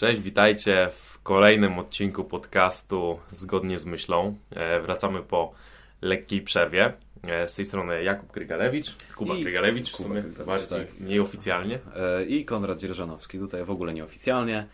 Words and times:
Cześć, 0.00 0.20
witajcie 0.20 0.88
w 0.92 1.22
kolejnym 1.22 1.78
odcinku 1.78 2.24
podcastu 2.24 3.18
Zgodnie 3.32 3.78
z 3.78 3.84
myślą. 3.84 4.36
E, 4.50 4.80
wracamy 4.80 5.22
po 5.22 5.52
lekkiej 6.02 6.42
przerwie. 6.42 6.92
E, 7.22 7.48
z 7.48 7.54
tej 7.54 7.64
strony 7.64 8.02
Jakub 8.02 8.30
Krygalewicz, 8.30 8.94
Kuba 9.16 9.34
I 9.34 9.42
Krygalewicz 9.42 9.90
w 9.90 9.96
Kuba 9.96 10.08
sumie 10.08 10.22
Krygalewicz, 10.22 10.46
bardziej 10.46 10.86
tak. 10.86 11.00
nieoficjalnie. 11.00 11.78
E, 11.96 12.24
i 12.24 12.44
Konrad 12.44 12.78
Dzierżanowski, 12.78 13.38
tutaj 13.38 13.64
w 13.64 13.70
ogóle 13.70 13.94
nieoficjalnie. 13.94 14.66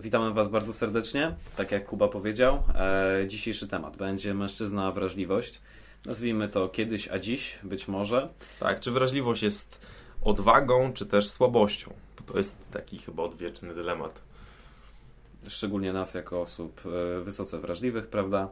Witamy 0.00 0.32
Was 0.32 0.48
bardzo 0.48 0.72
serdecznie, 0.72 1.34
tak 1.56 1.72
jak 1.72 1.86
Kuba 1.86 2.08
powiedział. 2.08 2.62
Dzisiejszy 3.26 3.68
temat 3.68 3.96
będzie 3.96 4.34
mężczyzna 4.34 4.92
wrażliwość. 4.92 5.60
Nazwijmy 6.06 6.48
to 6.48 6.68
kiedyś, 6.68 7.08
a 7.08 7.18
dziś 7.18 7.58
być 7.62 7.88
może. 7.88 8.28
Tak, 8.60 8.80
czy 8.80 8.90
wrażliwość 8.90 9.42
jest 9.42 9.86
odwagą, 10.22 10.92
czy 10.92 11.06
też 11.06 11.28
słabością? 11.28 11.92
To 12.32 12.38
jest 12.38 12.56
taki 12.70 12.98
chyba 12.98 13.22
odwieczny 13.22 13.74
dylemat. 13.74 14.20
Szczególnie 15.48 15.92
nas 15.92 16.14
jako 16.14 16.40
osób 16.40 16.82
e, 16.86 17.20
wysoce 17.20 17.58
wrażliwych, 17.58 18.06
prawda? 18.06 18.48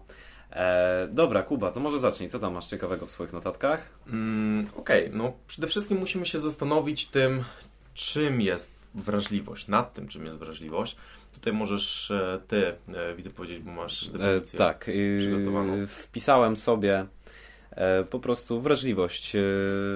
E, 0.50 1.08
dobra, 1.12 1.42
Kuba, 1.42 1.70
to 1.72 1.80
może 1.80 1.98
zacznij. 1.98 2.28
Co 2.28 2.38
tam 2.38 2.52
masz 2.54 2.66
ciekawego 2.66 3.06
w 3.06 3.10
swoich 3.10 3.32
notatkach? 3.32 3.88
Mm, 4.06 4.66
Okej, 4.76 5.10
no 5.12 5.32
przede 5.46 5.66
wszystkim 5.66 5.98
musimy 5.98 6.26
się 6.26 6.38
zastanowić 6.38 7.06
tym, 7.06 7.44
czym 7.94 8.40
jest 8.40 8.72
wrażliwość, 8.94 9.68
nad 9.68 9.94
tym, 9.94 10.08
czym 10.08 10.24
jest 10.26 10.38
wrażliwość. 10.38 10.96
Tutaj 11.34 11.52
możesz 11.52 12.10
e, 12.10 12.40
ty, 12.48 12.66
e, 12.94 13.14
widzę, 13.14 13.30
powiedzieć, 13.30 13.58
bo 13.62 13.70
masz 13.70 14.08
E, 14.08 14.12
definicję. 14.12 14.58
tak, 14.58 14.88
y, 14.88 15.16
przygotowaną. 15.18 15.86
wpisałem 15.86 16.56
sobie 16.56 16.94
e, 16.98 17.06
po 18.10 18.18
prostu 18.18 18.60
wrażliwość 18.60 19.36
e, 19.36 19.38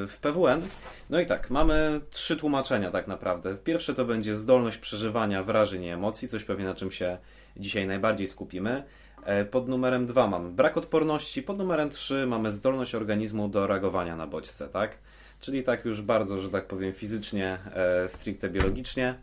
w 0.08 0.16
PWN. 0.20 0.62
No 1.10 1.20
i 1.20 1.26
tak, 1.26 1.50
mamy 1.50 2.00
trzy 2.10 2.36
tłumaczenia 2.36 2.90
tak 2.90 3.06
naprawdę. 3.08 3.56
Pierwsze 3.64 3.94
to 3.94 4.04
będzie 4.04 4.34
zdolność 4.34 4.78
przeżywania 4.78 5.42
wrażeń 5.42 5.84
i 5.84 5.88
emocji, 5.88 6.28
coś 6.28 6.44
pewnie 6.44 6.64
na 6.64 6.74
czym 6.74 6.90
się 6.90 7.18
dzisiaj 7.56 7.86
najbardziej 7.86 8.26
skupimy. 8.26 8.84
E, 9.24 9.44
Pod 9.44 9.68
numerem 9.68 10.06
dwa 10.06 10.26
mamy 10.26 10.50
brak 10.50 10.76
odporności, 10.76 11.42
pod 11.42 11.58
numerem 11.58 11.90
trzy 11.90 12.26
mamy 12.26 12.50
zdolność 12.50 12.94
organizmu 12.94 13.48
do 13.48 13.66
reagowania 13.66 14.16
na 14.16 14.26
bodźce, 14.26 14.68
tak? 14.68 14.98
Czyli 15.40 15.62
tak 15.62 15.84
już 15.84 16.02
bardzo, 16.02 16.38
że 16.38 16.50
tak 16.50 16.66
powiem, 16.66 16.92
fizycznie, 16.92 17.58
e, 17.74 18.08
stricte 18.08 18.48
biologicznie. 18.50 19.14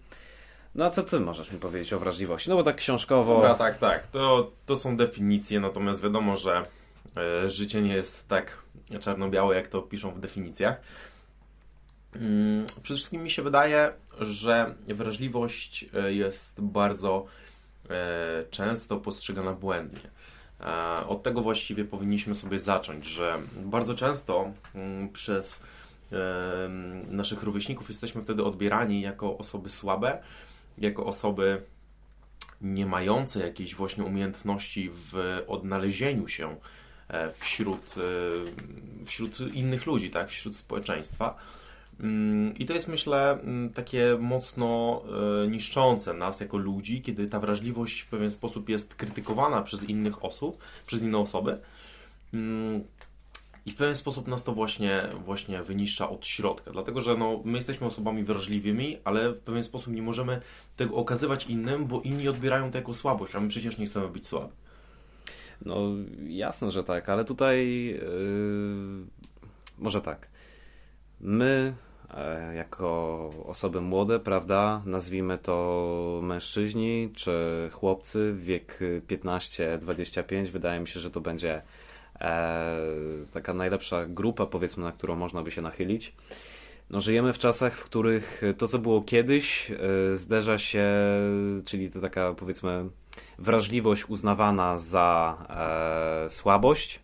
No 0.75 0.85
a 0.85 0.89
co 0.89 1.03
ty 1.03 1.19
możesz 1.19 1.51
mi 1.51 1.59
powiedzieć 1.59 1.93
o 1.93 1.99
wrażliwości? 1.99 2.49
No 2.49 2.55
bo 2.55 2.63
tak 2.63 2.75
książkowo... 2.75 3.33
Dobra, 3.33 3.53
tak, 3.53 3.77
tak. 3.77 4.07
To, 4.07 4.51
to 4.65 4.75
są 4.75 4.97
definicje, 4.97 5.59
natomiast 5.59 6.03
wiadomo, 6.03 6.35
że 6.35 6.57
e, 6.57 6.78
życie 7.47 7.81
nie 7.81 7.93
jest 7.93 8.27
tak 8.27 8.57
czarno-białe, 8.99 9.55
jak 9.55 9.67
to 9.67 9.81
piszą 9.81 10.11
w 10.11 10.19
definicjach. 10.19 10.81
Mm, 12.15 12.65
Przede 12.65 12.97
wszystkim 12.97 13.23
mi 13.23 13.31
się 13.31 13.41
wydaje, 13.41 13.93
że 14.19 14.75
wrażliwość 14.87 15.85
e, 15.93 16.13
jest 16.13 16.61
bardzo 16.61 17.25
e, 17.89 18.45
często 18.51 18.97
postrzegana 18.97 19.53
błędnie. 19.53 20.09
E, 20.61 21.07
Od 21.07 21.23
tego 21.23 21.41
właściwie 21.41 21.85
powinniśmy 21.85 22.35
sobie 22.35 22.59
zacząć, 22.59 23.05
że 23.05 23.39
bardzo 23.65 23.95
często 23.95 24.51
mm, 24.75 25.09
przez 25.09 25.63
e, 26.11 26.15
naszych 27.07 27.43
rówieśników 27.43 27.87
jesteśmy 27.89 28.23
wtedy 28.23 28.43
odbierani 28.43 29.01
jako 29.01 29.37
osoby 29.37 29.69
słabe, 29.69 30.23
jako 30.77 31.05
osoby 31.05 31.61
nie 32.61 32.85
mające 32.85 33.39
jakiejś 33.39 33.75
właśnie 33.75 34.03
umiejętności 34.03 34.89
w 34.93 35.41
odnalezieniu 35.47 36.27
się 36.27 36.49
e, 36.49 36.78
wśród, 37.33 37.95
e, 37.97 39.05
wśród 39.05 39.39
innych 39.53 39.85
ludzi, 39.85 40.09
tak, 40.09 40.29
wśród 40.29 40.55
społeczeństwa. 40.55 41.35
Mm, 41.99 42.57
I 42.57 42.65
to 42.65 42.73
jest, 42.73 42.87
myślę, 42.87 43.31
mm, 43.31 43.69
takie 43.69 44.17
mocno 44.19 45.01
e, 45.43 45.47
niszczące 45.47 46.13
nas 46.13 46.39
jako 46.39 46.57
ludzi, 46.57 47.01
kiedy 47.01 47.27
ta 47.27 47.39
wrażliwość 47.39 48.01
w 48.01 48.07
pewien 48.07 48.31
sposób 48.31 48.69
jest 48.69 48.95
krytykowana 48.95 49.61
przez 49.61 49.83
innych 49.83 50.25
osób, 50.25 50.57
przez 50.87 51.01
inne 51.01 51.17
osoby. 51.17 51.57
Mm, 52.33 52.83
I 53.65 53.71
w 53.71 53.75
pewien 53.75 53.95
sposób 53.95 54.27
nas 54.27 54.43
to 54.43 54.53
właśnie, 54.53 55.09
właśnie 55.25 55.63
wyniszcza 55.63 56.09
od 56.09 56.27
środka, 56.27 56.71
dlatego 56.71 57.01
że 57.01 57.17
no, 57.17 57.39
my 57.45 57.57
jesteśmy 57.57 57.87
osobami 57.87 58.23
wrażliwymi, 58.23 58.97
ale 59.03 59.31
w 59.31 59.39
pewien 59.39 59.63
sposób 59.63 59.93
nie 59.93 60.01
możemy 60.01 60.41
tego 60.77 60.95
okazywać 60.95 61.45
innym, 61.45 61.85
bo 61.85 62.01
inni 62.01 62.27
odbierają 62.27 62.71
to 62.71 62.77
jako 62.77 62.93
słabość, 62.93 63.35
a 63.35 63.39
my 63.39 63.49
przecież 63.49 63.77
nie 63.77 63.85
chcemy 63.85 64.07
być 64.07 64.27
słabi. 64.27 64.53
No 65.65 65.75
jasne, 66.27 66.71
że 66.71 66.83
tak, 66.83 67.09
ale 67.09 67.25
tutaj 67.25 67.85
yy, 67.85 69.05
może 69.79 70.01
tak. 70.01 70.27
My 71.19 71.73
e, 72.13 72.55
jako 72.55 73.31
osoby 73.45 73.81
młode, 73.81 74.19
prawda, 74.19 74.81
nazwijmy 74.85 75.37
to 75.37 76.19
mężczyźni 76.23 77.09
czy 77.15 77.33
chłopcy, 77.71 78.35
wiek 78.37 78.79
15-25, 79.07 80.47
wydaje 80.47 80.79
mi 80.79 80.87
się, 80.87 80.99
że 80.99 81.11
to 81.11 81.21
będzie 81.21 81.61
e, 82.21 82.75
taka 83.33 83.53
najlepsza 83.53 84.05
grupa, 84.05 84.45
powiedzmy, 84.45 84.83
na 84.83 84.91
którą 84.91 85.15
można 85.15 85.43
by 85.43 85.51
się 85.51 85.61
nachylić. 85.61 86.13
No, 86.89 87.01
żyjemy 87.01 87.33
w 87.33 87.39
czasach, 87.39 87.75
w 87.75 87.83
których 87.83 88.41
to, 88.57 88.67
co 88.67 88.79
było 88.79 89.01
kiedyś, 89.01 89.71
e, 89.71 90.15
zderza 90.15 90.57
się, 90.57 90.87
czyli 91.65 91.91
to 91.91 92.01
taka, 92.01 92.33
powiedzmy, 92.33 92.89
wrażliwość 93.39 94.09
uznawana 94.09 94.79
za 94.79 95.37
e, 96.25 96.29
słabość, 96.29 96.99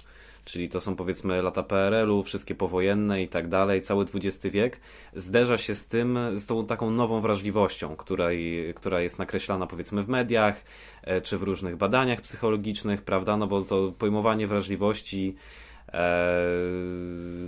czyli 0.46 0.70
to 0.70 0.80
są 0.80 0.96
powiedzmy 0.96 1.42
lata 1.42 1.64
PRL-u, 1.64 2.24
wszystkie 2.24 2.56
powojenne 2.56 3.24
i 3.24 3.28
tak 3.28 3.48
dalej, 3.48 3.82
cały 3.82 4.06
XX 4.14 4.54
wiek, 4.54 4.80
zderza 5.16 5.58
się 5.58 5.76
z 5.76 5.88
tym, 5.88 6.20
z 6.34 6.46
tą 6.46 6.66
taką 6.66 6.92
nową 6.92 7.22
wrażliwością, 7.22 7.96
której, 7.96 8.74
która 8.74 9.02
jest 9.02 9.20
nakreślana 9.20 9.68
powiedzmy 9.68 10.04
w 10.04 10.10
mediach, 10.10 10.64
e, 11.04 11.22
czy 11.22 11.38
w 11.38 11.44
różnych 11.44 11.76
badaniach 11.76 12.22
psychologicznych, 12.22 13.02
prawda, 13.02 13.38
no 13.38 13.48
bo 13.48 13.62
to 13.62 13.94
pojmowanie 14.00 14.48
wrażliwości 14.48 15.36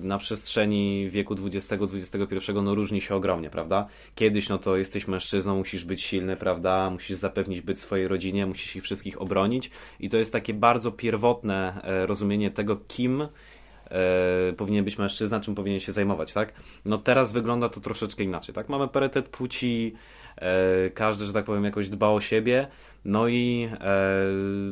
na 0.03 0.17
przestrzeni 0.17 1.09
wieku 1.09 1.35
XX-XXI 1.43 2.53
no 2.63 2.75
różni 2.75 3.01
się 3.01 3.15
ogromnie, 3.15 3.49
prawda? 3.49 3.87
Kiedyś 4.15 4.49
no 4.49 4.57
to 4.57 4.77
jesteś 4.77 5.07
mężczyzną, 5.07 5.55
musisz 5.55 5.85
być 5.85 6.01
silny, 6.01 6.35
prawda? 6.35 6.89
Musisz 6.89 7.17
zapewnić 7.17 7.61
byt 7.61 7.79
swojej 7.79 8.07
rodzinie, 8.07 8.45
musisz 8.45 8.75
ich 8.75 8.83
wszystkich 8.83 9.21
obronić 9.21 9.71
i 9.99 10.09
to 10.09 10.17
jest 10.17 10.33
takie 10.33 10.53
bardzo 10.53 10.91
pierwotne 10.91 11.81
e, 11.83 12.05
rozumienie 12.05 12.51
tego, 12.51 12.77
kim 12.87 13.21
e, 13.21 13.27
powinien 14.57 14.85
być 14.85 14.97
mężczyzna, 14.97 15.39
czym 15.39 15.55
powinien 15.55 15.79
się 15.79 15.91
zajmować, 15.91 16.33
tak? 16.33 16.53
No 16.85 16.97
teraz 16.97 17.31
wygląda 17.31 17.69
to 17.69 17.79
troszeczkę 17.79 18.23
inaczej, 18.23 18.55
tak? 18.55 18.69
Mamy 18.69 18.87
parytet 18.87 19.29
płci, 19.29 19.93
e, 20.35 20.89
każdy, 20.89 21.25
że 21.25 21.33
tak 21.33 21.45
powiem, 21.45 21.63
jakoś 21.63 21.89
dba 21.89 22.07
o 22.07 22.21
siebie, 22.21 22.67
no 23.05 23.27
i 23.27 23.69
e, 23.81 23.97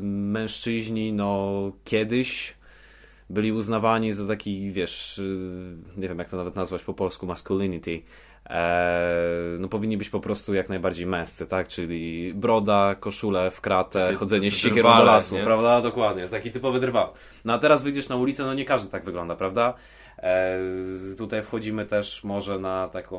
mężczyźni, 0.02 1.14
no 1.14 1.72
kiedyś 1.84 2.56
byli 3.30 3.52
uznawani 3.52 4.14
za 4.14 4.28
taki, 4.28 4.72
wiesz, 4.72 5.18
y, 5.18 5.78
nie 5.98 6.08
wiem 6.10 6.20
jak 6.20 6.30
to 6.30 6.38
nawet 6.38 6.56
nazwać 6.56 6.84
po 6.84 6.94
polsku, 6.94 7.26
masculinity. 7.26 8.02
Eee, 8.50 9.60
no 9.60 9.68
powinni 9.68 9.98
być 9.98 10.10
po 10.10 10.20
prostu 10.20 10.54
jak 10.54 10.70
najbardziej 10.70 11.06
męscy, 11.06 11.48
tak? 11.48 11.68
Czyli 11.68 12.34
broda, 12.34 12.96
koszule 13.00 13.52
w 13.52 13.62
kratę, 13.62 14.06
Takie 14.06 14.16
chodzenie 14.16 14.52
z 14.52 14.58
siekierą 14.58 14.98
do 14.98 15.04
lasu, 15.04 15.36
nie? 15.36 15.44
prawda? 15.44 15.82
Dokładnie, 15.82 16.28
taki 16.28 16.52
typowy 16.52 16.80
drwal. 16.80 17.10
No 17.46 17.54
a 17.54 17.58
teraz 17.60 17.84
wyjdziesz 17.84 18.10
na 18.10 18.16
ulicę, 18.16 18.44
no 18.46 18.54
nie 18.54 18.66
każdy 18.66 18.90
tak 18.92 19.06
wygląda, 19.06 19.36
prawda? 19.36 19.74
Eee, 20.18 21.16
tutaj 21.18 21.44
wchodzimy 21.44 21.86
też 21.86 22.24
może 22.24 22.60
na 22.60 22.88
taką, 22.90 23.18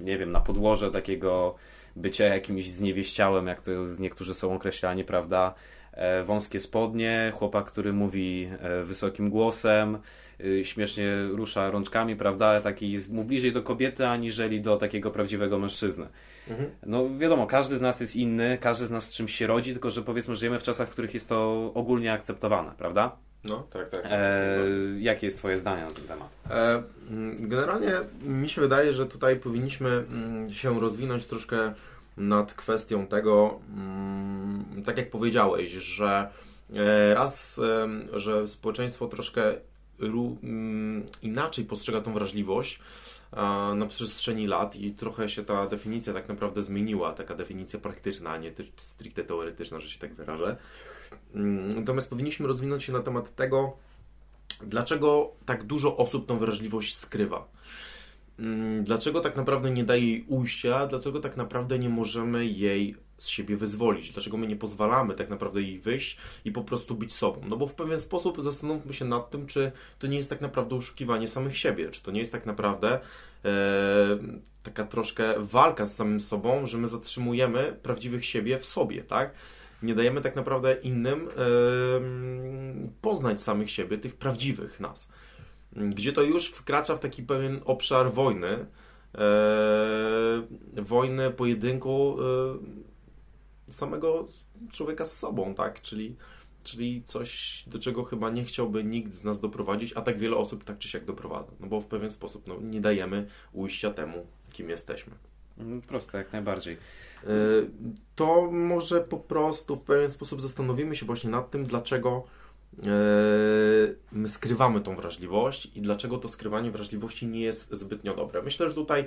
e, 0.00 0.04
nie 0.04 0.18
wiem, 0.18 0.32
na 0.32 0.40
podłoże 0.40 0.90
takiego 0.90 1.54
bycia 1.96 2.24
jakimś 2.24 2.70
zniewieściałem, 2.70 3.46
jak 3.46 3.60
to 3.60 3.70
niektórzy 3.98 4.34
są 4.34 4.54
określani, 4.54 5.04
prawda? 5.04 5.54
E, 5.92 6.22
wąskie 6.22 6.60
spodnie, 6.60 7.32
chłopak, 7.38 7.64
który 7.64 7.92
mówi 7.92 8.48
e, 8.60 8.84
wysokim 8.84 9.30
głosem, 9.30 9.98
y, 10.40 10.64
śmiesznie 10.64 11.12
rusza 11.30 11.70
rączkami, 11.70 12.16
prawda? 12.16 12.60
Taki 12.60 12.92
jest 12.92 13.12
mu 13.12 13.24
bliżej 13.24 13.52
do 13.52 13.62
kobiety, 13.62 14.06
aniżeli 14.06 14.60
do 14.60 14.76
takiego 14.76 15.10
prawdziwego 15.10 15.58
mężczyzny. 15.58 16.06
No 16.86 17.18
wiadomo, 17.18 17.46
każdy 17.46 17.78
z 17.78 17.80
nas 17.80 18.00
jest 18.00 18.16
inny, 18.16 18.58
każdy 18.60 18.86
z 18.86 18.90
nas 18.90 19.04
z 19.04 19.12
czymś 19.12 19.34
się 19.34 19.46
rodzi, 19.46 19.72
tylko 19.72 19.90
że 19.90 20.02
powiedzmy 20.02 20.36
żyjemy 20.36 20.58
w 20.58 20.62
czasach, 20.62 20.88
w 20.88 20.92
których 20.92 21.14
jest 21.14 21.28
to 21.28 21.70
ogólnie 21.74 22.12
akceptowane, 22.12 22.72
prawda? 22.78 23.16
No, 23.44 23.66
tak, 23.70 23.88
tak. 23.88 24.02
E, 24.04 24.58
jakie 24.98 25.26
jest 25.26 25.38
twoje 25.38 25.58
zdanie 25.58 25.82
na 25.82 25.90
ten 25.90 26.04
temat? 26.04 26.28
E, 26.50 26.82
mm, 27.10 27.48
Generalnie 27.48 27.92
mi 28.22 28.48
się 28.48 28.60
wydaje, 28.60 28.94
że 28.94 29.06
tutaj 29.06 29.36
powinniśmy 29.36 29.88
mm, 29.88 30.50
się 30.52 30.80
rozwinąć 30.80 31.26
troszkę 31.26 31.72
nad 32.18 32.54
kwestią 32.54 33.06
tego, 33.06 33.60
mm, 33.74 34.82
tak 34.84 34.96
jak 34.96 35.10
powiedziałeś, 35.10 35.70
że 35.70 36.30
e, 36.74 37.14
raz, 37.14 37.60
że 38.12 38.48
społeczeństwo 38.48 39.06
troszkę 39.06 39.54
mm, 40.00 41.06
inaczej 41.22 41.64
postrzega 41.64 42.00
tą 42.00 42.12
wrażliwość 42.12 42.80
na 43.76 43.86
przestrzeni 43.88 44.46
lat 44.46 44.76
i 44.76 44.90
trochę 44.92 45.28
się 45.28 45.44
ta 45.44 45.66
definicja 45.66 46.12
tak 46.12 46.28
naprawdę 46.28 46.62
zmieniła, 46.62 47.12
taka 47.12 47.34
definicja 47.34 47.78
praktyczna, 47.78 48.30
a 48.30 48.36
nie 48.36 48.52
stricte 48.76 49.24
teoretyczna, 49.24 49.80
że 49.80 49.90
się 49.90 49.98
tak 49.98 50.14
wyrażę. 50.14 50.56
Mm, 51.34 51.74
Natomiast 51.74 52.10
powinniśmy 52.10 52.46
rozwinąć 52.46 52.84
się 52.84 52.92
na 52.92 53.02
temat 53.02 53.34
tego, 53.34 53.76
dlaczego 54.62 55.32
tak 55.46 55.64
dużo 55.64 55.96
osób 55.96 56.26
tą 56.26 56.38
wrażliwość 56.38 56.96
skrywa. 56.96 57.48
Mm, 58.38 58.84
dlaczego 58.84 59.20
tak 59.20 59.36
naprawdę 59.36 59.70
nie 59.70 59.84
daje 59.84 60.06
jej 60.06 60.24
ujścia, 60.28 60.86
dlaczego 60.86 61.20
tak 61.20 61.36
naprawdę 61.36 61.78
nie 61.78 61.88
możemy 61.88 62.46
jej 62.46 62.96
z 63.16 63.28
siebie 63.28 63.56
wyzwolić, 63.56 64.10
dlaczego 64.10 64.36
my 64.36 64.46
nie 64.46 64.56
pozwalamy 64.56 65.14
tak 65.14 65.28
naprawdę 65.28 65.62
jej 65.62 65.80
wyjść 65.80 66.18
i 66.44 66.52
po 66.52 66.62
prostu 66.62 66.94
być 66.94 67.14
sobą. 67.14 67.40
No 67.48 67.56
bo 67.56 67.66
w 67.66 67.74
pewien 67.74 68.00
sposób 68.00 68.42
zastanówmy 68.42 68.94
się 68.94 69.04
nad 69.04 69.30
tym, 69.30 69.46
czy 69.46 69.72
to 69.98 70.06
nie 70.06 70.16
jest 70.16 70.30
tak 70.30 70.40
naprawdę 70.40 70.76
oszukiwanie 70.76 71.28
samych 71.28 71.58
siebie, 71.58 71.90
czy 71.90 72.02
to 72.02 72.10
nie 72.10 72.18
jest 72.18 72.32
tak 72.32 72.46
naprawdę 72.46 73.00
e, 73.44 73.50
taka 74.62 74.84
troszkę 74.84 75.34
walka 75.38 75.86
z 75.86 75.96
samym 75.96 76.20
sobą, 76.20 76.66
że 76.66 76.78
my 76.78 76.88
zatrzymujemy 76.88 77.76
prawdziwych 77.82 78.24
siebie 78.24 78.58
w 78.58 78.64
sobie, 78.64 79.02
tak? 79.02 79.34
Nie 79.82 79.94
dajemy 79.94 80.20
tak 80.20 80.36
naprawdę 80.36 80.76
innym 80.82 81.28
e, 81.28 81.32
poznać 83.00 83.42
samych 83.42 83.70
siebie, 83.70 83.98
tych 83.98 84.16
prawdziwych 84.16 84.80
nas. 84.80 85.08
Gdzie 85.78 86.12
to 86.12 86.22
już 86.22 86.50
wkracza 86.50 86.96
w 86.96 87.00
taki 87.00 87.22
pewien 87.22 87.60
obszar 87.64 88.12
wojny, 88.12 88.66
e, 89.14 90.82
wojny, 90.82 91.30
pojedynku 91.30 92.16
e, 93.68 93.72
samego 93.72 94.26
człowieka 94.72 95.04
z 95.04 95.18
sobą, 95.18 95.54
tak? 95.54 95.82
Czyli, 95.82 96.16
czyli 96.62 97.02
coś, 97.02 97.64
do 97.66 97.78
czego 97.78 98.04
chyba 98.04 98.30
nie 98.30 98.44
chciałby 98.44 98.84
nikt 98.84 99.14
z 99.14 99.24
nas 99.24 99.40
doprowadzić, 99.40 99.92
a 99.92 100.02
tak 100.02 100.18
wiele 100.18 100.36
osób 100.36 100.64
tak 100.64 100.78
czy 100.78 100.88
siak 100.88 101.04
doprowadza. 101.04 101.52
No 101.60 101.66
bo 101.66 101.80
w 101.80 101.86
pewien 101.86 102.10
sposób 102.10 102.46
no, 102.46 102.56
nie 102.60 102.80
dajemy 102.80 103.26
ujścia 103.52 103.90
temu, 103.90 104.26
kim 104.52 104.70
jesteśmy. 104.70 105.14
Mm, 105.58 105.82
proste, 105.82 106.18
jak 106.18 106.32
najbardziej. 106.32 106.76
E, 107.24 107.28
to 108.14 108.50
może 108.50 109.00
po 109.00 109.16
prostu 109.16 109.76
w 109.76 109.80
pewien 109.80 110.10
sposób 110.10 110.40
zastanowimy 110.40 110.96
się 110.96 111.06
właśnie 111.06 111.30
nad 111.30 111.50
tym, 111.50 111.64
dlaczego 111.64 112.24
my 114.12 114.28
skrywamy 114.28 114.80
tą 114.80 114.96
wrażliwość 114.96 115.68
i 115.74 115.80
dlaczego 115.80 116.18
to 116.18 116.28
skrywanie 116.28 116.70
wrażliwości 116.70 117.26
nie 117.26 117.40
jest 117.40 117.74
zbytnio 117.74 118.14
dobre. 118.14 118.42
Myślę, 118.42 118.68
że 118.68 118.74
tutaj 118.74 119.04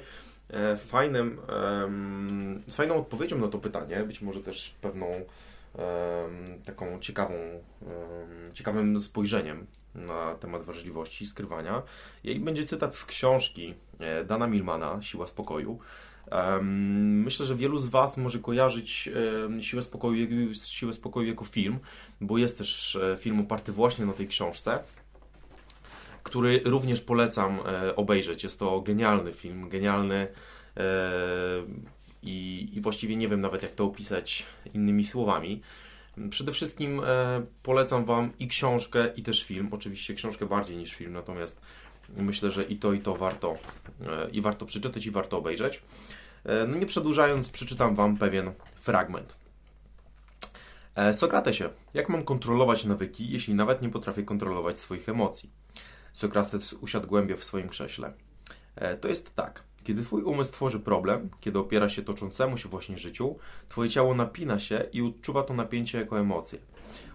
e, 0.50 0.78
fajnym, 0.78 1.40
fajną 2.72 2.96
odpowiedzią 2.96 3.38
na 3.38 3.48
to 3.48 3.58
pytanie, 3.58 4.04
być 4.04 4.22
może 4.22 4.40
też 4.40 4.76
pewną 4.82 5.26
taką 6.66 7.00
ciekawą, 7.00 7.34
ciekawym 8.54 9.00
spojrzeniem 9.00 9.66
na 9.96 10.36
temat 10.36 10.64
wrażliwości 10.64 11.24
i 11.24 11.28
skrywania. 11.28 11.82
I 12.24 12.40
będzie 12.40 12.64
cytat 12.64 12.96
z 12.96 13.06
książki 13.06 13.74
Dana 14.26 14.48
Milmana, 14.48 15.02
Siła 15.02 15.28
Spokoju. 15.28 15.80
Myślę, 16.62 17.46
że 17.46 17.56
wielu 17.56 17.80
z 17.80 17.86
Was 17.86 18.18
może 18.18 18.40
kojarzyć 18.40 19.10
Siłę 19.62 19.82
Spokoju, 19.82 20.54
Siłę 20.54 20.94
Spokoju 20.94 21.28
jako 21.28 21.46
film, 21.46 21.80
bo 22.22 22.38
jest 22.38 22.58
też 22.58 22.96
e, 22.96 23.18
film 23.18 23.40
oparty 23.40 23.72
właśnie 23.72 24.06
na 24.06 24.14
tej 24.14 24.28
książce, 24.28 24.80
który 26.24 26.62
również 26.66 27.02
polecam 27.02 27.60
e, 27.66 27.96
obejrzeć. 27.96 28.44
Jest 28.44 28.60
to 28.60 28.82
genialny 28.82 29.34
film, 29.34 29.70
genialny 29.70 30.28
e, 30.78 30.84
i, 32.24 32.70
i 32.74 32.82
właściwie 32.82 33.16
nie 33.16 33.28
wiem 33.28 33.42
nawet 33.42 33.64
jak 33.64 33.76
to 33.76 33.86
opisać 33.86 34.46
innymi 34.74 35.06
słowami. 35.06 35.62
Przede 36.30 36.52
wszystkim 36.52 37.02
polecam 37.64 38.06
Wam 38.06 38.32
i 38.40 38.48
książkę, 38.48 39.12
i 39.16 39.24
też 39.24 39.44
film. 39.44 39.68
Oczywiście 39.72 40.14
książkę 40.14 40.46
bardziej 40.46 40.78
niż 40.78 40.94
film, 40.94 41.14
natomiast 41.14 41.62
myślę, 42.18 42.52
że 42.52 42.64
i 42.64 42.76
to, 42.76 42.94
i 42.94 43.00
to 43.00 43.16
warto, 43.16 43.58
i 44.32 44.42
warto 44.42 44.66
przeczytać, 44.66 45.06
i 45.06 45.12
warto 45.12 45.38
obejrzeć. 45.38 45.82
E, 46.46 46.68
no 46.68 46.78
nie 46.78 46.86
przedłużając, 46.86 47.50
przeczytam 47.50 47.96
Wam 47.96 48.18
pewien 48.18 48.52
fragment. 48.76 49.36
E, 50.96 51.14
Sokratesie, 51.14 51.70
jak 51.94 52.10
mam 52.10 52.24
kontrolować 52.24 52.86
nawyki, 52.86 53.30
jeśli 53.30 53.54
nawet 53.54 53.82
nie 53.82 53.90
potrafię 53.90 54.24
kontrolować 54.24 54.80
swoich 54.80 55.10
emocji? 55.10 55.50
Sokrates 56.14 56.74
usiadł 56.74 57.08
głębie 57.08 57.38
w 57.38 57.44
swoim 57.44 57.70
krześle. 57.70 58.14
E, 58.76 58.98
to 58.98 59.08
jest 59.08 59.36
tak. 59.36 59.64
Kiedy 59.84 60.04
Twój 60.04 60.24
umysł 60.24 60.52
tworzy 60.52 60.80
problem, 60.80 61.30
kiedy 61.40 61.60
opiera 61.60 61.90
się 61.90 62.02
toczącemu 62.02 62.58
się 62.58 62.70
właśnie 62.70 62.98
życiu, 62.98 63.36
Twoje 63.70 63.90
ciało 63.90 64.16
napina 64.16 64.60
się 64.60 64.86
i 64.94 65.02
odczuwa 65.02 65.44
to 65.44 65.54
napięcie 65.54 65.98
jako 66.00 66.20
emocję, 66.20 66.60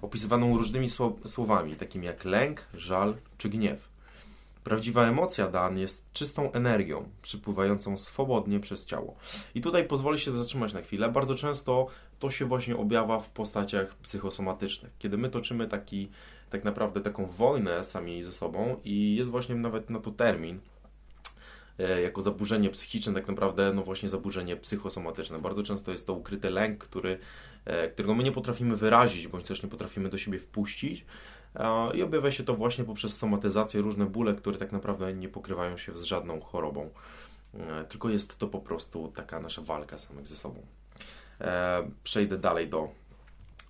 opisywaną 0.02 0.56
różnymi 0.56 0.88
słowami, 1.26 1.76
takimi 1.76 2.06
jak 2.06 2.24
lęk, 2.24 2.66
żal 2.74 3.16
czy 3.38 3.48
gniew. 3.48 3.95
Prawdziwa 4.66 5.06
emocja 5.06 5.48
Dan 5.48 5.78
jest 5.78 6.12
czystą 6.12 6.52
energią, 6.52 7.08
przypływającą 7.22 7.96
swobodnie 7.96 8.60
przez 8.60 8.86
ciało. 8.86 9.16
I 9.54 9.60
tutaj 9.60 9.84
pozwolę 9.84 10.18
się 10.18 10.32
zatrzymać 10.32 10.72
na 10.72 10.82
chwilę. 10.82 11.08
Bardzo 11.08 11.34
często 11.34 11.86
to 12.18 12.30
się 12.30 12.44
właśnie 12.44 12.76
objawia 12.76 13.18
w 13.18 13.30
postaciach 13.30 13.94
psychosomatycznych, 13.96 14.92
kiedy 14.98 15.18
my 15.18 15.30
toczymy 15.30 15.68
taki, 15.68 16.08
tak 16.50 16.64
naprawdę 16.64 17.00
taką 17.00 17.26
wojnę 17.26 17.84
sami 17.84 18.22
ze 18.22 18.32
sobą 18.32 18.80
i 18.84 19.16
jest 19.16 19.30
właśnie 19.30 19.54
nawet 19.54 19.90
na 19.90 20.00
to 20.00 20.10
termin, 20.10 20.60
e, 21.78 22.02
jako 22.02 22.22
zaburzenie 22.22 22.70
psychiczne, 22.70 23.14
tak 23.14 23.28
naprawdę, 23.28 23.72
no 23.72 23.82
właśnie 23.82 24.08
zaburzenie 24.08 24.56
psychosomatyczne. 24.56 25.38
Bardzo 25.38 25.62
często 25.62 25.92
jest 25.92 26.06
to 26.06 26.12
ukryty 26.12 26.50
lęk, 26.50 26.78
który, 26.78 27.18
e, 27.64 27.88
którego 27.88 28.14
my 28.14 28.22
nie 28.22 28.32
potrafimy 28.32 28.76
wyrazić, 28.76 29.28
bądź 29.28 29.46
też 29.46 29.62
nie 29.62 29.68
potrafimy 29.68 30.08
do 30.08 30.18
siebie 30.18 30.38
wpuścić, 30.38 31.04
i 31.94 32.02
objawia 32.02 32.32
się 32.32 32.44
to 32.44 32.54
właśnie 32.54 32.84
poprzez 32.84 33.16
somatyzację, 33.16 33.80
różne 33.80 34.06
bóle, 34.06 34.34
które 34.34 34.58
tak 34.58 34.72
naprawdę 34.72 35.14
nie 35.14 35.28
pokrywają 35.28 35.76
się 35.76 35.96
z 35.96 36.02
żadną 36.02 36.40
chorobą. 36.40 36.90
E, 37.60 37.84
tylko 37.84 38.08
jest 38.08 38.38
to 38.38 38.48
po 38.48 38.60
prostu 38.60 39.12
taka 39.14 39.40
nasza 39.40 39.62
walka 39.62 39.98
samych 39.98 40.26
ze 40.26 40.36
sobą. 40.36 40.62
E, 41.40 41.90
przejdę 42.04 42.38
dalej 42.38 42.68
do 42.68 42.88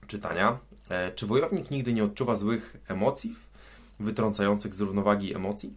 czytania. 0.06 0.58
E, 0.88 1.12
czy 1.12 1.26
wojownik 1.26 1.70
nigdy 1.70 1.92
nie 1.92 2.04
odczuwa 2.04 2.34
złych 2.34 2.76
emocji, 2.88 3.36
wytrącających 4.00 4.74
z 4.74 4.80
równowagi 4.80 5.34
emocji? 5.34 5.74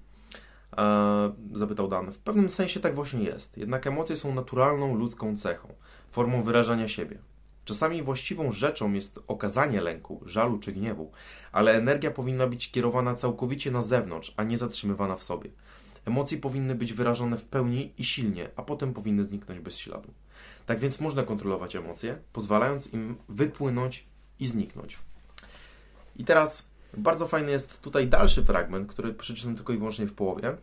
Zapytał 1.54 1.88
Dan. 1.88 2.12
W 2.12 2.20
pewnym 2.20 2.50
sensie 2.50 2.80
tak 2.80 2.96
właśnie 2.96 3.24
jest. 3.24 3.58
Jednak 3.58 3.88
emocje 3.88 4.16
są 4.16 4.34
naturalną 4.34 4.96
ludzką 4.96 5.38
cechą, 5.38 5.74
formą 6.12 6.44
wyrażania 6.44 6.88
siebie. 6.88 7.18
Czasami 7.66 8.04
właściwą 8.04 8.52
rzeczą 8.52 8.94
jest 8.94 9.20
okazanie 9.28 9.82
lęku, 9.82 10.22
żalu 10.26 10.60
czy 10.60 10.72
gniewu, 10.72 11.12
ale 11.52 11.74
energia 11.74 12.12
powinna 12.12 12.48
być 12.48 12.72
kierowana 12.72 13.16
całkowicie 13.16 13.72
na 13.72 13.82
zewnątrz, 13.82 14.34
a 14.38 14.44
nie 14.44 14.58
zatrzymywana 14.58 15.16
w 15.16 15.24
sobie. 15.24 15.50
Emocje 16.06 16.38
powinny 16.38 16.76
być 16.76 16.94
wyrażone 16.94 17.38
w 17.38 17.46
pełni 17.46 17.94
i 17.98 18.04
silnie, 18.04 18.50
a 18.56 18.64
potem 18.64 18.94
powinny 18.94 19.24
zniknąć 19.24 19.60
bez 19.60 19.78
śladu. 19.78 20.14
Tak 20.66 20.80
więc 20.80 21.00
można 21.00 21.24
kontrolować 21.24 21.76
emocje, 21.76 22.18
pozwalając 22.34 22.94
im 22.94 23.16
wypłynąć 23.30 24.06
i 24.40 24.48
zniknąć. 24.48 25.00
I 26.16 26.26
teraz 26.26 26.66
bardzo 26.98 27.28
fajny 27.28 27.52
jest 27.52 27.82
tutaj 27.82 28.08
dalszy 28.08 28.44
fragment, 28.44 28.90
który 28.90 29.14
przeczytam 29.14 29.56
tylko 29.56 29.74
i 29.74 29.78
wyłącznie 29.78 30.06
w 30.06 30.14
połowie, 30.14 30.58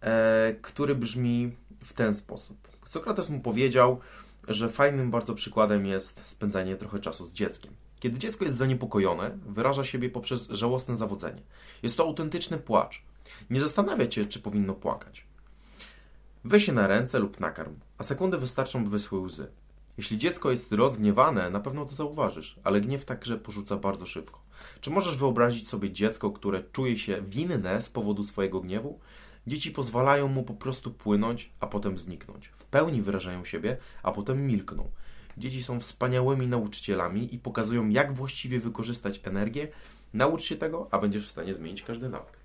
e, 0.00 0.54
który 0.62 0.94
brzmi 0.94 1.56
w 1.84 1.92
ten 1.92 2.14
sposób. 2.14 2.68
Sokrates 2.84 3.28
mu 3.28 3.40
powiedział, 3.40 4.00
że 4.48 4.68
fajnym 4.68 5.10
bardzo 5.10 5.34
przykładem 5.34 5.86
jest 5.86 6.22
spędzanie 6.24 6.76
trochę 6.76 6.98
czasu 6.98 7.24
z 7.24 7.32
dzieckiem. 7.32 7.72
Kiedy 8.00 8.18
dziecko 8.18 8.44
jest 8.44 8.56
zaniepokojone, 8.56 9.38
wyraża 9.46 9.84
siebie 9.84 10.10
poprzez 10.10 10.48
żałosne 10.48 10.96
zawodzenie. 10.96 11.42
Jest 11.82 11.96
to 11.96 12.02
autentyczny 12.02 12.58
płacz. 12.58 13.02
Nie 13.50 13.60
zastanawia 13.60 14.06
cię, 14.06 14.26
czy 14.26 14.40
powinno 14.40 14.74
płakać. 14.74 15.26
Weź 16.44 16.66
się 16.66 16.72
na 16.72 16.86
ręce 16.86 17.18
lub 17.18 17.40
nakarm, 17.40 17.74
a 17.98 18.02
sekundy 18.02 18.38
wystarczą, 18.38 18.84
by 18.84 18.90
wyschły 18.90 19.20
łzy. 19.20 19.46
Jeśli 19.98 20.18
dziecko 20.18 20.50
jest 20.50 20.72
rozgniewane, 20.72 21.50
na 21.50 21.60
pewno 21.60 21.84
to 21.84 21.92
zauważysz, 21.92 22.56
ale 22.64 22.80
gniew 22.80 23.04
także 23.04 23.38
porzuca 23.38 23.76
bardzo 23.76 24.06
szybko. 24.06 24.40
Czy 24.80 24.90
możesz 24.90 25.16
wyobrazić 25.16 25.68
sobie 25.68 25.90
dziecko, 25.90 26.30
które 26.30 26.62
czuje 26.72 26.98
się 26.98 27.22
winne 27.22 27.82
z 27.82 27.88
powodu 27.88 28.24
swojego 28.24 28.60
gniewu? 28.60 29.00
Dzieci 29.46 29.70
pozwalają 29.70 30.28
mu 30.28 30.42
po 30.42 30.54
prostu 30.54 30.90
płynąć, 30.90 31.50
a 31.60 31.66
potem 31.66 31.98
zniknąć. 31.98 32.48
W 32.48 32.64
pełni 32.64 33.02
wyrażają 33.02 33.44
siebie, 33.44 33.76
a 34.02 34.12
potem 34.12 34.46
milkną. 34.46 34.90
Dzieci 35.38 35.62
są 35.62 35.80
wspaniałymi 35.80 36.46
nauczycielami 36.46 37.34
i 37.34 37.38
pokazują, 37.38 37.88
jak 37.88 38.12
właściwie 38.12 38.60
wykorzystać 38.60 39.20
energię. 39.24 39.68
Naucz 40.14 40.42
się 40.42 40.56
tego, 40.56 40.88
a 40.90 40.98
będziesz 40.98 41.26
w 41.26 41.30
stanie 41.30 41.54
zmienić 41.54 41.82
każdy 41.82 42.08
nawyk. 42.08 42.36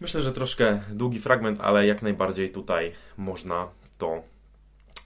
Myślę, 0.00 0.22
że 0.22 0.32
troszkę 0.32 0.82
długi 0.90 1.20
fragment, 1.20 1.60
ale 1.60 1.86
jak 1.86 2.02
najbardziej 2.02 2.50
tutaj 2.50 2.92
można 3.16 3.68
to 3.98 4.22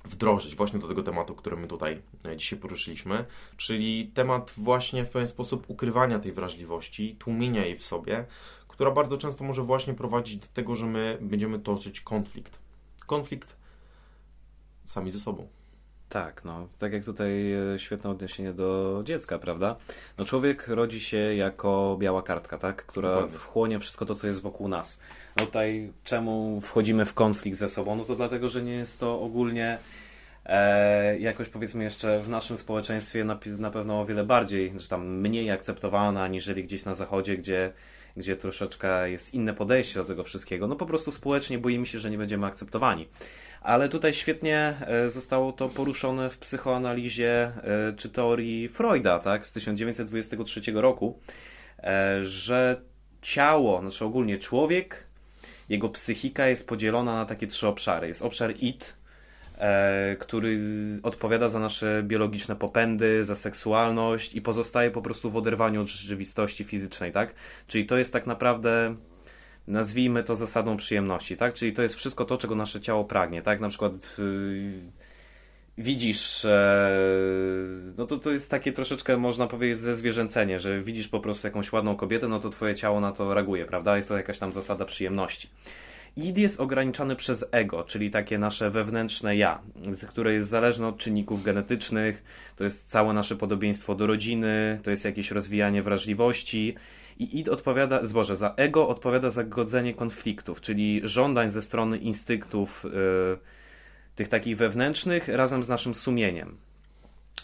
wdrożyć 0.05 0.55
właśnie 0.55 0.79
do 0.79 0.89
tego 0.89 1.03
tematu, 1.03 1.35
który 1.35 1.57
my 1.57 1.67
tutaj 1.67 2.03
e, 2.25 2.37
dzisiaj 2.37 2.59
poruszyliśmy, 2.59 3.25
czyli 3.57 4.11
temat 4.15 4.53
właśnie 4.57 5.05
w 5.05 5.11
pewien 5.11 5.29
sposób 5.29 5.65
ukrywania 5.69 6.19
tej 6.19 6.33
wrażliwości, 6.33 7.17
tłumienia 7.19 7.65
jej 7.65 7.79
w 7.79 7.85
sobie, 7.85 8.25
która 8.77 8.91
bardzo 8.91 9.19
często 9.19 9.45
może 9.45 9.63
właśnie 9.63 9.95
prowadzić 9.95 10.37
do 10.37 10.47
tego, 10.47 10.75
że 10.75 10.87
my 10.87 11.19
będziemy 11.21 11.59
toczyć 11.59 12.01
konflikt. 12.01 12.59
Konflikt 13.07 13.57
sami 14.85 15.11
ze 15.11 15.19
sobą. 15.19 15.49
Tak, 16.09 16.45
no, 16.45 16.69
tak 16.79 16.93
jak 16.93 17.05
tutaj 17.05 17.53
e, 17.53 17.79
świetne 17.79 18.11
odniesienie 18.11 18.53
do 18.53 19.01
dziecka, 19.05 19.39
prawda? 19.39 19.77
No 20.19 20.25
człowiek 20.25 20.69
rodzi 20.69 21.01
się 21.01 21.17
jako 21.17 21.97
biała 22.01 22.23
kartka, 22.23 22.59
tak? 22.59 22.87
Która 22.87 23.09
Dokładnie. 23.09 23.39
wchłonie 23.39 23.79
wszystko 23.79 24.07
to, 24.07 24.15
co 24.15 24.27
jest 24.27 24.43
wokół 24.43 24.69
nas. 24.69 25.01
No 25.37 25.47
tutaj 25.47 25.93
czemu 26.05 26.61
wchodzimy 26.61 27.05
w 27.05 27.15
konflikt 27.15 27.59
ze 27.59 27.69
sobą? 27.69 27.97
No 27.97 28.05
to 28.05 28.17
dlatego, 28.17 28.49
że 28.49 28.63
nie 28.63 28.73
jest 28.73 29.01
to 29.01 29.21
ogólnie 29.21 29.79
e, 30.47 31.19
jakoś 31.19 31.49
powiedzmy 31.49 31.85
jeszcze 31.85 32.21
w 32.21 32.29
naszym 32.29 32.57
społeczeństwie 32.57 33.25
na, 33.25 33.39
na 33.59 33.71
pewno 33.71 34.01
o 34.01 34.07
wiele 34.07 34.25
bardziej, 34.25 34.73
czy 34.81 34.89
tam 34.89 35.07
mniej 35.07 35.51
akceptowana, 35.51 36.23
aniżeli 36.23 36.65
gdzieś 36.65 36.85
na 36.85 36.95
zachodzie, 36.95 37.37
gdzie 37.37 37.73
gdzie 38.17 38.37
troszeczkę 38.37 39.11
jest 39.11 39.35
inne 39.35 39.55
podejście 39.55 39.95
do 39.99 40.05
tego 40.05 40.25
wszystkiego. 40.25 40.67
No 40.67 40.77
po 40.77 40.87
prostu 40.87 41.11
społecznie 41.11 41.59
boimy 41.59 41.87
się, 41.87 41.99
że 41.99 42.11
nie 42.11 42.19
będziemy 42.19 42.47
akceptowani. 42.47 43.09
Ale 43.61 43.89
tutaj 43.89 44.13
świetnie 44.13 44.75
e, 44.81 45.11
zostało 45.11 45.53
to 45.53 45.69
poruszone 45.69 46.31
w 46.31 46.39
psychoanalizie 46.39 47.33
e, 47.33 47.93
czy 47.97 48.09
teorii 48.09 48.69
Freuda, 48.69 49.19
tak, 49.19 49.47
z 49.47 49.53
1923 49.53 50.73
roku, 50.75 51.19
e, 51.79 52.25
że 52.25 52.81
ciało, 53.23 53.81
znaczy 53.81 54.05
ogólnie 54.05 54.39
człowiek, 54.39 55.07
jego 55.69 55.89
psychika 55.89 56.47
jest 56.47 56.69
podzielona 56.69 57.17
na 57.17 57.25
takie 57.25 57.47
trzy 57.47 57.67
obszary. 57.67 58.09
Jest 58.09 58.23
obszar 58.23 58.55
id, 58.61 58.96
który 60.19 60.61
odpowiada 61.03 61.49
za 61.49 61.59
nasze 61.59 62.03
biologiczne 62.03 62.57
popędy, 62.57 63.25
za 63.25 63.37
seksualność 63.37 64.35
i 64.35 64.43
pozostaje 64.43 64.91
po 64.91 65.03
prostu 65.03 65.31
w 65.31 65.37
oderwaniu 65.37 65.81
od 65.81 65.89
rzeczywistości 65.89 66.65
fizycznej, 66.65 67.13
tak? 67.13 67.35
Czyli 67.67 67.87
to 67.87 67.99
jest 67.99 68.13
tak 68.13 68.27
naprawdę 68.27 68.97
nazwijmy 69.69 70.23
to 70.23 70.37
zasadą 70.37 70.77
przyjemności, 70.77 71.37
tak? 71.37 71.55
Czyli 71.55 71.73
to 71.73 71.83
jest 71.83 71.95
wszystko 71.95 72.25
to, 72.25 72.39
czego 72.39 72.55
nasze 72.55 72.81
ciało 72.81 73.05
pragnie, 73.05 73.43
tak? 73.43 73.61
Na 73.61 73.69
przykład 73.69 74.17
yy, 74.19 74.73
widzisz, 75.79 76.45
e, 76.45 77.01
no 77.99 78.07
to 78.07 78.19
to 78.19 78.31
jest 78.31 78.51
takie 78.51 78.73
troszeczkę, 78.73 79.17
można 79.17 79.47
powiedzieć, 79.47 79.79
zezwierzęcenie, 79.79 80.59
że 80.61 80.83
widzisz 80.83 81.09
po 81.09 81.21
prostu 81.21 81.47
jakąś 81.47 81.73
ładną 81.73 81.97
kobietę, 81.97 82.29
no 82.29 82.41
to 82.41 82.51
twoje 82.51 82.75
ciało 82.75 83.01
na 83.01 83.13
to 83.13 83.35
reaguje, 83.35 83.65
prawda? 83.65 83.97
Jest 83.97 84.09
to 84.09 84.17
jakaś 84.17 84.39
tam 84.39 84.53
zasada 84.53 84.85
przyjemności. 84.85 85.49
Id 86.17 86.39
jest 86.39 86.61
ograniczany 86.61 87.17
przez 87.17 87.45
ego, 87.51 87.85
czyli 87.85 88.11
takie 88.11 88.39
nasze 88.39 88.71
wewnętrzne 88.71 89.37
ja, 89.37 89.61
które 90.09 90.33
jest 90.33 90.49
zależne 90.49 90.89
od 90.89 90.99
czynników 90.99 91.43
genetycznych, 91.43 92.25
to 92.57 92.65
jest 92.65 92.89
całe 92.89 93.15
nasze 93.15 93.37
podobieństwo 93.37 93.95
do 93.95 94.07
rodziny, 94.07 94.81
to 94.83 94.91
jest 94.91 95.05
jakieś 95.05 95.31
rozwijanie 95.31 95.83
wrażliwości, 95.83 96.75
i 97.19 97.39
id 97.39 97.49
odpowiada, 97.49 98.05
zboże, 98.05 98.37
za 98.37 98.55
ego 98.57 98.89
odpowiada 98.89 99.31
za 99.31 99.45
godzenie 99.45 99.95
konfliktów, 99.95 100.61
czyli 100.61 101.01
żądań 101.05 101.51
ze 101.51 101.63
strony 101.63 101.99
instynktów 101.99 102.85
yy, 102.85 103.39
tych 104.15 104.29
takich 104.29 104.57
wewnętrznych 104.57 105.29
razem 105.29 105.65
z 105.65 105.69
naszym 105.69 105.95
sumieniem. 105.95 106.57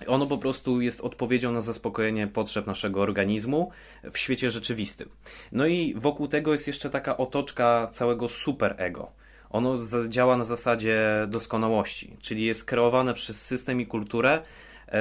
Ono 0.06 0.26
po 0.26 0.38
prostu 0.38 0.80
jest 0.80 1.00
odpowiedzią 1.00 1.52
na 1.52 1.60
zaspokojenie 1.60 2.26
potrzeb 2.26 2.66
naszego 2.66 3.00
organizmu 3.00 3.70
w 4.12 4.18
świecie 4.18 4.50
rzeczywistym. 4.50 5.08
No 5.52 5.66
i 5.66 5.94
wokół 5.96 6.28
tego 6.28 6.52
jest 6.52 6.66
jeszcze 6.66 6.90
taka 6.90 7.16
otoczka 7.16 7.88
całego 7.92 8.28
superego. 8.28 9.12
Ono 9.50 9.78
działa 10.08 10.36
na 10.36 10.44
zasadzie 10.44 11.00
doskonałości, 11.28 12.16
czyli 12.20 12.44
jest 12.44 12.64
kreowane 12.64 13.14
przez 13.14 13.46
system 13.46 13.80
i 13.80 13.86
kulturę, 13.86 14.42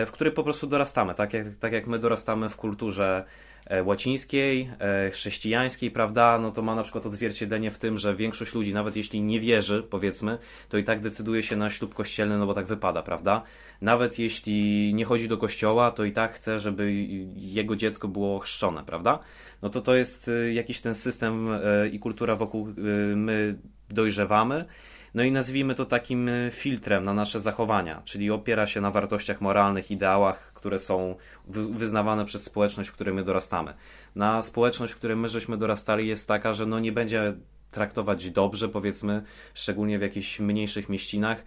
w 0.06 0.12
której 0.12 0.34
po 0.34 0.44
prostu 0.44 0.68
dorastamy. 0.68 1.16
Tak 1.16 1.34
jak, 1.34 1.48
tak 1.56 1.74
jak 1.74 1.88
my 1.88 2.00
dorastamy 2.00 2.50
w 2.50 2.56
kulturze 2.58 3.26
E, 3.66 3.84
łacińskiej, 3.84 4.70
e, 4.80 5.10
chrześcijańskiej, 5.12 5.92
prawda, 5.92 6.40
no 6.40 6.52
to 6.52 6.62
ma 6.62 6.76
na 6.76 6.84
przykład 6.84 7.06
odzwierciedlenie 7.06 7.72
w 7.72 7.78
tym, 7.78 7.98
że 7.98 8.16
większość 8.16 8.54
ludzi, 8.54 8.74
nawet 8.74 8.96
jeśli 8.96 9.22
nie 9.22 9.40
wierzy, 9.40 9.84
powiedzmy, 9.90 10.38
to 10.70 10.78
i 10.78 10.84
tak 10.84 11.00
decyduje 11.00 11.44
się 11.44 11.56
na 11.56 11.70
ślub 11.70 11.94
kościelny, 11.94 12.38
no 12.38 12.46
bo 12.46 12.54
tak 12.54 12.66
wypada, 12.66 13.02
prawda? 13.02 13.44
Nawet 13.82 14.20
jeśli 14.20 14.92
nie 14.94 15.06
chodzi 15.06 15.28
do 15.28 15.38
kościoła, 15.38 15.92
to 15.92 16.04
i 16.06 16.12
tak 16.12 16.34
chce, 16.34 16.60
żeby 16.60 16.94
jego 17.36 17.76
dziecko 17.76 18.08
było 18.08 18.40
chrzczone, 18.40 18.84
prawda? 18.84 19.20
No 19.62 19.70
to 19.70 19.82
to 19.82 19.96
jest 19.96 20.28
e, 20.28 20.54
jakiś 20.54 20.82
ten 20.82 20.96
system 20.96 21.50
i 21.92 22.00
kultura 22.00 22.36
wokół 22.36 22.68
my 23.16 23.56
dojrzewamy. 23.90 24.66
No 25.14 25.24
i 25.24 25.32
nazwijmy 25.32 25.76
to 25.76 25.86
takim 25.86 26.30
filtrem 26.52 27.04
na 27.04 27.14
nasze 27.14 27.40
zachowania, 27.40 28.02
czyli 28.06 28.32
opiera 28.32 28.68
się 28.68 28.82
na 28.82 28.92
wartościach 28.92 29.42
moralnych, 29.42 29.92
ideałach, 29.92 30.52
które 30.54 30.80
są 30.80 31.16
wyznawane 31.48 32.26
przez 32.26 32.44
społeczność, 32.44 32.90
w 32.90 32.94
której 32.94 33.14
my 33.14 33.24
dorastamy. 33.24 33.74
Na 34.16 34.42
społeczność, 34.42 34.94
w 34.94 34.96
której 34.96 35.18
my 35.18 35.28
żeśmy 35.28 35.58
dorastali 35.58 36.08
jest 36.08 36.28
taka, 36.28 36.54
że 36.54 36.66
no 36.66 36.80
nie 36.80 36.92
będzie 36.92 37.34
traktować 37.72 38.30
dobrze, 38.30 38.70
powiedzmy, 38.70 39.24
szczególnie 39.54 40.00
w 40.00 40.02
jakichś 40.02 40.40
mniejszych 40.40 40.90
mieścinach, 40.90 41.44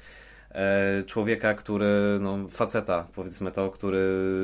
e, 0.50 1.02
człowieka, 1.02 1.54
który, 1.54 2.18
no 2.20 2.48
faceta 2.48 3.08
powiedzmy 3.14 3.52
to, 3.52 3.70
który 3.70 4.00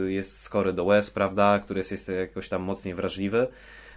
jest 0.08 0.40
skory 0.40 0.72
do 0.72 0.84
łez, 0.84 1.10
prawda, 1.10 1.58
który 1.58 1.80
jest, 1.80 1.90
jest 1.90 2.08
jakoś 2.08 2.48
tam 2.48 2.62
mocniej 2.62 2.94
wrażliwy, 2.94 3.48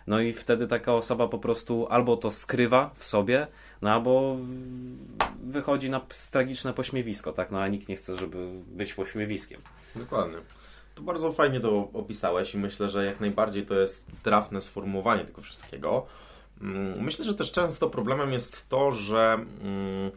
no 0.08 0.20
i 0.20 0.34
wtedy 0.34 0.68
taka 0.68 0.94
osoba 0.94 1.28
po 1.28 1.40
prostu 1.40 1.88
albo 1.90 2.18
to 2.18 2.32
skrywa 2.32 2.92
w 2.96 3.04
sobie, 3.04 3.48
no 3.82 3.92
albo 3.92 4.38
wychodzi 5.44 5.90
na 5.90 6.02
tragiczne 6.32 6.74
pośmiewisko, 6.74 7.34
tak, 7.34 7.52
no 7.52 7.60
a 7.62 7.68
nikt 7.68 7.88
nie 7.88 7.96
chce, 7.96 8.16
żeby 8.16 8.50
być 8.68 8.94
pośmiewiskiem. 8.94 9.62
Dokładnie. 9.96 10.38
To 10.96 11.02
bardzo 11.02 11.32
fajnie 11.32 11.60
to 11.60 11.90
opisałeś 11.94 12.54
i 12.54 12.58
myślę, 12.58 12.90
że 12.90 13.06
jak 13.06 13.20
najbardziej 13.20 13.66
to 13.66 13.76
jest 13.76 14.06
trafne 14.24 14.62
sformułowanie 14.62 15.26
tego 15.26 15.42
wszystkiego. 15.42 16.06
Mm, 16.62 17.04
myślę, 17.04 17.26
że 17.26 17.36
też 17.36 17.52
często 17.52 17.90
problemem 17.90 18.34
jest 18.34 18.70
to, 18.70 18.92
że 18.92 19.46
mm, 19.62 20.12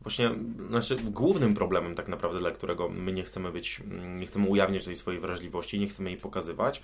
właśnie, 0.00 0.30
znaczy 0.68 0.96
głównym 0.96 1.54
problemem 1.54 1.94
tak 1.94 2.08
naprawdę, 2.08 2.38
dla 2.38 2.50
którego 2.50 2.88
my 2.88 3.12
nie 3.12 3.22
chcemy 3.22 3.52
być, 3.52 3.80
mm, 3.80 4.20
nie 4.20 4.26
chcemy 4.26 4.48
ujawniać 4.48 4.84
tej 4.84 4.96
swojej 4.96 5.20
wrażliwości, 5.20 5.78
nie 5.78 5.86
chcemy 5.86 6.10
jej 6.10 6.18
pokazywać, 6.18 6.82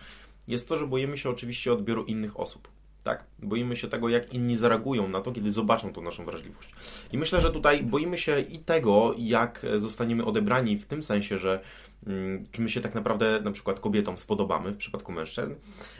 jest 0.49 0.69
to, 0.69 0.77
że 0.77 0.87
boimy 0.87 1.19
się 1.19 1.31
oczywiście 1.31 1.73
odbioru 1.73 2.05
innych 2.05 2.41
osób. 2.41 2.69
Tak? 3.05 3.25
Boimy 3.39 3.77
się 3.77 3.89
tego, 3.89 4.09
jak 4.09 4.35
inni 4.35 4.57
zareagują 4.57 5.09
na 5.09 5.21
to, 5.21 5.33
kiedy 5.33 5.53
zobaczą 5.53 5.93
tą 5.93 6.03
naszą 6.03 6.25
wrażliwość. 6.25 6.73
I 7.13 7.19
myślę, 7.19 7.41
że 7.41 7.51
tutaj 7.51 7.83
boimy 7.83 8.19
się 8.19 8.41
i 8.41 8.59
tego, 8.59 9.15
jak 9.19 9.67
zostaniemy 9.77 10.25
odebrani 10.25 10.79
w 10.79 10.87
tym 10.87 11.03
sensie, 11.03 11.39
że 11.39 11.61
mm, 12.07 12.47
czy 12.53 12.63
my 12.63 12.69
się 12.69 12.81
tak 12.81 12.95
naprawdę 12.95 13.41
na 13.41 13.51
przykład 13.51 13.81
kobietom 13.81 14.19
spodobamy 14.19 14.73
w 14.73 14.77
przypadku 14.77 15.13
mężczyzn, 15.13 15.55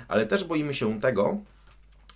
ale 0.09 0.27
też 0.27 0.45
boimy 0.45 0.75
się 0.75 1.01
tego, 1.01 1.39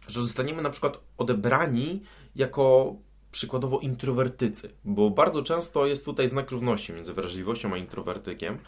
że 0.08 0.22
zostaniemy 0.22 0.62
na 0.62 0.70
przykład 0.70 0.98
odebrani 1.18 2.02
jako 2.36 2.96
przykładowo 3.32 3.78
introwertycy, 3.78 4.70
bo 4.84 5.10
bardzo 5.10 5.42
często 5.42 5.86
jest 5.86 6.04
tutaj 6.04 6.28
znak 6.28 6.50
równości 6.50 6.92
między 6.92 7.14
wrażliwością 7.14 7.74
a 7.74 7.76
introwertykiem. 7.76 8.58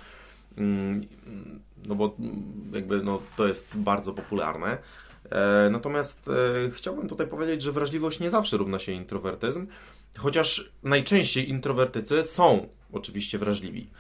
Mm, 0.56 1.08
no 1.86 1.94
bo 1.94 2.16
jakby 2.72 3.02
no, 3.02 3.22
to 3.36 3.48
jest 3.48 3.78
bardzo 3.78 4.12
popularne. 4.12 4.78
E, 5.30 5.70
natomiast 5.70 6.28
e, 6.28 6.70
chciałbym 6.70 7.08
tutaj 7.08 7.26
powiedzieć, 7.26 7.62
że 7.62 7.72
wrażliwość 7.72 8.20
nie 8.20 8.30
zawsze 8.30 8.56
równa 8.56 8.78
się 8.78 8.92
introwertyzm, 8.92 9.66
chociaż 10.18 10.72
najczęściej 10.82 11.50
introwertycy 11.50 12.22
są 12.22 12.68
oczywiście 12.92 13.38
wrażliwi. 13.38 13.90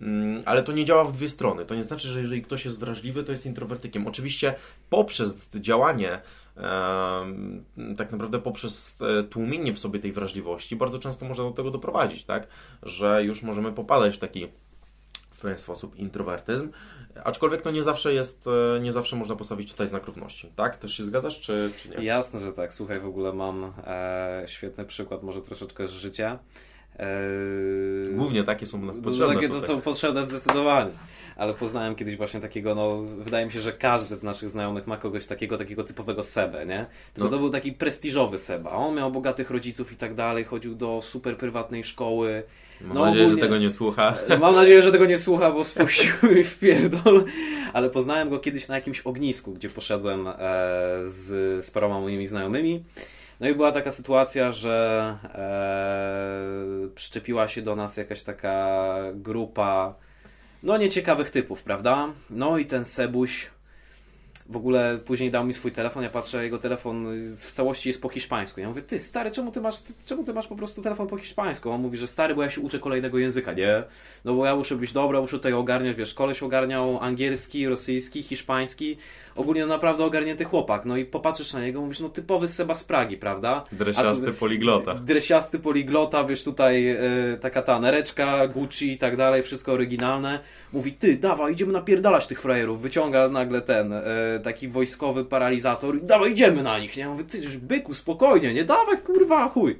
Mm, 0.00 0.42
ale 0.44 0.62
to 0.62 0.72
nie 0.72 0.84
działa 0.84 1.04
w 1.04 1.12
dwie 1.12 1.28
strony. 1.28 1.64
To 1.64 1.74
nie 1.74 1.82
znaczy, 1.82 2.08
że 2.08 2.20
jeżeli 2.20 2.42
ktoś 2.42 2.64
jest 2.64 2.78
wrażliwy, 2.78 3.24
to 3.24 3.32
jest 3.32 3.46
introwertykiem. 3.46 4.06
Oczywiście 4.06 4.54
poprzez 4.90 5.50
działanie, 5.54 6.20
tak 7.96 8.12
naprawdę 8.12 8.38
poprzez 8.38 8.96
e, 9.00 9.22
tłumienie 9.22 9.72
w 9.72 9.78
sobie 9.78 10.00
tej 10.00 10.12
wrażliwości, 10.12 10.76
bardzo 10.76 10.98
często 10.98 11.26
można 11.26 11.44
do 11.44 11.50
tego 11.50 11.70
doprowadzić, 11.70 12.24
tak? 12.24 12.46
Że 12.82 13.24
już 13.24 13.42
możemy 13.42 13.72
popadać 13.72 14.16
w 14.16 14.18
taki 14.18 14.48
w 15.36 15.40
pewien 15.40 15.58
sposób 15.58 15.96
introwertyzm. 15.96 16.68
Aczkolwiek 17.24 17.62
to 17.62 17.70
nie 17.70 17.82
zawsze 17.82 18.14
jest, 18.14 18.46
e, 18.76 18.80
nie 18.80 18.92
zawsze 18.92 19.16
można 19.16 19.36
postawić 19.36 19.70
tutaj 19.70 19.88
znak 19.88 20.06
równości. 20.06 20.50
Tak? 20.56 20.76
Też 20.76 20.96
się 20.96 21.04
zgadzasz, 21.04 21.40
czy, 21.40 21.70
czy 21.76 21.88
nie? 21.88 22.04
Jasne, 22.04 22.40
że 22.40 22.52
tak. 22.52 22.74
Słuchaj, 22.74 23.00
w 23.00 23.06
ogóle 23.06 23.32
mam 23.32 23.72
e, 23.86 24.42
świetny 24.46 24.84
przykład, 24.84 25.22
może 25.22 25.42
troszeczkę 25.42 25.86
z 25.86 25.90
życia. 25.90 26.38
E, 26.98 27.06
Głównie 28.12 28.44
takie 28.44 28.66
są 28.66 29.00
potrzebne. 29.02 29.34
Takie 29.34 29.48
to 29.48 29.60
są 29.60 29.80
potrzebne 29.80 30.24
zdecydowanie. 30.24 30.90
Ale 31.36 31.54
poznałem 31.54 31.94
kiedyś 31.94 32.16
właśnie 32.16 32.40
takiego, 32.40 32.74
no 32.74 33.02
wydaje 33.02 33.46
mi 33.46 33.52
się, 33.52 33.60
że 33.60 33.72
każdy 33.72 34.16
z 34.16 34.22
naszych 34.22 34.50
znajomych 34.50 34.86
ma 34.86 34.96
kogoś 34.96 35.26
takiego, 35.26 35.58
takiego 35.58 35.84
typowego 35.84 36.22
Sebę, 36.22 36.66
nie? 36.66 36.86
Tylko 37.14 37.30
no. 37.30 37.36
to 37.36 37.38
był 37.38 37.50
taki 37.50 37.72
prestiżowy 37.72 38.38
Seba. 38.38 38.70
On 38.70 38.94
miał 38.94 39.12
bogatych 39.12 39.50
rodziców 39.50 39.92
i 39.92 39.96
tak 39.96 40.14
dalej, 40.14 40.44
chodził 40.44 40.74
do 40.74 41.00
super 41.02 41.36
prywatnej 41.36 41.84
szkoły, 41.84 42.42
Mam 42.80 42.96
no, 42.96 43.04
nadzieję, 43.04 43.24
ogólnie, 43.24 43.42
że 43.42 43.48
tego 43.48 43.58
nie 43.58 43.70
słucha. 43.70 44.14
Mam 44.40 44.54
nadzieję, 44.54 44.82
że 44.82 44.92
tego 44.92 45.06
nie 45.06 45.18
słucha, 45.18 45.50
bo 45.50 45.64
spuścił 45.64 46.12
mi 46.22 46.44
w 46.44 46.58
pierdol. 46.58 47.24
Ale 47.72 47.90
poznałem 47.90 48.30
go 48.30 48.38
kiedyś 48.38 48.68
na 48.68 48.74
jakimś 48.74 49.00
ognisku, 49.00 49.52
gdzie 49.52 49.68
poszedłem 49.70 50.28
e, 50.28 50.32
z, 51.04 51.64
z 51.64 51.70
paroma 51.70 52.00
moimi 52.00 52.26
znajomymi. 52.26 52.84
No 53.40 53.48
i 53.48 53.54
była 53.54 53.72
taka 53.72 53.90
sytuacja, 53.90 54.52
że 54.52 55.16
e, 55.24 56.88
przyczepiła 56.94 57.48
się 57.48 57.62
do 57.62 57.76
nas 57.76 57.96
jakaś 57.96 58.22
taka 58.22 58.96
grupa 59.14 59.94
no 60.62 60.76
nieciekawych 60.76 61.30
typów, 61.30 61.62
prawda? 61.62 62.08
No 62.30 62.58
i 62.58 62.66
ten 62.66 62.84
Sebuś 62.84 63.50
w 64.48 64.56
ogóle 64.56 64.98
później 65.04 65.30
dał 65.30 65.46
mi 65.46 65.52
swój 65.52 65.72
telefon, 65.72 66.02
ja 66.02 66.10
patrzę, 66.10 66.44
jego 66.44 66.58
telefon 66.58 67.06
w 67.36 67.52
całości 67.52 67.88
jest 67.88 68.02
po 68.02 68.08
hiszpańsku. 68.08 68.60
Ja 68.60 68.68
mówię, 68.68 68.82
ty 68.82 68.98
stary, 68.98 69.30
czemu 69.30 69.52
ty 69.52 69.60
masz, 69.60 69.80
ty, 69.80 69.92
czemu 70.06 70.24
ty 70.24 70.34
masz 70.34 70.46
po 70.46 70.56
prostu 70.56 70.82
telefon 70.82 71.06
po 71.06 71.16
hiszpańsku? 71.16 71.70
On 71.70 71.80
mówi, 71.80 71.98
że 71.98 72.06
stary, 72.06 72.34
bo 72.34 72.42
ja 72.42 72.50
się 72.50 72.60
uczę 72.60 72.78
kolejnego 72.78 73.18
języka, 73.18 73.52
nie? 73.52 73.82
No 74.24 74.34
bo 74.34 74.46
ja 74.46 74.56
muszę 74.56 74.76
być 74.76 74.92
dobra, 74.92 75.20
muszę 75.20 75.36
tutaj 75.36 75.52
ogarniać, 75.52 75.96
wiesz, 75.96 76.14
koleś 76.14 76.42
ogarniał 76.42 76.98
angielski, 77.00 77.68
rosyjski, 77.68 78.22
hiszpański, 78.22 78.96
ogólnie 79.36 79.60
no 79.60 79.66
naprawdę 79.66 80.04
ogarnięty 80.04 80.44
chłopak. 80.44 80.84
No 80.84 80.96
i 80.96 81.04
popatrzysz 81.04 81.52
na 81.52 81.60
niego, 81.60 81.80
mówisz, 81.80 82.00
no 82.00 82.08
typowy 82.08 82.48
Seba 82.48 82.74
z 82.74 82.84
Pragi, 82.84 83.16
prawda? 83.16 83.64
Dresiasty 83.72 84.26
tu, 84.26 84.32
poliglota. 84.32 84.94
Dresiasty 84.94 85.58
poliglota, 85.58 86.24
wiesz, 86.24 86.44
tutaj 86.44 86.90
y, 87.34 87.38
taka 87.40 87.62
ta 87.62 87.80
nereczka, 87.80 88.46
Gucci 88.48 88.92
i 88.92 88.98
tak 88.98 89.16
dalej, 89.16 89.42
wszystko 89.42 89.72
oryginalne. 89.72 90.40
Mówi, 90.72 90.92
ty, 90.92 91.16
dawaj, 91.16 91.52
idziemy 91.52 91.72
napierdalać 91.72 92.26
tych 92.26 92.40
frajerów. 92.40 92.80
Wyciąga 92.80 93.28
nagle 93.28 93.60
ten... 93.60 93.92
E, 93.92 94.02
taki 94.42 94.68
wojskowy 94.68 95.24
paralizator 95.24 95.96
i 95.96 96.02
dawaj 96.02 96.32
idziemy 96.32 96.62
na 96.62 96.78
nich, 96.78 96.96
nie? 96.96 97.02
Ja 97.02 97.10
mówię, 97.10 97.24
ty 97.24 97.42
byku, 97.58 97.94
spokojnie, 97.94 98.54
nie 98.54 98.64
dawaj 98.64 98.98
kurwa, 98.98 99.48
chuj. 99.48 99.78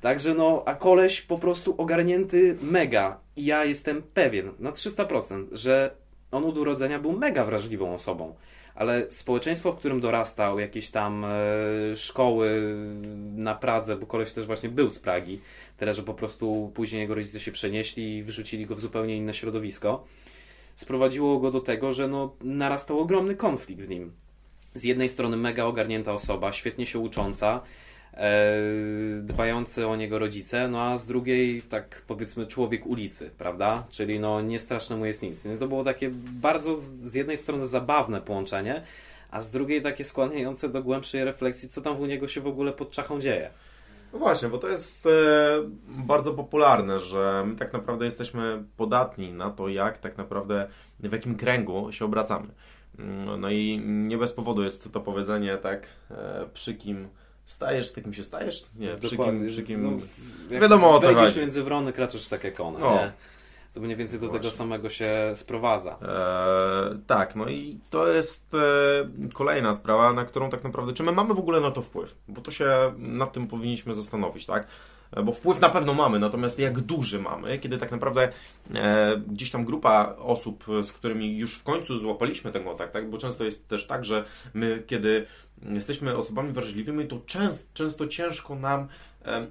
Także 0.00 0.34
no, 0.34 0.62
a 0.66 0.74
koleś 0.74 1.22
po 1.22 1.38
prostu 1.38 1.74
ogarnięty 1.78 2.56
mega 2.62 3.20
i 3.36 3.44
ja 3.44 3.64
jestem 3.64 4.02
pewien 4.02 4.50
na 4.58 4.72
300%, 4.72 5.46
że 5.52 5.90
on 6.30 6.44
od 6.44 6.58
urodzenia 6.58 6.98
był 6.98 7.12
mega 7.12 7.44
wrażliwą 7.44 7.94
osobą 7.94 8.34
ale 8.74 9.06
społeczeństwo, 9.10 9.72
w 9.72 9.78
którym 9.78 10.00
dorastał, 10.00 10.58
jakieś 10.58 10.90
tam 10.90 11.24
e, 11.24 11.96
szkoły 11.96 12.76
na 13.36 13.54
Pradze, 13.54 13.96
bo 13.96 14.06
koleś 14.06 14.32
też 14.32 14.46
właśnie 14.46 14.68
był 14.68 14.90
z 14.90 14.98
Pragi, 14.98 15.40
tyle 15.76 15.94
że 15.94 16.02
po 16.02 16.14
prostu 16.14 16.72
później 16.74 17.00
jego 17.00 17.14
rodzice 17.14 17.40
się 17.40 17.52
przenieśli 17.52 18.16
i 18.16 18.22
wyrzucili 18.22 18.66
go 18.66 18.74
w 18.74 18.80
zupełnie 18.80 19.16
inne 19.16 19.34
środowisko, 19.34 20.04
sprowadziło 20.74 21.38
go 21.38 21.50
do 21.50 21.60
tego, 21.60 21.92
że 21.92 22.08
no, 22.08 22.36
narastał 22.40 22.98
ogromny 22.98 23.34
konflikt 23.34 23.82
w 23.82 23.88
nim. 23.88 24.12
Z 24.74 24.84
jednej 24.84 25.08
strony 25.08 25.36
mega 25.36 25.64
ogarnięta 25.64 26.12
osoba, 26.12 26.52
świetnie 26.52 26.86
się 26.86 26.98
ucząca, 26.98 27.60
dbający 29.20 29.86
o 29.86 29.96
niego 29.96 30.18
rodzice, 30.18 30.68
no 30.68 30.82
a 30.82 30.98
z 30.98 31.06
drugiej 31.06 31.62
tak 31.62 32.02
powiedzmy 32.06 32.46
człowiek 32.46 32.86
ulicy, 32.86 33.30
prawda? 33.38 33.84
Czyli 33.90 34.20
no 34.20 34.40
nie 34.40 34.58
straszne 34.58 34.96
mu 34.96 35.06
jest 35.06 35.22
nic. 35.22 35.44
No 35.44 35.56
to 35.58 35.68
było 35.68 35.84
takie 35.84 36.10
bardzo 36.40 36.76
z 36.80 37.14
jednej 37.14 37.36
strony 37.36 37.66
zabawne 37.66 38.20
połączenie, 38.20 38.82
a 39.30 39.40
z 39.40 39.50
drugiej 39.50 39.82
takie 39.82 40.04
skłaniające 40.04 40.68
do 40.68 40.82
głębszej 40.82 41.24
refleksji, 41.24 41.68
co 41.68 41.80
tam 41.80 42.00
u 42.00 42.06
niego 42.06 42.28
się 42.28 42.40
w 42.40 42.46
ogóle 42.46 42.72
pod 42.72 42.90
czachą 42.90 43.20
dzieje. 43.20 43.50
No 44.12 44.18
właśnie, 44.18 44.48
bo 44.48 44.58
to 44.58 44.68
jest 44.68 45.06
e, 45.06 45.10
bardzo 45.86 46.32
popularne, 46.32 47.00
że 47.00 47.44
my 47.46 47.56
tak 47.56 47.72
naprawdę 47.72 48.04
jesteśmy 48.04 48.64
podatni 48.76 49.32
na 49.32 49.50
to, 49.50 49.68
jak 49.68 49.98
tak 49.98 50.18
naprawdę, 50.18 50.68
w 51.00 51.12
jakim 51.12 51.36
kręgu 51.36 51.92
się 51.92 52.04
obracamy. 52.04 52.46
Mm, 52.98 53.40
no 53.40 53.50
i 53.50 53.82
nie 53.84 54.18
bez 54.18 54.32
powodu 54.32 54.62
jest 54.62 54.92
to 54.92 55.00
powiedzenie, 55.00 55.56
tak, 55.56 55.86
e, 56.10 56.46
przy 56.54 56.74
kim 56.74 57.08
Stajesz, 57.46 57.88
z 57.88 57.92
takim 57.92 58.12
się 58.12 58.24
stajesz? 58.24 58.66
Nie, 58.76 58.96
przy 58.96 59.16
kim, 59.16 59.46
przy 59.48 59.62
kim... 59.62 59.82
No, 60.50 60.58
Wiadomo 60.60 60.90
o 60.90 61.00
co 61.00 61.14
chodzi. 61.14 61.40
między 61.40 61.62
wrony, 61.62 61.92
kraczesz 61.92 62.28
tak 62.28 62.44
jak 62.44 62.60
ona, 62.60 62.78
no. 62.78 62.94
nie? 62.94 63.12
To 63.74 63.80
mniej 63.80 63.96
więcej 63.96 64.20
do 64.20 64.26
Właśnie. 64.26 64.42
tego 64.42 64.56
samego 64.56 64.88
się 64.88 65.32
sprowadza. 65.34 65.90
Eee, 66.02 66.98
tak, 67.06 67.36
no 67.36 67.48
i 67.48 67.78
to 67.90 68.08
jest 68.08 68.54
e, 68.54 69.28
kolejna 69.32 69.74
sprawa, 69.74 70.12
na 70.12 70.24
którą 70.24 70.50
tak 70.50 70.64
naprawdę, 70.64 70.92
czy 70.92 71.02
my 71.02 71.12
mamy 71.12 71.34
w 71.34 71.38
ogóle 71.38 71.60
na 71.60 71.70
to 71.70 71.82
wpływ? 71.82 72.14
Bo 72.28 72.40
to 72.40 72.50
się 72.50 72.92
nad 72.98 73.32
tym 73.32 73.46
powinniśmy 73.46 73.94
zastanowić, 73.94 74.46
tak? 74.46 74.66
E, 75.12 75.22
bo 75.22 75.32
wpływ 75.32 75.60
na 75.60 75.68
pewno 75.68 75.94
mamy, 75.94 76.18
natomiast 76.18 76.58
jak 76.58 76.80
duży 76.80 77.20
mamy, 77.20 77.58
kiedy 77.58 77.78
tak 77.78 77.90
naprawdę 77.90 78.28
e, 78.74 79.16
gdzieś 79.16 79.50
tam 79.50 79.64
grupa 79.64 80.16
osób, 80.18 80.64
z 80.82 80.92
którymi 80.92 81.38
już 81.38 81.54
w 81.56 81.62
końcu 81.62 81.98
złapaliśmy 81.98 82.52
ten 82.52 82.64
kontakt, 82.64 82.92
tak? 82.92 83.10
bo 83.10 83.18
często 83.18 83.44
jest 83.44 83.68
też 83.68 83.86
tak, 83.86 84.04
że 84.04 84.24
my 84.54 84.82
kiedy 84.86 85.26
jesteśmy 85.62 86.16
osobami 86.16 86.52
wrażliwymi, 86.52 87.06
to 87.06 87.20
często, 87.26 87.70
często 87.74 88.06
ciężko 88.06 88.54
nam 88.54 88.88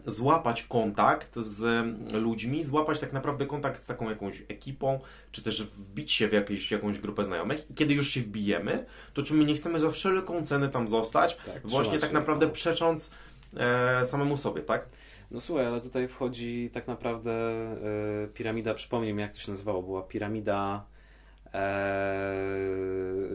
złapać 0.05 0.63
kontakt 0.63 1.36
z 1.36 1.86
ludźmi, 2.13 2.63
złapać 2.63 3.00
tak 3.00 3.13
naprawdę 3.13 3.45
kontakt 3.45 3.81
z 3.81 3.86
taką 3.86 4.10
jakąś 4.10 4.43
ekipą, 4.48 5.00
czy 5.31 5.43
też 5.43 5.63
wbić 5.63 6.12
się 6.12 6.27
w 6.27 6.33
jakieś, 6.33 6.72
jakąś 6.72 7.00
grupę 7.00 7.24
znajomych. 7.24 7.69
I 7.69 7.74
kiedy 7.74 7.93
już 7.93 8.10
się 8.10 8.22
wbijemy, 8.22 8.86
to 9.13 9.24
czy 9.24 9.33
my 9.33 9.45
nie 9.45 9.55
chcemy 9.55 9.79
za 9.79 9.91
wszelką 9.91 10.45
cenę 10.45 10.69
tam 10.69 10.88
zostać, 10.88 11.36
tak, 11.36 11.67
właśnie 11.67 12.00
tak 12.00 12.12
naprawdę 12.12 12.45
no. 12.45 12.51
przecząc 12.51 13.12
e, 13.57 14.05
samemu 14.05 14.38
sobie, 14.38 14.62
tak? 14.62 14.86
No 15.31 15.41
słuchaj, 15.41 15.65
ale 15.65 15.81
tutaj 15.81 16.07
wchodzi 16.07 16.69
tak 16.74 16.88
naprawdę 16.88 17.31
e, 17.31 18.27
piramida, 18.27 18.74
przypomnij 18.74 19.13
mi 19.13 19.22
jak 19.22 19.33
to 19.33 19.39
się 19.39 19.51
nazywało, 19.51 19.83
była 19.83 20.01
piramida 20.01 20.86
e, 21.53 22.33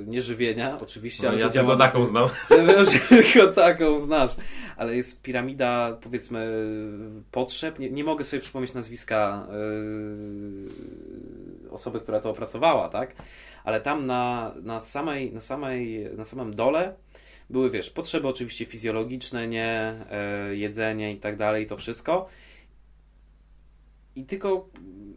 nieżywienia, 0.06 0.78
oczywiście, 0.80 1.22
no, 1.22 1.28
ale 1.28 1.38
ja 1.38 1.46
to 1.46 1.52
działa... 1.52 1.76
taką 1.76 2.06
znam. 2.06 2.28
tylko 3.08 3.52
taką 3.52 3.98
znasz, 3.98 4.36
ale 4.76 4.96
jest 4.96 5.22
piramida, 5.22 5.98
powiedzmy, 6.00 6.66
potrzeb, 7.30 7.78
nie, 7.78 7.90
nie 7.90 8.04
mogę 8.04 8.24
sobie 8.24 8.40
przypomnieć 8.40 8.74
nazwiska 8.74 9.46
e, 9.50 9.54
osoby, 11.70 12.00
która 12.00 12.20
to 12.20 12.30
opracowała, 12.30 12.88
tak? 12.88 13.14
Ale 13.64 13.80
tam 13.80 14.06
na, 14.06 14.54
na, 14.62 14.80
samej, 14.80 15.32
na, 15.32 15.40
samej, 15.40 16.08
na 16.16 16.24
samym 16.24 16.54
dole 16.54 16.94
były, 17.50 17.70
wiesz, 17.70 17.90
potrzeby 17.90 18.28
oczywiście 18.28 18.66
fizjologiczne, 18.66 19.48
nie, 19.48 19.94
e, 20.10 20.56
jedzenie 20.56 21.12
i 21.12 21.16
tak 21.16 21.36
dalej, 21.36 21.66
to 21.66 21.76
wszystko. 21.76 22.28
I 24.16 24.24
tylko 24.24 24.68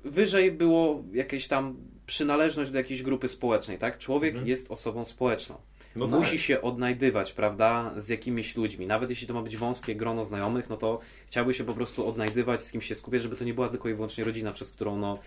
wyżej 0.04 0.52
było 0.52 1.04
jakieś 1.14 1.48
tam 1.48 1.76
przynależność 2.12 2.72
do 2.72 2.78
jakiejś 2.78 3.04
grupy 3.04 3.28
społecznej, 3.28 3.78
tak? 3.78 3.98
Człowiek 3.98 4.32
mhm. 4.32 4.48
jest 4.48 4.72
osobą 4.72 5.06
społeczną. 5.06 5.56
No 5.96 6.08
Musi 6.08 6.32
tak. 6.32 6.40
się 6.40 6.62
odnajdywać, 6.62 7.34
prawda, 7.34 7.92
z 7.96 8.10
jakimiś 8.10 8.56
ludźmi. 8.56 8.88
Nawet 8.88 9.10
jeśli 9.10 9.28
to 9.28 9.34
ma 9.34 9.42
być 9.42 9.58
wąskie 9.58 9.96
grono 9.96 10.26
znajomych, 10.26 10.70
no 10.70 10.78
to 10.78 11.00
chciałby 11.28 11.54
się 11.54 11.64
po 11.64 11.74
prostu 11.74 12.08
odnajdywać, 12.08 12.64
z 12.64 12.72
kim 12.72 12.82
się 12.82 12.96
skupiać, 12.96 13.22
żeby 13.22 13.36
to 13.36 13.44
nie 13.44 13.54
była 13.54 13.70
tylko 13.70 13.90
i 13.90 13.94
wyłącznie 13.94 14.24
rodzina, 14.24 14.52
przez 14.52 14.72
którą 14.72 14.98
no, 14.98 15.20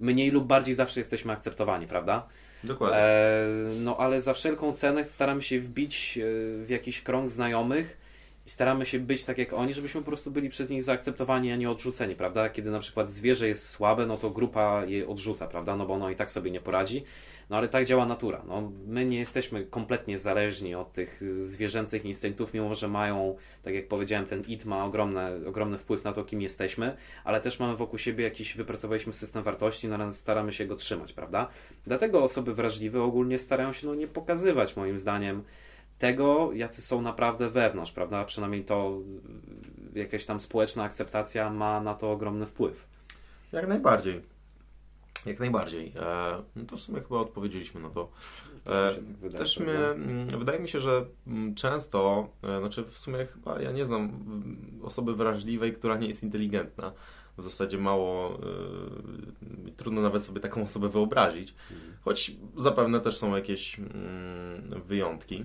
mniej 0.00 0.30
lub 0.30 0.46
bardziej 0.46 0.74
zawsze 0.74 1.00
jesteśmy 1.00 1.32
akceptowani, 1.32 1.86
prawda? 1.86 2.26
Dokładnie. 2.64 2.98
E, 2.98 3.46
no 3.80 3.96
ale 3.96 4.20
za 4.20 4.34
wszelką 4.34 4.72
cenę 4.72 5.04
staramy 5.04 5.42
się 5.42 5.60
wbić 5.60 6.18
e, 6.18 6.22
w 6.64 6.66
jakiś 6.68 7.02
krąg 7.02 7.30
znajomych 7.30 7.99
staramy 8.50 8.86
się 8.86 8.98
być 8.98 9.24
tak 9.24 9.38
jak 9.38 9.52
oni, 9.52 9.74
żebyśmy 9.74 10.00
po 10.00 10.06
prostu 10.06 10.30
byli 10.30 10.48
przez 10.48 10.70
nich 10.70 10.82
zaakceptowani, 10.82 11.52
a 11.52 11.56
nie 11.56 11.70
odrzuceni, 11.70 12.16
prawda? 12.16 12.48
Kiedy 12.48 12.70
na 12.70 12.78
przykład 12.78 13.10
zwierzę 13.10 13.48
jest 13.48 13.68
słabe, 13.68 14.06
no 14.06 14.16
to 14.16 14.30
grupa 14.30 14.84
je 14.84 15.08
odrzuca, 15.08 15.46
prawda? 15.46 15.76
No 15.76 15.86
bo 15.86 15.94
ono 15.94 16.10
i 16.10 16.16
tak 16.16 16.30
sobie 16.30 16.50
nie 16.50 16.60
poradzi. 16.60 17.04
No 17.50 17.56
ale 17.56 17.68
tak 17.68 17.84
działa 17.84 18.06
natura. 18.06 18.42
No, 18.48 18.72
my 18.86 19.04
nie 19.04 19.18
jesteśmy 19.18 19.64
kompletnie 19.64 20.18
zależni 20.18 20.74
od 20.74 20.92
tych 20.92 21.22
zwierzęcych 21.42 22.04
instynktów, 22.04 22.54
mimo 22.54 22.74
że 22.74 22.88
mają, 22.88 23.36
tak 23.62 23.74
jak 23.74 23.88
powiedziałem, 23.88 24.26
ten 24.26 24.42
id 24.42 24.64
ma 24.64 24.84
ogromny, 24.84 25.48
ogromny 25.48 25.78
wpływ 25.78 26.04
na 26.04 26.12
to, 26.12 26.24
kim 26.24 26.42
jesteśmy, 26.42 26.96
ale 27.24 27.40
też 27.40 27.60
mamy 27.60 27.76
wokół 27.76 27.98
siebie 27.98 28.24
jakiś, 28.24 28.56
wypracowaliśmy 28.56 29.12
system 29.12 29.42
wartości, 29.42 29.88
no 29.88 30.12
staramy 30.12 30.52
się 30.52 30.66
go 30.66 30.76
trzymać, 30.76 31.12
prawda? 31.12 31.48
Dlatego 31.86 32.22
osoby 32.22 32.54
wrażliwe 32.54 33.02
ogólnie 33.02 33.38
starają 33.38 33.72
się 33.72 33.86
no, 33.86 33.94
nie 33.94 34.08
pokazywać, 34.08 34.76
moim 34.76 34.98
zdaniem, 34.98 35.42
tego, 36.00 36.50
jacy 36.52 36.82
są 36.82 37.02
naprawdę 37.02 37.50
wewnątrz, 37.50 37.92
prawda? 37.92 38.24
Przynajmniej 38.24 38.64
to 38.64 38.98
jakaś 39.94 40.24
tam 40.24 40.40
społeczna 40.40 40.82
akceptacja 40.82 41.50
ma 41.50 41.80
na 41.80 41.94
to 41.94 42.12
ogromny 42.12 42.46
wpływ. 42.46 42.86
Jak 43.52 43.68
najbardziej. 43.68 44.20
Jak 45.26 45.40
najbardziej. 45.40 45.92
E, 45.96 46.42
no 46.56 46.64
to 46.64 46.76
w 46.76 46.80
sumie 46.80 47.00
chyba 47.00 47.20
odpowiedzieliśmy 47.20 47.80
na 47.80 47.90
to. 47.90 48.10
E, 48.66 48.94
wydaje, 49.20 49.38
też 49.38 49.58
mnie, 49.58 49.72
mm, 49.72 50.28
wydaje 50.28 50.60
mi 50.60 50.68
się, 50.68 50.80
że 50.80 51.04
mm, 51.26 51.54
często, 51.54 52.28
e, 52.42 52.60
znaczy 52.60 52.84
w 52.84 52.98
sumie 52.98 53.26
chyba 53.26 53.62
ja 53.62 53.72
nie 53.72 53.84
znam 53.84 54.24
osoby 54.82 55.14
wrażliwej, 55.14 55.72
która 55.72 55.96
nie 55.96 56.06
jest 56.06 56.22
inteligentna. 56.22 56.92
W 57.38 57.42
zasadzie 57.42 57.78
mało, 57.78 58.38
e, 59.66 59.70
trudno 59.76 60.02
nawet 60.02 60.24
sobie 60.24 60.40
taką 60.40 60.62
osobę 60.62 60.88
wyobrazić, 60.88 61.54
mhm. 61.70 61.96
choć 62.04 62.36
zapewne 62.56 63.00
też 63.00 63.16
są 63.16 63.36
jakieś 63.36 63.78
mm, 63.78 64.82
wyjątki. 64.86 65.44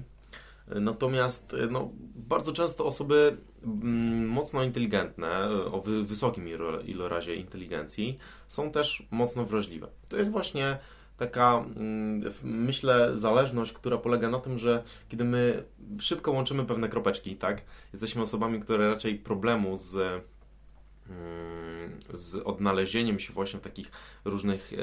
Natomiast 0.67 1.55
no, 1.71 1.91
bardzo 2.15 2.53
często 2.53 2.85
osoby 2.85 3.37
mm, 3.63 4.27
mocno 4.27 4.63
inteligentne, 4.63 5.49
o 5.71 5.81
wysokim 6.03 6.47
ilorazie 6.85 7.35
inteligencji, 7.35 8.17
są 8.47 8.71
też 8.71 9.07
mocno 9.11 9.45
wrażliwe. 9.45 9.87
To 10.09 10.17
jest 10.17 10.31
właśnie 10.31 10.77
taka, 11.17 11.65
mm, 11.75 12.33
myślę, 12.43 13.17
zależność, 13.17 13.73
która 13.73 13.97
polega 13.97 14.29
na 14.29 14.39
tym, 14.39 14.57
że 14.57 14.83
kiedy 15.09 15.23
my 15.23 15.63
szybko 15.99 16.31
łączymy 16.31 16.65
pewne 16.65 16.89
kropeczki, 16.89 17.35
tak, 17.35 17.61
jesteśmy 17.93 18.21
osobami, 18.21 18.61
które 18.61 18.89
raczej 18.89 19.15
problemu 19.15 19.77
z, 19.77 19.95
mm, 21.09 21.99
z 22.13 22.35
odnalezieniem 22.35 23.19
się 23.19 23.33
właśnie 23.33 23.59
w 23.59 23.63
takich 23.63 23.91
różnych 24.25 24.73
e, 24.73 24.77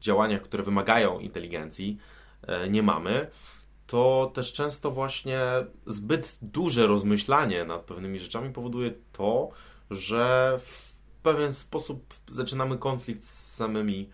działaniach, 0.00 0.42
które 0.42 0.62
wymagają 0.62 1.18
inteligencji, 1.18 1.98
e, 2.42 2.68
nie 2.68 2.82
mamy 2.82 3.30
to 3.86 4.30
też 4.34 4.52
często 4.52 4.90
właśnie 4.90 5.40
zbyt 5.86 6.38
duże 6.42 6.86
rozmyślanie 6.86 7.64
nad 7.64 7.80
pewnymi 7.80 8.20
rzeczami 8.20 8.52
powoduje 8.52 8.94
to, 9.12 9.50
że 9.90 10.56
w 10.62 10.92
pewien 11.22 11.52
sposób 11.52 12.14
zaczynamy 12.28 12.78
konflikt 12.78 13.24
z 13.24 13.54
samymi, 13.54 14.10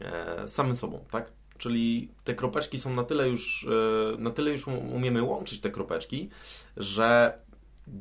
e, 0.00 0.48
samym 0.48 0.76
sobą, 0.76 1.04
tak? 1.10 1.32
Czyli 1.58 2.08
te 2.24 2.34
kropeczki 2.34 2.78
są 2.78 2.94
na 2.94 3.04
tyle 3.04 3.28
już, 3.28 3.66
e, 4.14 4.16
na 4.18 4.30
tyle 4.30 4.50
już 4.50 4.66
umiemy 4.68 5.22
łączyć 5.22 5.60
te 5.60 5.70
kropeczki, 5.70 6.30
że 6.76 7.38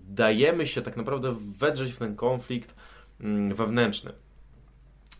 dajemy 0.09 0.67
się 0.67 0.81
tak 0.81 0.97
naprawdę 0.97 1.35
wedrzeć 1.57 1.91
w 1.91 1.99
ten 1.99 2.15
konflikt 2.15 2.75
mm, 3.19 3.55
wewnętrzny. 3.55 4.13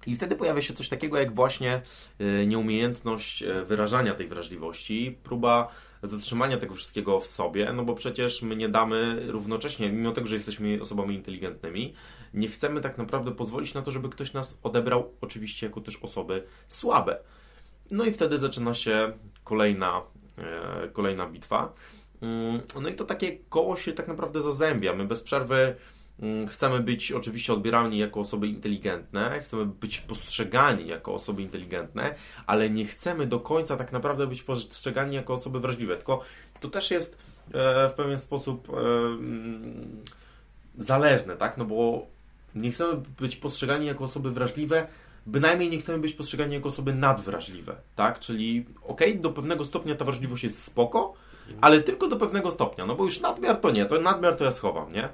I 0.08 0.16
wtedy 0.16 0.36
pojawia 0.36 0.62
się 0.62 0.74
coś 0.74 0.90
takiego 0.90 1.18
jak 1.18 1.36
właśnie 1.36 1.82
e, 2.20 2.48
nieumiejętność 2.48 3.44
e, 3.44 3.66
wyrażania 3.66 4.14
tej 4.14 4.28
wrażliwości, 4.28 5.18
próba 5.24 5.68
zatrzymania 6.04 6.58
tego 6.58 6.76
wszystkiego 6.76 7.20
w 7.20 7.28
sobie, 7.28 7.74
no 7.74 7.84
bo 7.84 7.96
przecież 7.96 8.42
my 8.42 8.56
nie 8.56 8.70
damy 8.70 9.32
równocześnie, 9.32 9.92
mimo 9.92 10.12
tego, 10.12 10.28
że 10.28 10.36
jesteśmy 10.36 10.82
osobami 10.82 11.16
inteligentnymi, 11.16 11.94
nie 12.34 12.48
chcemy 12.48 12.82
tak 12.82 12.98
naprawdę 12.98 13.32
pozwolić 13.32 13.74
na 13.74 13.82
to, 13.82 13.92
żeby 13.92 14.10
ktoś 14.10 14.34
nas 14.34 14.60
odebrał, 14.64 15.12
oczywiście 15.22 15.68
jako 15.68 15.82
też 15.82 15.98
osoby 16.02 16.44
słabe. 16.68 17.20
No 17.92 18.06
i 18.06 18.12
wtedy 18.12 18.38
zaczyna 18.38 18.74
się 18.74 19.14
kolejna 19.44 20.02
e, 20.38 20.88
kolejna 20.88 21.30
bitwa. 21.30 21.74
Mm, 22.22 22.62
no 22.82 22.90
i 22.90 22.94
to 22.94 23.06
takie 23.06 23.38
koło 23.50 23.78
się 23.78 23.94
tak 23.94 24.08
naprawdę 24.08 24.42
zazębia. 24.42 24.94
My 24.94 25.06
bez 25.06 25.24
przerwy 25.24 25.76
chcemy 26.48 26.80
być 26.80 27.12
oczywiście 27.12 27.54
odbierani 27.54 27.98
jako 27.98 28.20
osoby 28.20 28.48
inteligentne, 28.48 29.40
chcemy 29.42 29.66
być 29.66 30.02
postrzegani 30.02 30.88
jako 30.88 31.14
osoby 31.14 31.42
inteligentne, 31.42 32.16
ale 32.48 32.70
nie 32.70 32.86
chcemy 32.86 33.28
do 33.28 33.40
końca 33.40 33.78
tak 33.78 33.92
naprawdę 33.92 34.28
być 34.28 34.44
postrzegani 34.44 35.16
jako 35.16 35.34
osoby 35.34 35.60
wrażliwe. 35.60 35.98
Tylko 35.98 36.22
to 36.60 36.70
też 36.70 36.92
jest 36.92 37.18
e, 37.54 37.90
w 37.90 37.94
pewien 37.94 38.20
sposób 38.20 38.70
e, 38.70 38.78
mm, 38.78 40.04
zależne, 40.78 41.38
tak? 41.38 41.58
No 41.58 41.66
bo 41.66 42.08
nie 42.56 42.72
chcemy 42.72 43.02
być 43.20 43.36
postrzegani 43.36 43.86
jako 43.86 44.04
osoby 44.04 44.32
wrażliwe, 44.32 44.88
bynajmniej 45.26 45.70
nie 45.70 45.78
chcemy 45.78 46.00
być 46.00 46.14
postrzegani 46.14 46.54
jako 46.54 46.70
osoby 46.70 46.94
nadwrażliwe, 46.94 47.76
tak? 47.96 48.20
Czyli 48.20 48.66
okej, 48.84 49.10
okay, 49.10 49.22
do 49.22 49.30
pewnego 49.30 49.66
stopnia 49.66 49.96
ta 49.96 50.06
wrażliwość 50.06 50.44
jest 50.44 50.64
spoko, 50.64 51.14
ale 51.62 51.80
tylko 51.80 52.08
do 52.08 52.16
pewnego 52.16 52.52
stopnia, 52.52 52.86
no 52.86 52.96
bo 52.96 53.04
już 53.04 53.20
nadmiar 53.20 53.58
to 53.58 53.72
nie, 53.72 53.86
to 53.86 54.02
nadmiar 54.02 54.36
to 54.36 54.44
ja 54.44 54.52
schowam, 54.52 54.94
nie? 54.94 55.10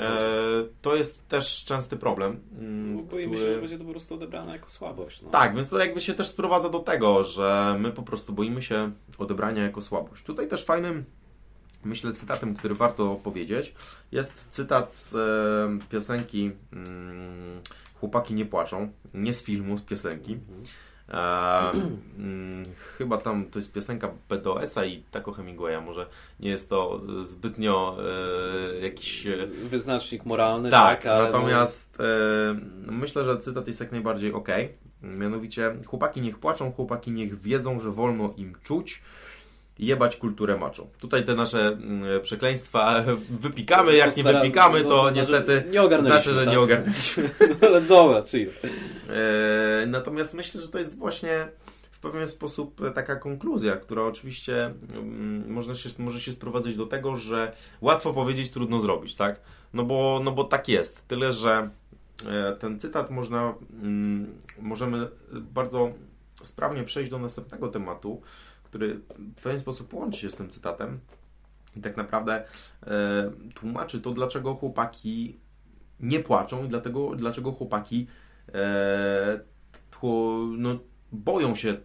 E, 0.00 0.18
to 0.82 0.96
jest 0.96 1.28
też 1.28 1.64
częsty 1.64 1.96
problem. 1.96 2.40
Mm, 2.58 2.96
bo 2.96 3.02
boimy 3.02 3.36
który... 3.36 3.48
się, 3.48 3.54
że 3.54 3.60
będzie 3.60 3.78
to 3.78 3.84
po 3.84 3.90
prostu 3.90 4.14
odebrane 4.14 4.52
jako 4.52 4.70
słabość. 4.70 5.22
No. 5.22 5.30
Tak, 5.30 5.56
więc 5.56 5.68
to 5.68 5.78
jakby 5.78 6.00
się 6.00 6.14
też 6.14 6.26
sprowadza 6.26 6.68
do 6.68 6.78
tego, 6.78 7.24
że 7.24 7.76
my 7.78 7.92
po 7.92 8.02
prostu 8.02 8.32
boimy 8.32 8.62
się 8.62 8.92
odebrania 9.18 9.62
jako 9.62 9.80
słabość. 9.80 10.22
Tutaj 10.22 10.48
też 10.48 10.64
fajnym, 10.64 11.04
myślę, 11.84 12.12
cytatem, 12.12 12.54
który 12.54 12.74
warto 12.74 13.14
powiedzieć, 13.14 13.74
jest 14.12 14.46
cytat 14.50 14.96
z 14.96 15.14
e, 15.14 15.88
piosenki 15.88 16.50
mm, 16.72 17.60
Chłopaki 18.00 18.34
nie 18.34 18.46
płaczą, 18.46 18.92
nie 19.14 19.32
z 19.32 19.42
filmu, 19.42 19.78
z 19.78 19.82
piosenki. 19.82 20.32
Mhm. 20.32 20.60
E, 21.10 21.72
chyba 22.98 23.18
tam 23.18 23.46
to 23.46 23.58
jest 23.58 23.72
piosenka 23.72 24.10
BDOS-a 24.28 24.84
i 24.84 25.02
Taco 25.10 25.32
Hemingwaya. 25.32 25.80
Może 25.80 26.06
nie 26.40 26.50
jest 26.50 26.68
to 26.68 27.00
zbytnio 27.22 27.96
e, 28.00 28.80
jakiś... 28.80 29.26
E, 29.26 29.46
Wyznacznik 29.46 30.26
moralny. 30.26 30.70
Tak, 30.70 31.02
tak 31.02 31.32
natomiast 31.32 31.98
no... 32.86 32.92
myślę, 32.92 33.24
że 33.24 33.38
cytat 33.38 33.66
jest 33.66 33.80
jak 33.80 33.92
najbardziej 33.92 34.32
ok. 34.32 34.48
Mianowicie, 35.02 35.76
chłopaki 35.86 36.20
niech 36.20 36.38
płaczą, 36.38 36.72
chłopaki 36.72 37.10
niech 37.10 37.40
wiedzą, 37.40 37.80
że 37.80 37.90
wolno 37.90 38.34
im 38.36 38.54
czuć 38.62 39.02
jebać 39.78 40.16
kulturę 40.16 40.56
maczą. 40.56 40.88
Tutaj 41.00 41.24
te 41.24 41.34
nasze 41.34 41.66
mm, 41.66 42.22
przekleństwa 42.22 43.04
wypikamy, 43.42 43.96
jak 43.96 44.16
nie 44.16 44.24
wypikamy, 44.24 44.82
to, 44.82 44.88
to 44.88 45.10
niestety 45.10 45.64
nie 45.70 46.00
znaczy, 46.00 46.34
że 46.34 46.44
tak? 46.44 46.52
nie 46.52 46.60
ogarnęliśmy. 46.60 47.30
No, 47.62 47.68
ale 47.68 47.80
dobra, 47.80 48.22
chill. 48.22 48.50
E, 49.08 49.86
natomiast 49.86 50.34
myślę, 50.34 50.62
że 50.62 50.68
to 50.68 50.78
jest 50.78 50.96
właśnie 50.96 51.48
w 51.90 52.00
pewien 52.00 52.28
sposób 52.28 52.80
taka 52.94 53.16
konkluzja, 53.16 53.76
która 53.76 54.02
oczywiście 54.02 54.74
mm, 54.94 55.50
można 55.52 55.74
się, 55.74 55.88
może 55.98 56.20
się 56.20 56.32
sprowadzać 56.32 56.76
do 56.76 56.86
tego, 56.86 57.16
że 57.16 57.52
łatwo 57.80 58.12
powiedzieć, 58.12 58.50
trudno 58.50 58.80
zrobić, 58.80 59.14
tak? 59.14 59.40
No 59.74 59.84
bo, 59.84 60.20
no 60.24 60.32
bo 60.32 60.44
tak 60.44 60.68
jest. 60.68 61.08
Tyle, 61.08 61.32
że 61.32 61.70
e, 62.26 62.56
ten 62.56 62.80
cytat 62.80 63.10
można, 63.10 63.54
mm, 63.82 64.38
możemy 64.60 65.08
bardzo 65.32 65.92
sprawnie 66.42 66.84
przejść 66.84 67.10
do 67.10 67.18
następnego 67.18 67.68
tematu, 67.68 68.22
który 68.68 69.00
w 69.36 69.42
pewien 69.42 69.58
sposób 69.58 69.94
łączy 69.94 70.20
się 70.20 70.30
z 70.30 70.36
tym 70.36 70.50
cytatem 70.50 71.00
i 71.76 71.80
tak 71.80 71.96
naprawdę 71.96 72.44
e, 72.86 73.30
tłumaczy 73.54 74.00
to, 74.00 74.10
dlaczego 74.10 74.54
chłopaki 74.54 75.38
nie 76.00 76.20
płaczą 76.20 76.64
i 76.64 76.68
dlatego, 76.68 77.16
dlaczego 77.16 77.52
chłopaki 77.52 78.06
e, 78.54 79.40
no, 80.58 80.78
boją 81.12 81.54
się 81.54 81.76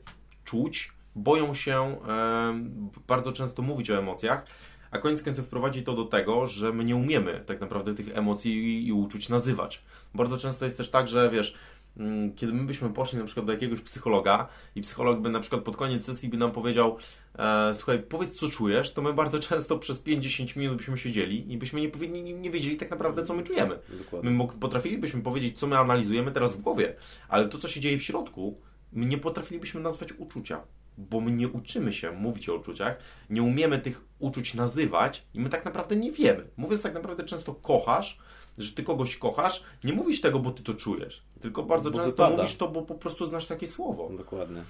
czuć, 0.43 0.93
boją 1.15 1.53
się 1.53 1.97
e, 2.07 2.63
bardzo 3.07 3.31
często 3.31 3.61
mówić 3.61 3.91
o 3.91 3.97
emocjach, 3.97 4.45
a 4.91 4.97
koniec 4.97 5.23
końców 5.23 5.47
prowadzi 5.47 5.83
to 5.83 5.93
do 5.93 6.05
tego, 6.05 6.47
że 6.47 6.73
my 6.73 6.83
nie 6.83 6.95
umiemy 6.95 7.43
tak 7.45 7.61
naprawdę 7.61 7.95
tych 7.95 8.17
emocji 8.17 8.53
i, 8.53 8.87
i 8.87 8.93
uczuć 8.93 9.29
nazywać. 9.29 9.83
Bardzo 10.13 10.37
często 10.37 10.65
jest 10.65 10.77
też 10.77 10.89
tak, 10.89 11.07
że 11.07 11.29
wiesz, 11.29 11.55
kiedy 12.35 12.53
my 12.53 12.63
byśmy 12.63 12.89
poszli 12.89 13.19
na 13.19 13.25
przykład 13.25 13.45
do 13.45 13.51
jakiegoś 13.51 13.81
psychologa 13.81 14.47
i 14.75 14.81
psycholog 14.81 15.21
by 15.21 15.29
na 15.29 15.39
przykład 15.39 15.63
pod 15.63 15.77
koniec 15.77 16.05
sesji 16.05 16.29
by 16.29 16.37
nam 16.37 16.51
powiedział 16.51 16.97
e, 17.35 17.75
słuchaj, 17.75 17.99
powiedz 17.99 18.33
co 18.33 18.47
czujesz, 18.47 18.93
to 18.93 19.01
my 19.01 19.13
bardzo 19.13 19.39
często 19.49 19.79
przez 19.79 19.99
50 19.99 20.55
minut 20.55 20.77
byśmy 20.77 20.97
siedzieli 20.97 21.53
i 21.53 21.57
byśmy 21.57 21.81
nie, 21.81 22.07
nie, 22.09 22.33
nie 22.33 22.51
wiedzieli 22.51 22.77
tak 22.77 22.91
naprawdę 22.91 23.23
co 23.23 23.33
my 23.33 23.43
czujemy. 23.43 23.79
Dokładnie. 24.03 24.31
My 24.31 24.47
potrafilibyśmy 24.59 25.21
powiedzieć 25.21 25.59
co 25.59 25.67
my 25.67 25.77
analizujemy 25.77 26.31
teraz 26.31 26.57
w 26.57 26.61
głowie, 26.61 26.95
ale 27.29 27.49
to 27.49 27.57
co 27.57 27.67
się 27.67 27.79
dzieje 27.79 27.97
w 27.97 28.03
środku, 28.03 28.61
my 28.91 29.05
nie 29.05 29.17
potrafilibyśmy 29.17 29.81
nazwać 29.81 30.13
uczucia, 30.13 30.61
bo 30.97 31.21
my 31.21 31.31
nie 31.31 31.47
uczymy 31.47 31.93
się 31.93 32.11
mówić 32.11 32.49
o 32.49 32.55
uczuciach, 32.55 32.97
nie 33.29 33.43
umiemy 33.43 33.79
tych 33.79 34.05
uczuć 34.19 34.53
nazywać 34.53 35.23
i 35.33 35.39
my 35.39 35.49
tak 35.49 35.65
naprawdę 35.65 35.95
nie 35.95 36.11
wiemy. 36.11 36.47
Mówiąc 36.57 36.81
tak 36.81 36.93
naprawdę 36.93 37.23
często 37.23 37.53
kochasz, 37.53 38.19
że 38.57 38.71
ty 38.71 38.83
kogoś 38.83 39.17
kochasz, 39.17 39.63
nie 39.83 39.93
mówisz 39.93 40.21
tego, 40.21 40.39
bo 40.39 40.51
ty 40.51 40.63
to 40.63 40.73
czujesz, 40.73 41.23
tylko 41.41 41.63
bardzo 41.63 41.91
bo 41.91 41.97
często 41.97 42.23
wypada. 42.23 42.35
mówisz 42.41 42.55
to, 42.55 42.67
bo 42.67 42.81
po 42.81 42.95
prostu 42.95 43.25
znasz 43.25 43.47
takie 43.47 43.67
słowo. 43.67 44.11
Dokładnie. 44.17 44.63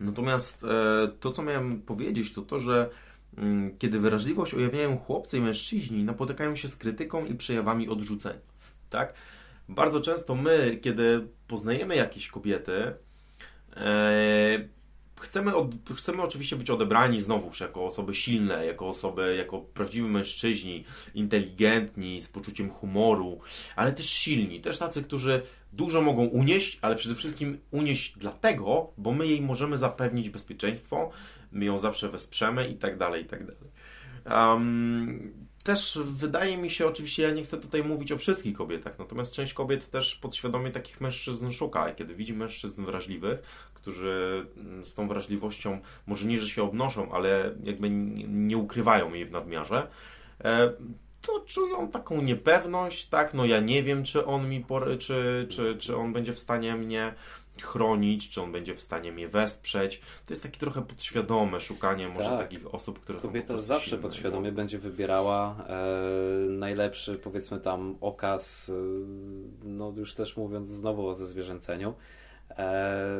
Natomiast 0.00 0.64
e, 0.64 1.08
to, 1.20 1.32
co 1.32 1.42
miałem 1.42 1.82
powiedzieć, 1.82 2.32
to 2.32 2.42
to, 2.42 2.58
że 2.58 2.90
mm, 3.36 3.78
kiedy 3.78 3.98
wyraźliwość 3.98 4.54
ujawniają 4.54 4.98
chłopcy 4.98 5.38
i 5.38 5.40
mężczyźni, 5.40 6.04
napotykają 6.04 6.56
się 6.56 6.68
z 6.68 6.76
krytyką 6.76 7.26
i 7.26 7.34
przejawami 7.34 7.88
odrzucenia. 7.88 8.40
Tak? 8.90 9.14
Bardzo 9.68 10.00
często 10.00 10.34
my, 10.34 10.78
kiedy 10.82 11.26
poznajemy 11.48 11.96
jakieś 11.96 12.28
kobiety, 12.28 12.94
e, 13.76 14.68
chcemy, 15.20 15.54
od, 15.54 15.70
chcemy 15.96 16.22
oczywiście 16.22 16.56
być 16.56 16.70
odebrani 16.70 17.20
znowuż 17.20 17.60
jako 17.60 17.84
osoby 17.84 18.14
silne, 18.14 18.66
jako 18.66 18.88
osoby, 18.88 19.36
jako 19.36 19.60
prawdziwi 19.60 20.08
mężczyźni, 20.08 20.84
inteligentni, 21.14 22.20
z 22.20 22.28
poczuciem 22.28 22.70
humoru, 22.70 23.40
ale 23.76 23.92
też 23.92 24.10
silni, 24.10 24.60
też 24.60 24.78
tacy, 24.78 25.02
którzy 25.02 25.42
dużo 25.72 26.02
mogą 26.02 26.24
unieść, 26.24 26.78
ale 26.82 26.96
przede 26.96 27.14
wszystkim 27.14 27.58
unieść 27.70 28.14
dlatego, 28.16 28.92
bo 28.98 29.12
my 29.12 29.26
jej 29.26 29.40
możemy 29.40 29.78
zapewnić 29.78 30.30
bezpieczeństwo, 30.30 31.10
my 31.52 31.64
ją 31.64 31.78
zawsze 31.78 32.08
wesprzemy 32.08 32.68
i 32.68 32.74
tak 32.74 32.98
dalej, 32.98 33.22
i 33.22 33.26
tak 33.26 33.40
dalej. 33.46 33.70
Um, 34.30 35.48
też 35.64 35.98
wydaje 36.04 36.56
mi 36.56 36.70
się, 36.70 36.86
oczywiście 36.86 37.22
ja 37.22 37.30
nie 37.30 37.42
chcę 37.42 37.56
tutaj 37.56 37.84
mówić 37.84 38.12
o 38.12 38.16
wszystkich 38.16 38.56
kobietach, 38.56 38.98
natomiast 38.98 39.32
część 39.32 39.54
kobiet 39.54 39.90
też 39.90 40.14
podświadomie 40.14 40.70
takich 40.70 41.00
mężczyzn 41.00 41.50
szuka. 41.50 41.92
Kiedy 41.92 42.14
widzi 42.14 42.34
mężczyzn 42.34 42.84
wrażliwych, 42.84 43.38
którzy 43.78 44.46
mm, 44.56 44.86
z 44.86 44.94
tą 44.94 45.08
wrażliwością 45.08 45.80
może 46.06 46.26
nie, 46.26 46.40
że 46.40 46.48
się 46.48 46.62
obnoszą, 46.62 47.12
ale 47.12 47.54
jakby 47.62 47.90
nie 48.28 48.56
ukrywają 48.56 49.14
jej 49.14 49.24
w 49.24 49.32
nadmiarze, 49.32 49.88
e, 50.44 50.72
to 51.22 51.40
czują 51.46 51.88
taką 51.88 52.22
niepewność, 52.22 53.06
tak, 53.06 53.34
no 53.34 53.44
ja 53.44 53.60
nie 53.60 53.82
wiem, 53.82 54.04
czy 54.04 54.26
on 54.26 54.48
mi, 54.48 54.64
czy, 54.98 55.46
czy, 55.50 55.76
czy 55.78 55.96
on 55.96 56.12
będzie 56.12 56.32
w 56.32 56.38
stanie 56.38 56.74
mnie 56.76 57.14
chronić, 57.62 58.28
czy 58.28 58.42
on 58.42 58.52
będzie 58.52 58.74
w 58.74 58.80
stanie 58.80 59.12
mnie 59.12 59.28
wesprzeć. 59.28 60.00
To 60.26 60.32
jest 60.32 60.42
takie 60.42 60.58
trochę 60.58 60.82
podświadome 60.82 61.60
szukanie 61.60 62.08
może 62.08 62.28
tak. 62.28 62.38
takich 62.38 62.74
osób, 62.74 63.00
które 63.00 63.18
Kobieta 63.18 63.46
są 63.46 63.52
Kobieta 63.54 63.66
zawsze 63.66 63.98
podświadomie 63.98 64.52
będzie 64.52 64.78
wybierała 64.78 65.56
e, 65.68 65.84
najlepszy, 66.48 67.14
powiedzmy 67.14 67.60
tam, 67.60 67.96
okaz, 68.00 68.70
e, 68.70 68.72
no 69.64 69.92
już 69.96 70.14
też 70.14 70.36
mówiąc 70.36 70.68
znowu 70.68 71.08
o 71.08 71.14
zezwierzęceniu, 71.14 71.94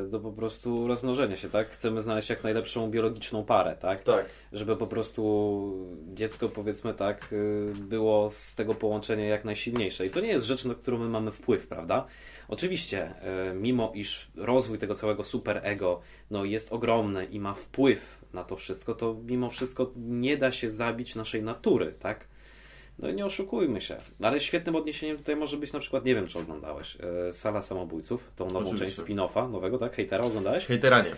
do 0.07 0.19
po 0.19 0.31
prostu 0.31 0.87
rozmnożenia 0.87 1.37
się, 1.37 1.49
tak? 1.49 1.69
Chcemy 1.69 2.01
znaleźć 2.01 2.29
jak 2.29 2.43
najlepszą 2.43 2.91
biologiczną 2.91 3.45
parę, 3.45 3.75
tak? 3.79 4.03
Tak. 4.03 4.25
Żeby 4.53 4.75
po 4.75 4.87
prostu 4.87 5.87
dziecko, 6.13 6.49
powiedzmy 6.49 6.93
tak, 6.93 7.29
e, 7.33 7.75
było 7.75 8.29
z 8.29 8.55
tego 8.55 8.73
połączenia 8.73 9.25
jak 9.25 9.45
najsilniejsze. 9.45 10.05
I 10.05 10.09
to 10.09 10.19
nie 10.19 10.27
jest 10.27 10.45
rzecz, 10.45 10.65
na 10.65 10.75
którą 10.75 10.97
my 10.97 11.09
mamy 11.09 11.31
wpływ, 11.31 11.67
prawda? 11.67 12.05
Oczywiście, 12.47 13.15
e, 13.21 13.53
mimo 13.53 13.91
iż 13.95 14.27
rozwój 14.35 14.77
tego 14.77 14.95
całego 14.95 15.23
superego 15.23 16.01
no, 16.31 16.45
jest 16.45 16.73
ogromny 16.73 17.25
i 17.25 17.39
ma 17.39 17.53
wpływ 17.53 18.19
na 18.33 18.43
to 18.43 18.55
wszystko, 18.55 18.95
to 18.95 19.15
mimo 19.25 19.49
wszystko 19.49 19.91
nie 19.95 20.37
da 20.37 20.51
się 20.51 20.71
zabić 20.71 21.15
naszej 21.15 21.43
natury, 21.43 21.93
tak? 21.99 22.27
No 22.99 23.11
nie 23.11 23.25
oszukujmy 23.25 23.81
się. 23.81 23.97
Ale 24.21 24.39
świetnym 24.39 24.75
odniesieniem 24.75 25.17
tutaj 25.17 25.35
może 25.35 25.57
być 25.57 25.73
na 25.73 25.79
przykład, 25.79 26.05
nie 26.05 26.15
wiem 26.15 26.27
czy 26.27 26.39
oglądałeś, 26.39 26.97
e, 27.27 27.33
Sala 27.33 27.61
Samobójców, 27.61 28.31
tą 28.35 28.45
nową 28.45 28.59
Oczywiście. 28.59 28.85
część 28.85 28.97
spin-offa 28.97 29.51
nowego, 29.51 29.77
tak? 29.77 29.95
Hejtera 29.95 30.23
oglądałeś? 30.23 30.65
Hejtera 30.65 31.01
nie. 31.01 31.11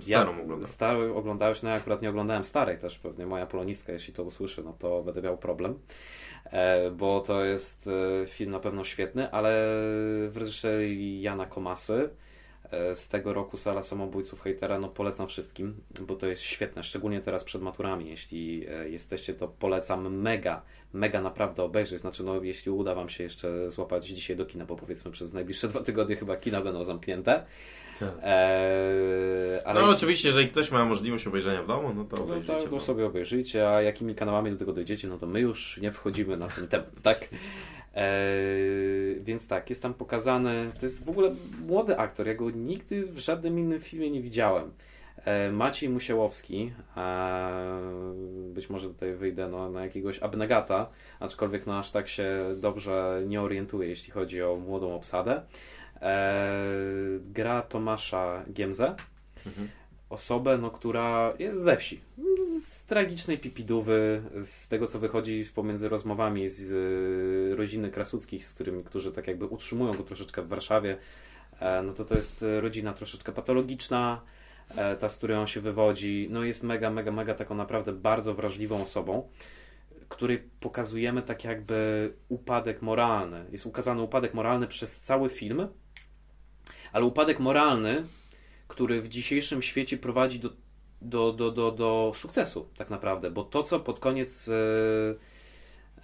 Starą 0.00 0.32
ja, 0.32 0.42
oglądałem. 0.42 0.66
Stary 0.66 1.14
oglądałeś, 1.14 1.62
no 1.62 1.68
ja 1.68 1.74
akurat 1.74 2.02
nie 2.02 2.10
oglądałem 2.10 2.44
starej 2.44 2.78
też, 2.78 2.98
pewnie 2.98 3.26
moja 3.26 3.46
polonistka, 3.46 3.92
jeśli 3.92 4.14
to 4.14 4.22
usłyszy, 4.22 4.62
no 4.62 4.72
to 4.78 5.02
będę 5.02 5.22
miał 5.22 5.38
problem. 5.38 5.78
E, 6.44 6.90
bo 6.90 7.20
to 7.20 7.44
jest 7.44 7.88
e, 8.22 8.26
film 8.26 8.50
na 8.50 8.60
pewno 8.60 8.84
świetny, 8.84 9.30
ale 9.30 9.50
w 10.28 10.32
reżyserii 10.36 11.22
Jana 11.22 11.46
Komasy 11.46 11.94
e, 11.94 12.08
z 12.94 13.08
tego 13.08 13.32
roku 13.32 13.56
Sala 13.56 13.82
Samobójców 13.82 14.40
Hejtera, 14.40 14.78
no 14.78 14.88
polecam 14.88 15.26
wszystkim, 15.26 15.74
bo 16.00 16.16
to 16.16 16.26
jest 16.26 16.42
świetne, 16.42 16.82
szczególnie 16.82 17.20
teraz 17.20 17.44
przed 17.44 17.62
maturami. 17.62 18.08
Jeśli 18.10 18.66
e, 18.68 18.88
jesteście, 18.88 19.34
to 19.34 19.48
polecam 19.48 20.16
mega, 20.18 20.62
mega 20.92 21.20
naprawdę 21.22 21.62
obejrzeć. 21.62 22.00
Znaczy, 22.00 22.22
no 22.24 22.42
jeśli 22.42 22.70
uda 22.72 22.94
Wam 22.94 23.08
się 23.08 23.24
jeszcze 23.24 23.70
złapać 23.70 24.06
dzisiaj 24.06 24.36
do 24.36 24.46
kina, 24.46 24.64
bo 24.64 24.76
powiedzmy 24.76 25.10
przez 25.10 25.32
najbliższe 25.32 25.68
dwa 25.68 25.80
tygodnie 25.80 26.16
chyba 26.16 26.36
kina 26.36 26.60
będą 26.60 26.84
zamknięte. 26.84 27.44
Tak. 28.00 28.08
Eee, 28.22 29.60
ale 29.64 29.80
no 29.80 29.86
jeśli- 29.86 29.96
oczywiście, 29.96 30.28
jeżeli 30.28 30.48
ktoś 30.48 30.70
ma 30.70 30.84
możliwość 30.84 31.26
obejrzenia 31.26 31.62
w 31.62 31.66
domu, 31.66 31.92
no 31.94 32.04
to 32.04 32.16
no 32.16 32.22
obejrzyjcie. 32.24 32.52
to, 32.52 32.58
w 32.60 32.62
to 32.64 32.70
domu. 32.70 32.80
sobie 32.82 33.06
obejrzyjcie, 33.06 33.68
a 33.70 33.82
jakimi 33.82 34.14
kanałami 34.14 34.50
do 34.50 34.56
tego 34.56 34.72
dojdziecie, 34.72 35.08
no 35.08 35.18
to 35.18 35.26
my 35.26 35.40
już 35.40 35.78
nie 35.78 35.90
wchodzimy 35.92 36.36
na 36.36 36.46
ten 36.48 36.68
temat, 36.68 36.90
tak? 37.02 37.28
Eee, 37.98 39.20
więc 39.20 39.48
tak, 39.48 39.70
jest 39.70 39.82
tam 39.82 39.94
pokazany, 39.94 40.70
to 40.80 40.86
jest 40.86 41.04
w 41.04 41.08
ogóle 41.08 41.34
młody 41.66 41.98
aktor, 41.98 42.26
ja 42.26 42.34
go 42.34 42.50
nigdy 42.50 43.06
w 43.06 43.18
żadnym 43.18 43.58
innym 43.58 43.80
filmie 43.80 44.10
nie 44.10 44.20
widziałem. 44.22 44.70
E, 45.24 45.52
Maciej 45.52 45.88
Musiałowski, 45.88 46.72
a 46.94 47.50
być 48.54 48.70
może 48.70 48.88
tutaj 48.88 49.14
wyjdę 49.14 49.48
no, 49.48 49.70
na 49.70 49.82
jakiegoś 49.84 50.18
abnegata, 50.18 50.88
aczkolwiek 51.20 51.66
no, 51.66 51.78
aż 51.78 51.90
tak 51.90 52.08
się 52.08 52.32
dobrze 52.56 53.22
nie 53.26 53.40
orientuję, 53.42 53.88
jeśli 53.88 54.10
chodzi 54.12 54.42
o 54.42 54.56
młodą 54.56 54.94
obsadę. 54.94 55.42
E, 56.02 56.52
gra 57.32 57.62
Tomasza 57.62 58.44
Giemzę, 58.52 58.94
Mhm. 59.46 59.68
osobę, 60.10 60.58
no, 60.58 60.70
która 60.70 61.32
jest 61.38 61.62
ze 61.62 61.76
wsi. 61.76 62.00
Z 62.48 62.82
tragicznej 62.82 63.38
pipidówy, 63.38 64.22
z 64.42 64.68
tego 64.68 64.86
co 64.86 64.98
wychodzi 64.98 65.44
pomiędzy 65.54 65.88
rozmowami 65.88 66.48
z 66.48 66.72
y, 66.72 67.56
rodziny 67.56 67.90
Krasuckich, 67.90 68.46
z 68.46 68.54
którymi, 68.54 68.84
którzy 68.84 69.12
tak 69.12 69.26
jakby 69.26 69.46
utrzymują 69.46 69.94
go 69.94 70.02
troszeczkę 70.02 70.42
w 70.42 70.48
Warszawie, 70.48 70.98
e, 71.60 71.82
no 71.82 71.92
to 71.92 72.04
to 72.04 72.14
jest 72.14 72.42
e, 72.42 72.60
rodzina 72.60 72.92
troszeczkę 72.92 73.32
patologiczna, 73.32 74.20
e, 74.68 74.96
ta, 74.96 75.08
z 75.08 75.16
której 75.16 75.36
on 75.36 75.46
się 75.46 75.60
wywodzi, 75.60 76.28
no 76.30 76.44
jest 76.44 76.62
mega, 76.62 76.90
mega, 76.90 77.12
mega 77.12 77.34
taką 77.34 77.54
naprawdę 77.54 77.92
bardzo 77.92 78.34
wrażliwą 78.34 78.82
osobą, 78.82 79.28
której 80.08 80.38
pokazujemy 80.60 81.22
tak 81.22 81.44
jakby 81.44 82.12
upadek 82.28 82.82
moralny. 82.82 83.46
Jest 83.52 83.66
ukazany 83.66 84.02
upadek 84.02 84.34
moralny 84.34 84.66
przez 84.66 85.00
cały 85.00 85.28
film, 85.28 85.68
ale 86.92 87.04
upadek 87.04 87.40
moralny, 87.40 88.04
który 88.68 89.02
w 89.02 89.08
dzisiejszym 89.08 89.62
świecie 89.62 89.96
prowadzi 89.96 90.40
do, 90.40 90.50
do, 91.02 91.32
do, 91.32 91.50
do, 91.50 91.70
do 91.70 92.12
sukcesu, 92.14 92.68
tak 92.76 92.90
naprawdę. 92.90 93.30
Bo 93.30 93.44
to, 93.44 93.62
co 93.62 93.80
pod 93.80 94.00
koniec 94.00 94.48
e, 94.48 94.54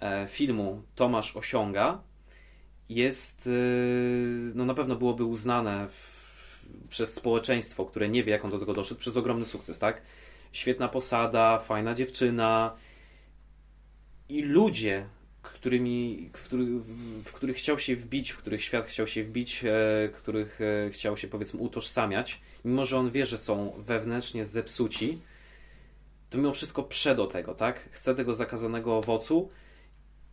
e, 0.01 0.27
filmu 0.27 0.81
Tomasz 0.95 1.35
osiąga, 1.35 2.01
jest, 2.89 3.47
e, 3.47 3.51
no 4.55 4.65
na 4.65 4.73
pewno 4.73 4.95
byłoby 4.95 5.23
uznane 5.23 5.87
w, 5.89 6.65
przez 6.89 7.13
społeczeństwo, 7.13 7.85
które 7.85 8.09
nie 8.09 8.23
wie, 8.23 8.31
jak 8.31 8.45
on 8.45 8.51
do 8.51 8.59
tego 8.59 8.73
doszedł, 8.73 8.99
przez 8.99 9.17
ogromny 9.17 9.45
sukces, 9.45 9.79
tak? 9.79 10.01
Świetna 10.51 10.87
posada, 10.87 11.59
fajna 11.59 11.93
dziewczyna 11.93 12.75
i 14.29 14.41
ludzie, 14.41 15.07
którymi, 15.55 16.29
w, 16.33 16.43
których, 16.43 16.69
w 17.25 17.31
których 17.31 17.57
chciał 17.57 17.79
się 17.79 17.95
wbić, 17.95 18.31
w 18.31 18.37
których 18.37 18.61
świat 18.61 18.87
chciał 18.87 19.07
się 19.07 19.23
wbić, 19.23 19.65
e, 19.65 20.09
których 20.09 20.59
e, 20.61 20.89
chciał 20.89 21.17
się 21.17 21.27
powiedzmy 21.27 21.59
utożsamiać, 21.59 22.41
mimo 22.65 22.85
że 22.85 22.97
on 22.97 23.11
wie, 23.11 23.25
że 23.25 23.37
są 23.37 23.73
wewnętrznie 23.77 24.45
zepsuci, 24.45 25.19
to 26.29 26.37
mimo 26.37 26.51
wszystko 26.51 26.83
prze 26.83 27.15
do 27.15 27.27
tego, 27.27 27.53
tak? 27.53 27.89
Chce 27.91 28.15
tego 28.15 28.35
zakazanego 28.35 28.97
owocu 28.97 29.49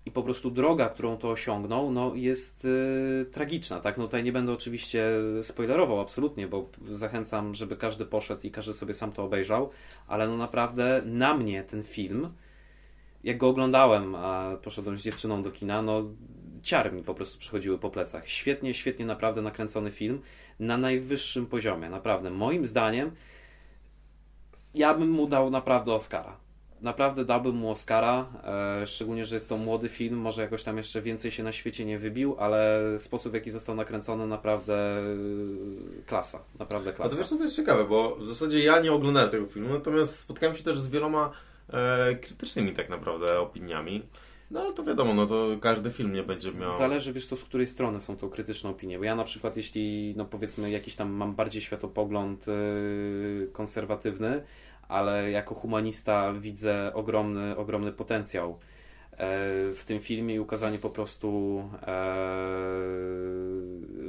i 0.07 0.11
po 0.11 0.23
prostu 0.23 0.51
droga, 0.51 0.89
którą 0.89 1.17
to 1.17 1.31
osiągnął, 1.31 1.91
no 1.91 2.15
jest 2.15 2.65
e, 2.65 3.25
tragiczna, 3.25 3.81
tak? 3.81 3.99
No 3.99 4.05
tutaj 4.05 4.25
nie 4.25 4.33
będę 4.33 4.53
oczywiście 4.53 5.07
spoilerował 5.43 6.01
absolutnie, 6.01 6.49
bo 6.49 6.71
zachęcam, 6.91 7.55
żeby 7.55 7.77
każdy 7.77 8.07
poszedł 8.07 8.47
i 8.47 8.51
każdy 8.51 8.73
sobie 8.73 8.95
sam 8.95 9.13
to 9.13 9.25
obejrzał, 9.25 9.71
ale 10.07 10.29
no 10.29 10.37
naprawdę 10.37 11.03
na 11.05 11.35
mnie 11.35 11.65
ten 11.65 11.83
film 11.83 12.29
jak 13.25 13.39
go 13.39 13.49
oglądałem, 13.49 14.15
a 14.15 14.57
poszedłem 14.63 14.99
z 14.99 15.03
dziewczyną 15.03 15.43
do 15.43 15.51
kina, 15.51 15.83
no 15.83 16.05
ciary 16.63 16.93
mi 16.93 17.03
po 17.03 17.15
prostu 17.15 17.39
przechodziły 17.39 17.79
po 17.79 17.91
plecach. 17.91 18.29
Świetnie, 18.29 18.75
świetnie 18.75 19.07
naprawdę 19.07 19.43
nakręcony 19.43 19.91
film 19.91 20.21
na 20.61 20.77
najwyższym 20.77 21.47
poziomie, 21.47 21.91
naprawdę. 21.91 22.31
Moim 22.31 22.67
zdaniem 22.67 23.11
ja 24.75 24.95
bym 24.95 25.11
mu 25.11 25.27
dał 25.27 25.51
naprawdę 25.51 25.93
Oscara. 25.95 26.37
Naprawdę 26.81 27.25
dałbym 27.25 27.55
mu 27.55 27.71
Oscara, 27.71 28.27
e, 28.83 28.87
szczególnie, 28.87 29.25
że 29.25 29.37
jest 29.37 29.49
to 29.49 29.57
młody 29.57 29.89
film, 29.89 30.17
może 30.17 30.43
jakoś 30.43 30.63
tam 30.63 30.77
jeszcze 30.77 31.03
więcej 31.03 31.31
się 31.31 31.43
na 31.43 31.53
świecie 31.53 31.85
nie 31.85 31.99
wybił, 31.99 32.37
ale 32.39 32.81
sposób 32.99 33.33
w 33.33 33.35
jaki 33.35 33.51
został 33.51 33.75
nakręcony 33.75 34.27
naprawdę 34.27 34.99
e, 34.99 35.03
klasa, 36.07 36.39
naprawdę 36.59 36.91
A 36.91 36.93
to 36.93 36.97
klasa. 36.97 37.17
wiesz, 37.17 37.29
to 37.29 37.43
jest 37.43 37.57
ciekawe, 37.57 37.85
bo 37.85 38.17
w 38.17 38.27
zasadzie 38.27 38.61
ja 38.65 38.81
nie 38.81 38.93
oglądałem 38.93 39.31
tego 39.31 39.47
filmu, 39.47 39.75
natomiast 39.75 40.19
spotkałem 40.19 40.57
się 40.57 40.63
też 40.63 40.79
z 40.79 40.89
wieloma 40.89 41.33
e, 41.73 42.15
krytycznymi 42.15 42.73
tak 42.73 42.89
naprawdę 42.89 43.41
opiniami. 43.41 44.03
No 44.51 44.61
ale 44.61 44.73
to 44.75 44.85
wiadomo, 44.85 45.15
no 45.15 45.27
to 45.27 45.49
każdy 45.61 45.91
film 45.91 46.13
nie 46.13 46.23
będzie 46.23 46.49
miał... 46.61 46.79
Zależy, 46.79 47.13
wiesz, 47.13 47.27
to 47.27 47.37
z 47.37 47.45
której 47.45 47.67
strony 47.67 48.01
są 48.01 48.17
to 48.17 48.29
krytyczne 48.29 48.71
opinie. 48.71 48.99
Bo 48.99 49.05
ja 49.05 49.15
na 49.15 49.25
przykład, 49.25 49.57
jeśli, 49.57 50.15
no 50.17 50.25
powiedzmy, 50.25 50.71
jakiś 50.71 50.97
tam 50.97 51.11
mam 51.11 51.35
bardziej 51.35 51.63
światopogląd 51.63 52.47
yy, 52.47 53.51
konserwatywny, 53.53 54.43
ale 54.89 55.31
jako 55.31 55.55
humanista 55.55 56.33
widzę 56.33 56.91
ogromny, 56.95 57.57
ogromny 57.57 57.93
potencjał 57.93 58.59
w 59.75 59.83
tym 59.87 60.01
filmie 60.01 60.35
i 60.35 60.41
ukazanie 60.41 60.79
po 60.79 60.91
prostu 60.91 61.59
e, 61.83 62.17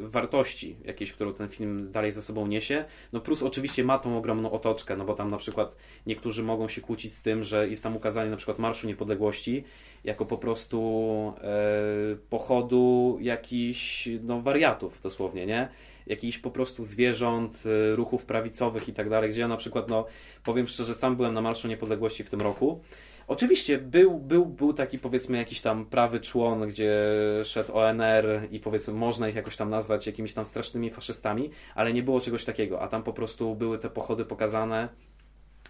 wartości 0.01 0.75
jakiejś, 0.85 1.13
którą 1.13 1.33
ten 1.33 1.49
film 1.49 1.91
dalej 1.91 2.11
ze 2.11 2.21
sobą 2.21 2.47
niesie. 2.47 2.85
No 3.13 3.19
plus 3.19 3.43
oczywiście 3.43 3.83
ma 3.83 3.99
tą 3.99 4.17
ogromną 4.17 4.51
otoczkę, 4.51 4.97
no 4.97 5.05
bo 5.05 5.13
tam 5.13 5.31
na 5.31 5.37
przykład 5.37 5.75
niektórzy 6.05 6.43
mogą 6.43 6.67
się 6.67 6.81
kłócić 6.81 7.13
z 7.13 7.21
tym, 7.21 7.43
że 7.43 7.67
jest 7.67 7.83
tam 7.83 7.95
ukazanie 7.95 8.29
na 8.29 8.37
przykład 8.37 8.59
Marszu 8.59 8.87
Niepodległości 8.87 9.63
jako 10.03 10.25
po 10.25 10.37
prostu 10.37 11.33
e, 11.41 12.15
pochodu 12.29 13.17
jakichś 13.21 14.09
no, 14.23 14.41
wariatów 14.41 15.01
dosłownie, 15.01 15.45
nie? 15.45 15.69
Jakichś 16.07 16.37
po 16.37 16.51
prostu 16.51 16.83
zwierząt, 16.83 17.63
e, 17.65 17.95
ruchów 17.95 18.25
prawicowych 18.25 18.89
i 18.89 18.93
tak 18.93 19.09
dalej, 19.09 19.29
gdzie 19.29 19.41
ja 19.41 19.47
na 19.47 19.57
przykład, 19.57 19.89
no 19.89 20.05
powiem 20.43 20.67
szczerze, 20.67 20.95
sam 20.95 21.15
byłem 21.15 21.33
na 21.33 21.41
Marszu 21.41 21.67
Niepodległości 21.67 22.23
w 22.23 22.29
tym 22.29 22.41
roku. 22.41 22.81
Oczywiście 23.27 23.77
był, 23.77 24.19
był, 24.19 24.45
był 24.45 24.73
taki 24.73 24.99
powiedzmy 24.99 25.37
jakiś 25.37 25.61
tam 25.61 25.85
prawy 25.85 26.19
człon, 26.19 26.67
gdzie 26.67 26.95
szedł 27.43 27.77
ONR 27.77 28.25
i 28.51 28.59
powiedzmy 28.59 28.93
można 28.93 29.29
ich 29.29 29.35
jakoś 29.35 29.57
tam 29.57 29.69
nazwać 29.69 30.07
jakimiś 30.07 30.33
tam 30.33 30.45
strasznymi 30.45 30.89
faszystami, 30.89 31.49
ale 31.75 31.93
nie 31.93 32.03
było 32.03 32.21
czegoś 32.21 32.45
takiego, 32.45 32.81
a 32.81 32.87
tam 32.87 33.03
po 33.03 33.13
prostu 33.13 33.55
były 33.55 33.79
te 33.79 33.89
pochody 33.89 34.25
pokazane 34.25 34.89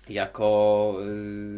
jako 0.10 0.96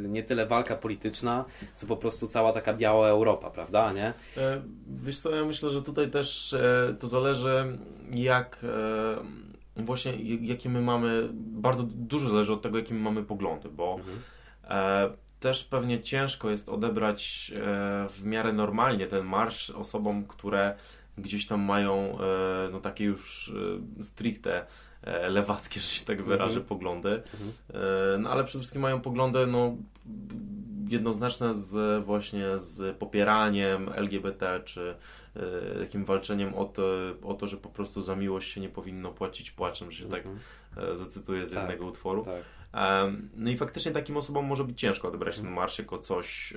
y, 0.06 0.08
nie 0.10 0.24
tyle 0.24 0.46
walka 0.46 0.76
polityczna, 0.76 1.46
co 1.76 1.88
po 1.88 1.98
prostu 1.98 2.28
cała 2.28 2.54
taka 2.54 2.74
biała 2.74 3.08
Europa, 3.08 3.50
prawda, 3.50 3.94
nie? 3.94 4.14
E, 4.38 4.62
Wiesz 5.04 5.20
co, 5.20 5.36
ja 5.36 5.46
myślę, 5.46 5.72
że 5.72 5.82
tutaj 5.82 6.12
też 6.12 6.54
e, 6.54 6.96
to 7.00 7.08
zależy 7.08 7.78
jak 8.12 8.66
e, 9.78 9.84
właśnie 9.84 10.16
jakie 10.42 10.70
my 10.70 10.82
mamy, 10.82 11.30
bardzo 11.34 11.84
dużo 11.84 12.30
zależy 12.30 12.54
od 12.54 12.62
tego, 12.62 12.78
jakie 12.78 12.94
my 12.94 13.00
mamy 13.00 13.24
poglądy, 13.24 13.70
bo 13.70 14.00
e, 14.64 15.10
też 15.40 15.64
pewnie 15.64 16.02
ciężko 16.02 16.50
jest 16.50 16.70
odebrać 16.70 17.52
w 18.10 18.22
miarę 18.24 18.54
normalnie 18.54 19.08
ten 19.08 19.26
marsz 19.26 19.70
osobom, 19.70 20.26
które 20.26 20.76
gdzieś 21.18 21.48
tam 21.48 21.62
mają 21.62 22.18
no 22.72 22.80
takie 22.80 23.06
już 23.06 23.54
stricte 24.02 24.66
lewackie, 25.30 25.80
że 25.80 25.88
się 25.88 26.06
tak 26.06 26.24
wyrażę, 26.24 26.46
Mhm. 26.60 26.66
poglądy. 26.66 27.10
Mhm. 27.10 27.52
E, 28.14 28.18
No 28.18 28.30
ale 28.30 28.44
przede 28.44 28.60
wszystkim 28.60 28.82
mają 28.82 29.02
poglądy 29.02 29.48
no, 29.48 29.76
jednoznaczne 30.88 31.54
z 31.54 32.06
właśnie 32.06 32.46
z 32.60 32.98
popieraniem 32.98 33.90
LGBT, 33.96 34.62
czy 34.66 34.96
e, 35.36 35.80
takim 35.80 36.06
walczeniem 36.06 36.54
o 36.54 36.66
to, 36.66 36.84
o 37.24 37.34
to, 37.34 37.48
że 37.48 37.58
po 37.58 37.70
prostu 37.70 38.02
za 38.02 38.16
miłość 38.16 38.52
się 38.54 38.62
nie 38.62 38.70
powinno 38.70 39.12
płacić 39.12 39.52
płaczem, 39.52 39.92
że 39.92 40.04
się 40.04 40.10
tak 40.10 40.26
Mhm. 40.26 40.40
e, 40.94 40.98
zacytuję 40.98 41.46
z 41.46 41.52
Tak, 41.52 41.60
jednego 41.60 41.86
utworu. 41.86 42.26
Tak. 42.26 42.44
No 43.36 43.50
i 43.50 43.58
faktycznie 43.58 43.92
takim 43.92 44.18
osobom 44.18 44.46
może 44.46 44.64
być 44.64 44.80
ciężko 44.80 45.08
odebrać 45.08 45.40
ten 45.40 45.52
marsz 45.52 45.80
jako 45.80 45.98
coś, 45.98 46.54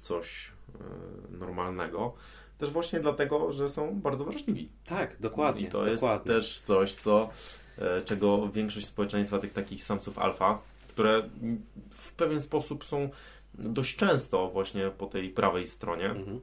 coś 0.00 0.52
e, 0.74 1.36
normalnego. 1.38 2.14
Też 2.58 2.70
właśnie 2.70 3.00
dlatego, 3.00 3.52
że 3.52 3.68
są 3.68 4.00
bardzo 4.00 4.24
wrażliwi. 4.24 4.68
Tak, 4.86 5.20
dokładnie. 5.20 5.62
I 5.62 5.68
to 5.68 5.84
dokładnie. 5.84 6.34
jest 6.34 6.46
też 6.48 6.58
coś, 6.60 6.94
co, 6.94 7.22
e, 7.22 7.28
czego 8.04 8.48
większość 8.48 8.86
społeczeństwa 8.86 9.38
tych 9.38 9.52
takich 9.52 9.84
samców 9.84 10.18
alfa, 10.18 10.58
które 10.88 11.22
w 11.90 12.12
pewien 12.12 12.40
sposób 12.40 12.84
są 12.84 13.08
dość 13.54 13.96
często 13.96 14.48
właśnie 14.48 14.90
po 14.98 15.06
tej 15.06 15.30
prawej 15.30 15.66
stronie, 15.66 16.04
Mhm. 16.10 16.40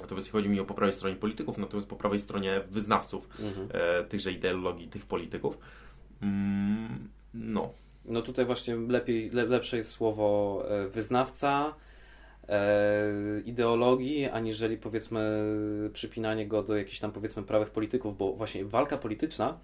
natomiast 0.00 0.30
chodzi 0.30 0.48
mi 0.48 0.60
o 0.60 0.64
po 0.64 0.74
prawej 0.74 0.94
stronie 0.94 1.16
polityków, 1.16 1.58
natomiast 1.58 1.88
po 1.88 1.96
prawej 1.96 2.18
stronie 2.18 2.60
wyznawców 2.70 3.28
Mhm. 3.40 3.68
e, 3.72 4.04
tychże 4.04 4.32
ideologii, 4.32 4.88
tych 4.88 5.06
polityków. 5.06 5.58
Mm, 6.22 7.08
no, 7.34 7.72
No 8.04 8.22
tutaj 8.22 8.46
właśnie 8.46 8.76
lepiej, 8.76 9.28
le, 9.30 9.44
lepsze 9.46 9.76
jest 9.76 9.90
słowo 9.90 10.62
e, 10.68 10.88
wyznawca, 10.88 11.66
e, 11.68 11.85
ideologii, 13.44 14.28
aniżeli 14.28 14.76
powiedzmy 14.76 15.42
przypinanie 15.92 16.46
go 16.46 16.62
do 16.62 16.76
jakichś 16.76 16.98
tam 16.98 17.12
powiedzmy 17.12 17.42
prawych 17.42 17.70
polityków, 17.70 18.18
bo 18.18 18.32
właśnie 18.32 18.64
walka 18.64 18.98
polityczna 18.98 19.58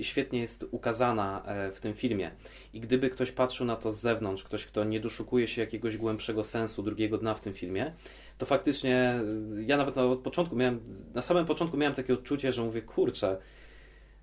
świetnie 0.00 0.40
jest 0.40 0.66
ukazana 0.70 1.42
e, 1.46 1.72
w 1.72 1.80
tym 1.80 1.94
filmie. 1.94 2.30
I 2.74 2.80
gdyby 2.80 3.10
ktoś 3.10 3.32
patrzył 3.32 3.66
na 3.66 3.76
to 3.76 3.92
z 3.92 4.00
zewnątrz, 4.00 4.42
ktoś, 4.42 4.66
kto 4.66 4.84
nie 4.84 5.00
doszukuje 5.00 5.48
się 5.48 5.60
jakiegoś 5.60 5.96
głębszego 5.96 6.44
sensu 6.44 6.82
drugiego 6.82 7.18
dna 7.18 7.34
w 7.34 7.40
tym 7.40 7.54
filmie, 7.54 7.92
to 8.38 8.46
faktycznie 8.46 9.20
ja 9.66 9.76
nawet 9.76 9.96
na 9.96 10.16
początku 10.16 10.56
miałem, 10.56 10.80
na 11.14 11.22
samym 11.22 11.46
początku 11.46 11.76
miałem 11.76 11.94
takie 11.94 12.14
odczucie, 12.14 12.52
że 12.52 12.62
mówię, 12.62 12.82
kurczę, 12.82 13.38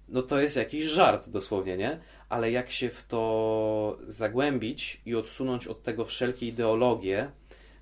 no 0.09 0.21
to 0.21 0.41
jest 0.41 0.55
jakiś 0.55 0.83
żart 0.83 1.29
dosłownie, 1.29 1.77
nie? 1.77 1.99
Ale 2.29 2.51
jak 2.51 2.71
się 2.71 2.89
w 2.89 3.03
to 3.07 3.97
zagłębić 4.07 5.01
i 5.05 5.15
odsunąć 5.15 5.67
od 5.67 5.83
tego 5.83 6.05
wszelkie 6.05 6.47
ideologie, 6.47 7.31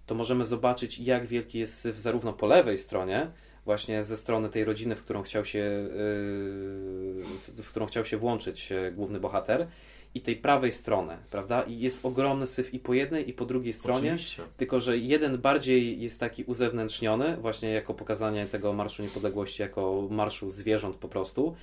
to 0.05 0.15
możemy 0.15 0.45
zobaczyć, 0.45 0.99
jak 0.99 1.25
wielki 1.25 1.59
jest 1.59 1.79
syf 1.79 1.97
zarówno 1.97 2.33
po 2.33 2.47
lewej 2.47 2.77
stronie, 2.77 3.31
właśnie 3.65 4.03
ze 4.03 4.17
strony 4.17 4.49
tej 4.49 4.63
rodziny, 4.63 4.95
w 4.95 5.03
którą 5.03 5.23
chciał 5.23 5.45
się, 5.45 5.59
yy, 5.59 7.63
w 7.63 7.69
którą 7.69 7.85
chciał 7.85 8.05
się 8.05 8.17
włączyć 8.17 8.71
e, 8.71 8.91
główny 8.91 9.19
bohater, 9.19 9.67
i 10.15 10.21
tej 10.21 10.35
prawej 10.35 10.71
strony, 10.71 11.17
prawda? 11.31 11.61
I 11.61 11.79
jest 11.79 12.05
ogromny 12.05 12.47
syf 12.47 12.73
i 12.73 12.79
po 12.79 12.93
jednej, 12.93 13.29
i 13.29 13.33
po 13.33 13.45
drugiej 13.45 13.73
stronie. 13.73 14.13
Oczywiście. 14.13 14.43
Tylko, 14.57 14.79
że 14.79 14.97
jeden 14.97 15.37
bardziej 15.37 16.01
jest 16.01 16.19
taki 16.19 16.43
uzewnętrzniony, 16.43 17.37
właśnie 17.37 17.69
jako 17.69 17.93
pokazanie 17.93 18.47
tego 18.47 18.73
Marszu 18.73 19.03
Niepodległości, 19.03 19.61
jako 19.61 20.07
marszu 20.11 20.49
zwierząt 20.49 20.95
po 20.95 21.07
prostu, 21.07 21.55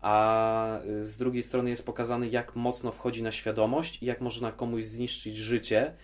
a 0.00 0.78
z 1.00 1.16
drugiej 1.16 1.42
strony 1.42 1.70
jest 1.70 1.86
pokazany, 1.86 2.28
jak 2.28 2.56
mocno 2.56 2.92
wchodzi 2.92 3.22
na 3.22 3.32
świadomość 3.32 4.02
i 4.02 4.06
jak 4.06 4.20
można 4.20 4.52
komuś 4.52 4.84
zniszczyć 4.84 5.36
życie 5.36 5.94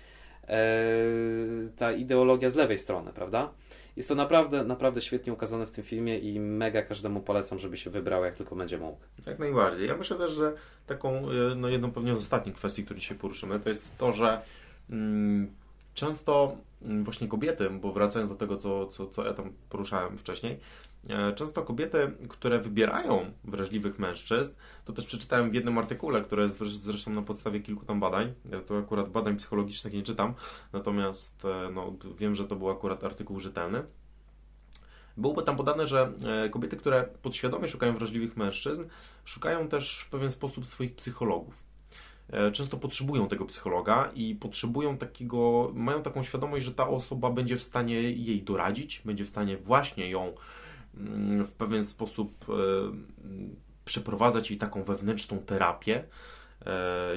ta 1.76 1.92
ideologia 1.92 2.50
z 2.50 2.54
lewej 2.54 2.78
strony, 2.78 3.12
prawda? 3.12 3.50
Jest 3.96 4.08
to 4.08 4.14
naprawdę, 4.14 4.64
naprawdę 4.64 5.00
świetnie 5.00 5.32
ukazane 5.32 5.66
w 5.66 5.70
tym 5.70 5.84
filmie 5.84 6.18
i 6.18 6.40
mega 6.40 6.82
każdemu 6.82 7.20
polecam, 7.20 7.58
żeby 7.58 7.76
się 7.76 7.90
wybrał, 7.90 8.24
jak 8.24 8.36
tylko 8.36 8.56
będzie 8.56 8.78
mógł. 8.78 8.98
Jak 9.26 9.38
najbardziej. 9.38 9.88
Ja 9.88 9.96
myślę 9.96 10.16
też, 10.16 10.30
że 10.30 10.52
taką, 10.86 11.30
e, 11.30 11.54
no 11.56 11.68
jedną 11.68 11.92
pewnie 11.92 12.14
z 12.14 12.18
ostatnich 12.18 12.54
kwestii, 12.54 12.84
które 12.84 13.00
dzisiaj 13.00 13.18
poruszymy, 13.18 13.60
to 13.60 13.68
jest 13.68 13.98
to, 13.98 14.12
że 14.12 14.42
mm, 14.90 15.50
często 15.94 16.56
mm, 16.82 17.04
właśnie 17.04 17.28
kobiety, 17.28 17.70
bo 17.70 17.92
wracając 17.92 18.30
do 18.30 18.36
tego, 18.36 18.56
co, 18.56 18.86
co, 18.86 19.06
co 19.06 19.24
ja 19.24 19.32
tam 19.32 19.52
poruszałem 19.68 20.18
wcześniej, 20.18 20.52
e, 20.52 20.58
często 21.34 21.62
kobiety, 21.62 22.12
które 22.28 22.58
wybierają 22.58 23.30
wrażliwych 23.44 23.98
mężczyzn, 23.98 24.54
to 24.84 24.92
też 24.92 25.06
przeczytałem 25.06 25.50
w 25.50 25.54
jednym 25.54 25.78
artykule, 25.78 26.22
które 26.22 26.42
jest 26.42 26.58
zresztą 26.58 27.10
na 27.10 27.22
podstawie 27.22 27.60
kilku 27.60 27.84
tam 27.84 28.00
badań, 28.00 28.32
ja 28.50 28.60
to 28.60 28.78
akurat 28.78 29.10
badań 29.10 29.36
psychologicznych 29.36 29.92
nie 29.92 30.02
czytam, 30.02 30.34
natomiast 30.72 31.44
e, 31.44 31.70
no, 31.72 31.92
wiem, 32.18 32.34
że 32.34 32.44
to 32.44 32.56
był 32.56 32.70
akurat 32.70 33.04
artykuł 33.04 33.40
rzetelny, 33.40 33.82
Byłoby 35.16 35.42
tam 35.42 35.56
podane, 35.56 35.86
że 35.86 36.12
e, 36.44 36.48
kobiety, 36.48 36.76
które 36.76 37.08
podświadomie 37.22 37.68
szukają 37.68 37.96
wrażliwych 37.96 38.36
mężczyzn, 38.36 38.84
szukają 39.24 39.68
też 39.68 39.98
w 39.98 40.10
pewien 40.10 40.30
sposób 40.30 40.66
swoich 40.66 40.94
psychologów. 40.94 41.64
E, 42.32 42.52
często 42.52 42.76
potrzebują 42.76 43.28
tego 43.28 43.44
psychologa 43.44 44.10
i 44.14 44.34
potrzebują 44.34 44.96
takiego, 44.96 45.70
mają 45.74 46.02
taką 46.02 46.22
świadomość, 46.24 46.64
że 46.64 46.74
ta 46.74 46.88
osoba 46.88 47.30
będzie 47.30 47.56
w 47.56 47.62
stanie 47.62 47.94
jej 48.02 48.42
doradzić, 48.42 49.02
będzie 49.04 49.24
w 49.24 49.28
stanie 49.28 49.56
właśnie 49.56 50.10
ją 50.10 50.32
w 51.44 51.52
pewien 51.52 51.84
sposób 51.84 52.46
e, 52.48 52.52
przeprowadzać 53.84 54.50
jej 54.50 54.58
taką 54.58 54.82
wewnętrzną 54.82 55.38
terapię, 55.38 56.04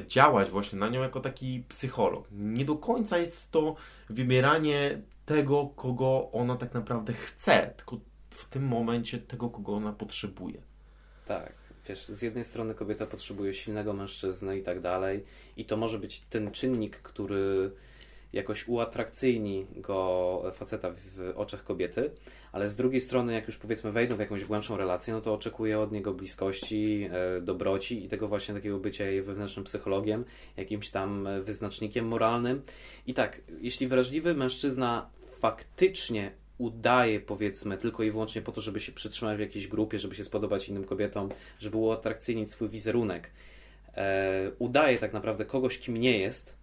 działać 0.07 0.49
właśnie 0.49 0.79
na 0.79 0.89
nią 0.89 1.01
jako 1.01 1.19
taki 1.19 1.63
psycholog. 1.69 2.27
Nie 2.31 2.65
do 2.65 2.75
końca 2.75 3.17
jest 3.17 3.51
to 3.51 3.75
wybieranie 4.09 5.01
tego, 5.25 5.69
kogo 5.75 6.29
ona 6.31 6.57
tak 6.57 6.73
naprawdę 6.73 7.13
chce, 7.13 7.73
tylko 7.77 7.99
w 8.29 8.49
tym 8.49 8.67
momencie 8.67 9.19
tego, 9.19 9.49
kogo 9.49 9.73
ona 9.73 9.93
potrzebuje. 9.93 10.61
Tak. 11.25 11.53
Wiesz, 11.89 12.05
z 12.05 12.21
jednej 12.21 12.43
strony 12.43 12.75
kobieta 12.75 13.05
potrzebuje 13.05 13.53
silnego 13.53 13.93
mężczyznę 13.93 14.57
i 14.57 14.63
tak 14.63 14.81
dalej, 14.81 15.23
i 15.57 15.65
to 15.65 15.77
może 15.77 15.99
być 15.99 16.19
ten 16.19 16.51
czynnik, 16.51 16.97
który 16.97 17.71
jakoś 18.33 18.67
uatrakcyjni 18.67 19.65
go 19.75 20.43
faceta 20.53 20.91
w 20.91 21.33
oczach 21.35 21.63
kobiety, 21.63 22.11
ale 22.51 22.69
z 22.69 22.75
drugiej 22.75 23.01
strony, 23.01 23.33
jak 23.33 23.47
już 23.47 23.57
powiedzmy 23.57 23.91
wejdą 23.91 24.15
w 24.15 24.19
jakąś 24.19 24.45
głębszą 24.45 24.77
relację, 24.77 25.13
no 25.13 25.21
to 25.21 25.33
oczekuje 25.33 25.79
od 25.79 25.91
niego 25.91 26.13
bliskości, 26.13 27.09
e, 27.11 27.41
dobroci 27.41 28.05
i 28.05 28.09
tego 28.09 28.27
właśnie 28.27 28.53
takiego 28.53 28.79
bycia 28.79 29.05
jej 29.05 29.21
wewnętrznym 29.21 29.65
psychologiem, 29.65 30.25
jakimś 30.57 30.89
tam 30.89 31.27
wyznacznikiem 31.41 32.07
moralnym. 32.07 32.61
I 33.07 33.13
tak, 33.13 33.41
jeśli 33.61 33.87
wrażliwy 33.87 34.33
mężczyzna 34.33 35.09
faktycznie 35.39 36.31
udaje, 36.57 37.19
powiedzmy, 37.19 37.77
tylko 37.77 38.03
i 38.03 38.11
wyłącznie 38.11 38.41
po 38.41 38.51
to, 38.51 38.61
żeby 38.61 38.79
się 38.79 38.91
przytrzymać 38.91 39.37
w 39.37 39.39
jakiejś 39.39 39.67
grupie, 39.67 39.99
żeby 39.99 40.15
się 40.15 40.23
spodobać 40.23 40.69
innym 40.69 40.83
kobietom, 40.83 41.29
żeby 41.59 41.77
uatrakcyjnić 41.77 42.51
swój 42.51 42.69
wizerunek, 42.69 43.31
e, 43.95 44.51
udaje 44.59 44.97
tak 44.97 45.13
naprawdę 45.13 45.45
kogoś, 45.45 45.79
kim 45.79 45.97
nie 45.97 46.19
jest, 46.19 46.62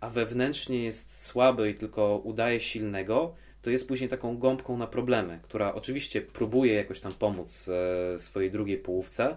a 0.00 0.10
wewnętrznie 0.10 0.84
jest 0.84 1.26
słaby 1.26 1.70
i 1.70 1.74
tylko 1.74 2.20
udaje 2.24 2.60
silnego, 2.60 3.34
to 3.62 3.70
jest 3.70 3.88
później 3.88 4.10
taką 4.10 4.38
gąbką 4.38 4.78
na 4.78 4.86
problemy, 4.86 5.40
która 5.42 5.74
oczywiście 5.74 6.20
próbuje 6.20 6.74
jakoś 6.74 7.00
tam 7.00 7.12
pomóc 7.12 7.68
e, 8.14 8.18
swojej 8.18 8.50
drugiej 8.50 8.78
połówce, 8.78 9.36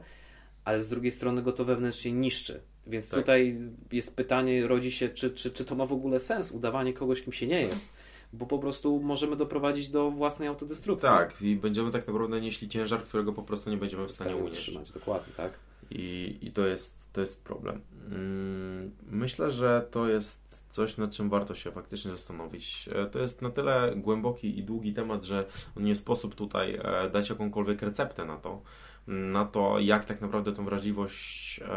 ale 0.65 0.83
z 0.83 0.89
drugiej 0.89 1.11
strony 1.11 1.41
go 1.41 1.51
to 1.51 1.65
wewnętrznie 1.65 2.11
niszczy. 2.11 2.61
Więc 2.87 3.09
tak. 3.09 3.19
tutaj 3.19 3.55
jest 3.91 4.15
pytanie, 4.15 4.67
rodzi 4.67 4.91
się, 4.91 5.09
czy, 5.09 5.31
czy, 5.31 5.51
czy 5.51 5.65
to 5.65 5.75
ma 5.75 5.85
w 5.85 5.93
ogóle 5.93 6.19
sens, 6.19 6.51
udawanie 6.51 6.93
kogoś, 6.93 7.21
kim 7.21 7.33
się 7.33 7.47
nie 7.47 7.61
jest 7.61 7.89
bo 8.33 8.45
po 8.45 8.59
prostu 8.59 8.99
możemy 8.99 9.35
doprowadzić 9.35 9.89
do 9.89 10.11
własnej 10.11 10.47
autodestrukcji. 10.47 11.09
Tak, 11.09 11.41
i 11.41 11.55
będziemy 11.55 11.91
tak 11.91 12.07
naprawdę 12.07 12.41
nieśli 12.41 12.69
ciężar, 12.69 13.03
którego 13.03 13.33
po 13.33 13.43
prostu 13.43 13.69
nie 13.69 13.77
będziemy 13.77 14.07
w 14.07 14.11
stanie. 14.11 14.35
Utrzymać, 14.35 14.91
dokładnie, 14.91 15.33
tak. 15.37 15.53
I, 15.91 16.37
i 16.41 16.51
to, 16.51 16.67
jest, 16.67 16.97
to 17.13 17.21
jest 17.21 17.43
problem. 17.43 17.81
Mm, 18.11 18.91
myślę, 19.11 19.51
że 19.51 19.87
to 19.91 20.09
jest 20.09 20.48
coś, 20.69 20.97
nad 20.97 21.11
czym 21.11 21.29
warto 21.29 21.55
się 21.55 21.71
faktycznie 21.71 22.11
zastanowić. 22.11 22.89
E, 22.91 23.05
to 23.05 23.19
jest 23.19 23.41
na 23.41 23.49
tyle 23.49 23.93
głęboki 23.95 24.59
i 24.59 24.63
długi 24.63 24.93
temat, 24.93 25.23
że 25.23 25.45
nie 25.75 25.95
sposób 25.95 26.35
tutaj 26.35 26.79
e, 26.83 27.09
dać 27.09 27.29
jakąkolwiek 27.29 27.81
receptę 27.81 28.25
na 28.25 28.37
to, 28.37 28.61
na 29.07 29.45
to, 29.45 29.79
jak 29.79 30.05
tak 30.05 30.21
naprawdę 30.21 30.53
tą 30.53 30.65
wrażliwość, 30.65 31.59
e, 31.59 31.69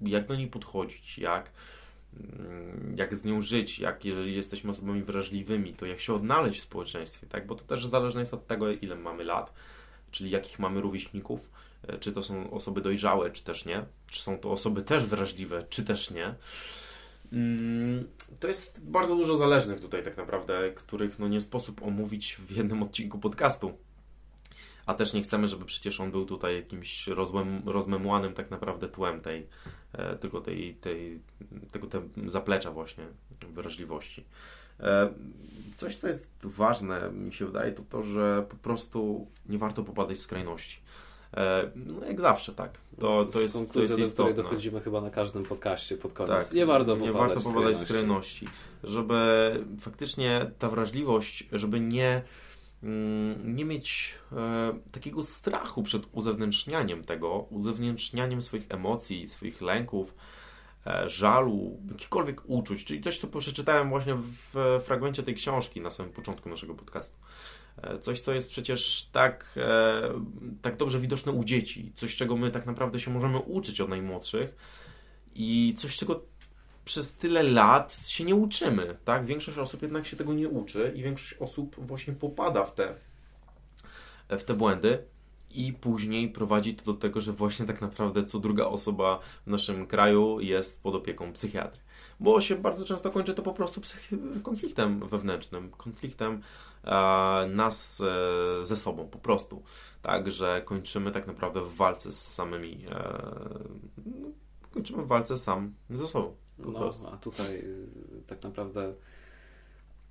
jak 0.00 0.26
do 0.26 0.36
niej 0.36 0.46
podchodzić, 0.46 1.18
jak 1.18 1.50
Mm, 2.16 2.94
jak 2.96 3.16
z 3.16 3.24
nią 3.24 3.40
żyć, 3.40 3.78
jak 3.78 4.04
jeżeli 4.04 4.36
jesteśmy 4.36 4.70
osobami 4.70 5.02
wrażliwymi, 5.02 5.74
to 5.74 5.86
jak 5.86 6.00
się 6.00 6.14
odnaleźć 6.14 6.60
w 6.60 6.62
społeczeństwie, 6.62 7.26
tak? 7.26 7.46
Bo 7.46 7.54
to 7.54 7.64
też 7.64 7.86
zależne 7.86 8.20
jest 8.20 8.34
od 8.34 8.46
tego, 8.46 8.70
ile 8.72 8.96
mamy 8.96 9.24
lat, 9.24 9.52
czyli 10.10 10.30
jakich 10.30 10.58
mamy 10.58 10.80
rówieśników, 10.80 11.50
czy 12.00 12.12
to 12.12 12.22
są 12.22 12.50
osoby 12.50 12.80
dojrzałe, 12.80 13.30
czy 13.30 13.44
też 13.44 13.64
nie, 13.64 13.84
czy 14.06 14.22
są 14.22 14.38
to 14.38 14.50
osoby 14.52 14.82
też 14.82 15.06
wrażliwe, 15.06 15.64
czy 15.68 15.84
też 15.84 16.10
nie. 16.10 16.34
Mm, 17.32 18.08
to 18.40 18.48
jest 18.48 18.84
bardzo 18.84 19.16
dużo 19.16 19.36
zależnych 19.36 19.80
tutaj 19.80 20.04
tak 20.04 20.16
naprawdę, 20.16 20.72
których 20.74 21.18
no 21.18 21.28
nie 21.28 21.40
sposób 21.40 21.82
omówić 21.82 22.36
w 22.36 22.50
jednym 22.50 22.82
odcinku 22.82 23.18
podcastu 23.18 23.78
a 24.88 24.94
też 24.94 25.12
nie 25.12 25.22
chcemy, 25.22 25.48
żeby 25.48 25.64
przecież 25.64 26.00
on 26.00 26.10
był 26.10 26.26
tutaj 26.26 26.56
jakimś 26.56 27.06
rozmem, 27.06 27.62
rozmemłanym 27.66 28.34
tak 28.34 28.50
naprawdę 28.50 28.88
tłem 28.88 29.20
tej, 29.20 29.46
e, 29.92 30.16
tylko 30.16 30.40
tej, 30.40 30.74
tej, 30.74 31.20
tego 31.70 31.86
te 31.86 32.02
zaplecza 32.26 32.70
właśnie 32.70 33.04
wrażliwości. 33.40 34.24
E, 34.80 35.12
coś, 35.76 35.96
co 35.96 36.08
jest 36.08 36.30
ważne, 36.42 37.10
mi 37.12 37.32
się 37.32 37.46
wydaje, 37.46 37.72
to 37.72 37.82
to, 37.82 38.02
że 38.02 38.46
po 38.48 38.56
prostu 38.56 39.26
nie 39.48 39.58
warto 39.58 39.84
popadać 39.84 40.16
w 40.16 40.22
skrajności. 40.22 40.78
E, 41.34 41.70
no 41.76 42.06
jak 42.06 42.20
zawsze, 42.20 42.54
tak. 42.54 42.72
To, 43.00 43.24
to, 43.24 43.32
to 43.32 43.40
jest 43.40 43.54
konkluzja, 43.54 43.96
to 43.96 44.00
jest 44.00 44.16
do 44.16 44.24
której 44.24 44.44
dochodzimy 44.44 44.80
chyba 44.80 45.00
na 45.00 45.10
każdym 45.10 45.44
podcaście 45.44 45.96
pod 45.96 46.12
koniec. 46.12 46.46
Tak, 46.46 46.52
nie 46.52 46.66
warto 46.66 46.96
nie 46.96 47.12
warto 47.12 47.40
popadać 47.40 47.76
w 47.76 47.80
skrajności. 47.80 48.48
Żeby 48.84 49.16
faktycznie 49.80 50.50
ta 50.58 50.68
wrażliwość, 50.68 51.48
żeby 51.52 51.80
nie 51.80 52.22
Mm, 52.82 53.56
nie 53.56 53.64
mieć 53.64 54.14
e, 54.32 54.78
takiego 54.92 55.22
strachu 55.22 55.82
przed 55.82 56.02
uzewnętrznianiem 56.12 57.04
tego, 57.04 57.46
uzewnętrznianiem 57.50 58.42
swoich 58.42 58.66
emocji, 58.68 59.28
swoich 59.28 59.60
lęków, 59.60 60.14
e, 60.86 61.08
żalu, 61.08 61.78
jakichkolwiek 61.88 62.42
uczuć. 62.46 62.84
Czyli 62.84 63.02
coś, 63.02 63.18
co 63.18 63.26
przeczytałem 63.26 63.88
właśnie 63.88 64.14
w 64.14 64.80
fragmencie 64.84 65.22
tej 65.22 65.34
książki 65.34 65.80
na 65.80 65.90
samym 65.90 66.12
początku 66.12 66.48
naszego 66.48 66.74
podcastu. 66.74 67.16
E, 67.82 67.98
coś, 67.98 68.20
co 68.20 68.32
jest 68.32 68.50
przecież 68.50 69.08
tak, 69.12 69.58
tak 70.62 70.76
dobrze 70.76 71.00
widoczne 71.00 71.32
u 71.32 71.44
dzieci, 71.44 71.92
coś, 71.96 72.16
czego 72.16 72.36
my 72.36 72.50
tak 72.50 72.66
naprawdę 72.66 73.00
się 73.00 73.10
możemy 73.10 73.38
uczyć 73.38 73.80
od 73.80 73.88
najmłodszych 73.88 74.56
i 75.34 75.74
coś, 75.76 75.96
czego 75.96 76.22
przez 76.88 77.14
tyle 77.14 77.42
lat 77.42 78.06
się 78.06 78.24
nie 78.24 78.34
uczymy, 78.34 78.96
tak? 79.04 79.26
Większość 79.26 79.58
osób 79.58 79.82
jednak 79.82 80.06
się 80.06 80.16
tego 80.16 80.34
nie 80.34 80.48
uczy 80.48 80.92
i 80.96 81.02
większość 81.02 81.34
osób 81.40 81.76
właśnie 81.86 82.12
popada 82.12 82.64
w 82.64 82.74
te, 82.74 82.94
w 84.28 84.44
te 84.44 84.54
błędy 84.54 84.98
i 85.50 85.72
później 85.72 86.28
prowadzi 86.28 86.74
to 86.74 86.84
do 86.84 86.94
tego, 86.94 87.20
że 87.20 87.32
właśnie 87.32 87.66
tak 87.66 87.80
naprawdę 87.80 88.24
co 88.24 88.38
druga 88.38 88.64
osoba 88.64 89.20
w 89.46 89.50
naszym 89.50 89.86
kraju 89.86 90.40
jest 90.40 90.82
pod 90.82 90.94
opieką 90.94 91.32
psychiatry. 91.32 91.80
bo 92.20 92.40
się 92.40 92.56
bardzo 92.56 92.84
często 92.84 93.10
kończy 93.10 93.34
to 93.34 93.42
po 93.42 93.52
prostu 93.52 93.80
konfliktem 94.42 95.08
wewnętrznym, 95.08 95.70
konfliktem 95.70 96.32
e, 96.34 96.40
nas 97.48 98.00
e, 98.00 98.64
ze 98.64 98.76
sobą 98.76 99.08
po 99.08 99.18
prostu. 99.18 99.62
Tak, 100.02 100.30
że 100.30 100.62
kończymy 100.64 101.12
tak 101.12 101.26
naprawdę 101.26 101.60
w 101.60 101.74
walce 101.74 102.12
z 102.12 102.34
samymi, 102.34 102.86
e, 102.90 103.18
no, 104.06 104.28
kończymy 104.70 105.02
w 105.02 105.06
walce 105.06 105.38
sam 105.38 105.74
ze 105.90 106.06
sobą. 106.06 106.36
no, 107.02 107.12
a 107.12 107.16
tutaj 107.16 107.64
tak 108.26 108.42
naprawdę 108.42 108.94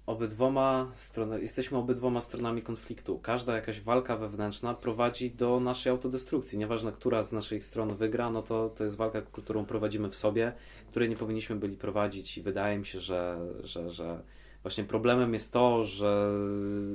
obydwoma 0.08 0.92
stronami, 0.96 1.42
jesteśmy 1.42 1.78
obydwoma 1.78 2.22
stronami 2.22 2.62
konfliktu. 2.62 3.20
Każda 3.20 3.56
jakaś 3.56 3.82
walka 3.82 4.18
wewnętrzna 4.18 4.74
prowadzi 4.74 5.32
do 5.32 5.60
naszej 5.60 5.92
autodestrukcji. 5.92 6.58
Nieważne, 6.58 6.92
która 6.92 7.24
z 7.24 7.34
naszych 7.34 7.66
stron 7.66 7.96
wygra, 7.96 8.30
no 8.30 8.42
to, 8.42 8.70
to 8.70 8.84
jest 8.84 8.98
walka, 8.98 9.22
którą 9.22 9.66
prowadzimy 9.66 10.10
w 10.10 10.16
sobie, 10.16 10.54
której 10.90 11.10
nie 11.10 11.16
powinniśmy 11.16 11.56
byli 11.56 11.78
prowadzić 11.78 12.38
i 12.38 12.42
wydaje 12.42 12.80
mi 12.80 12.86
się, 12.86 13.00
że, 13.00 13.40
że, 13.64 13.90
że 13.90 14.24
właśnie 14.68 14.84
problemem 14.84 15.34
jest 15.34 15.53
to, 15.53 15.84
że 15.84 16.32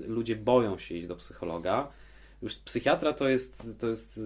ludzie 0.07 0.37
boją 0.37 0.79
się 0.79 0.95
iść 0.95 1.07
do 1.07 1.17
psychologa. 1.17 1.89
Już 2.43 2.55
psychiatra 2.55 3.13
to 3.13 3.29
jest, 3.29 3.67
to 3.79 3.89
jest 3.89 4.21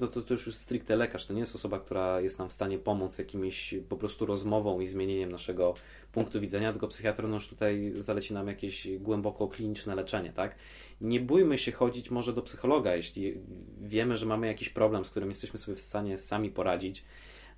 no 0.00 0.06
to, 0.06 0.22
to 0.22 0.34
już 0.34 0.46
jest 0.46 0.60
stricte 0.60 0.96
lekarz, 0.96 1.26
to 1.26 1.32
nie 1.32 1.40
jest 1.40 1.54
osoba, 1.54 1.80
która 1.80 2.20
jest 2.20 2.38
nam 2.38 2.48
w 2.48 2.52
stanie 2.52 2.78
pomóc 2.78 3.18
jakimiś 3.18 3.74
po 3.88 3.96
prostu 3.96 4.26
rozmową 4.26 4.80
i 4.80 4.86
zmienieniem 4.86 5.32
naszego 5.32 5.74
punktu 6.12 6.40
widzenia, 6.40 6.72
tylko 6.72 6.88
psychiatr 6.88 7.28
no 7.28 7.34
już 7.34 7.48
tutaj 7.48 7.92
zaleci 7.96 8.34
nam 8.34 8.48
jakieś 8.48 8.88
głęboko 8.98 9.48
kliniczne 9.48 9.94
leczenie, 9.94 10.32
tak? 10.32 10.56
Nie 11.00 11.20
bójmy 11.20 11.58
się 11.58 11.72
chodzić 11.72 12.10
może 12.10 12.32
do 12.32 12.42
psychologa, 12.42 12.96
jeśli 12.96 13.34
wiemy, 13.80 14.16
że 14.16 14.26
mamy 14.26 14.46
jakiś 14.46 14.68
problem, 14.68 15.04
z 15.04 15.10
którym 15.10 15.28
jesteśmy 15.28 15.58
sobie 15.58 15.76
w 15.76 15.80
stanie 15.80 16.18
sami 16.18 16.50
poradzić, 16.50 17.04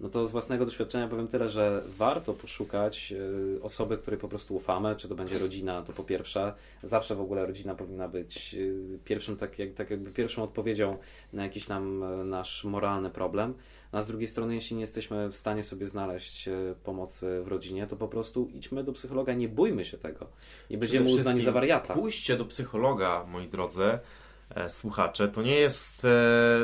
no 0.01 0.09
to 0.09 0.27
z 0.27 0.31
własnego 0.31 0.65
doświadczenia 0.65 1.09
powiem 1.09 1.29
tyle, 1.29 1.49
że 1.49 1.83
warto 1.87 2.35
poszukać 2.35 3.15
y, 3.57 3.63
osoby, 3.63 3.99
której 3.99 4.21
po 4.21 4.29
prostu 4.29 4.57
ufamy, 4.57 4.97
czy 4.97 5.09
to 5.09 5.15
będzie 5.15 5.39
rodzina, 5.39 5.83
to 5.83 5.93
po 5.93 6.05
pierwsze. 6.05 6.55
Zawsze 6.83 7.15
w 7.15 7.21
ogóle 7.21 7.47
rodzina 7.47 7.75
powinna 7.75 8.09
być 8.09 8.55
y, 8.55 8.99
pierwszym, 9.05 9.37
tak, 9.37 9.59
jak, 9.59 9.75
tak 9.75 9.91
jakby 9.91 10.11
pierwszą 10.11 10.43
odpowiedzią 10.43 10.99
na 11.33 11.43
jakiś 11.43 11.69
nam 11.69 12.03
y, 12.03 12.25
nasz 12.25 12.65
moralny 12.65 13.11
problem. 13.11 13.55
A 13.93 14.03
z 14.03 14.07
drugiej 14.07 14.29
strony, 14.29 14.55
jeśli 14.55 14.77
nie 14.77 14.81
jesteśmy 14.81 15.29
w 15.29 15.37
stanie 15.37 15.63
sobie 15.63 15.87
znaleźć 15.87 16.49
pomocy 16.85 17.43
w 17.45 17.49
rodzinie, 17.49 17.87
to 17.87 17.97
po 17.97 18.09
prostu 18.09 18.49
idźmy 18.55 18.85
do 18.85 18.93
psychologa, 18.93 19.35
nie 19.35 19.49
bójmy 19.49 19.85
się 19.85 19.99
tego. 19.99 20.27
Nie 20.71 20.79
będziemy 20.79 21.11
uznani 21.11 21.41
za 21.41 21.53
wariata. 21.53 21.95
Pójście 21.95 22.37
do 22.37 22.45
psychologa, 22.45 23.25
moi 23.29 23.49
drodzy 23.49 23.99
e, 24.51 24.71
słuchacze, 24.71 25.29
to 25.29 25.43
nie 25.43 25.57
jest 25.57 26.05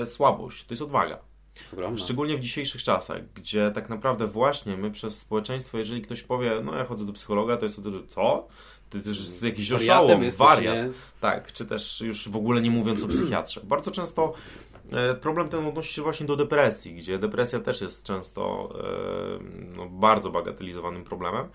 e, 0.02 0.06
słabość, 0.06 0.66
to 0.66 0.72
jest 0.72 0.82
odwaga. 0.82 1.29
Ogromna. 1.72 1.98
Szczególnie 1.98 2.36
w 2.36 2.40
dzisiejszych 2.40 2.82
czasach, 2.82 3.32
gdzie 3.34 3.70
tak 3.74 3.88
naprawdę 3.88 4.26
właśnie 4.26 4.76
my 4.76 4.90
przez 4.90 5.18
społeczeństwo, 5.18 5.78
jeżeli 5.78 6.02
ktoś 6.02 6.22
powie, 6.22 6.60
no 6.64 6.74
ja 6.74 6.84
chodzę 6.84 7.06
do 7.06 7.12
psychologa, 7.12 7.56
to 7.56 7.64
jest 7.64 7.82
to, 7.82 7.90
że 7.90 8.06
co? 8.06 8.48
Ty 8.90 9.00
też 9.00 9.18
jest 9.18 9.42
jakiś 9.42 9.72
oszałom, 9.72 10.30
wariat. 10.30 10.74
Nie? 10.74 10.90
Tak, 11.20 11.52
czy 11.52 11.66
też 11.66 12.00
już 12.00 12.28
w 12.28 12.36
ogóle 12.36 12.62
nie 12.62 12.70
mówiąc 12.70 13.04
o 13.04 13.08
psychiatrze. 13.08 13.60
Bardzo 13.64 13.90
często 13.90 14.32
e, 14.92 15.14
problem 15.14 15.48
ten 15.48 15.66
odnosi 15.66 15.94
się 15.94 16.02
właśnie 16.02 16.26
do 16.26 16.36
depresji, 16.36 16.94
gdzie 16.94 17.18
depresja 17.18 17.60
też 17.60 17.80
jest 17.80 18.06
często 18.06 18.68
e, 18.74 19.38
no, 19.76 19.86
bardzo 19.86 20.30
bagatelizowanym 20.30 21.04
problemem. 21.04 21.48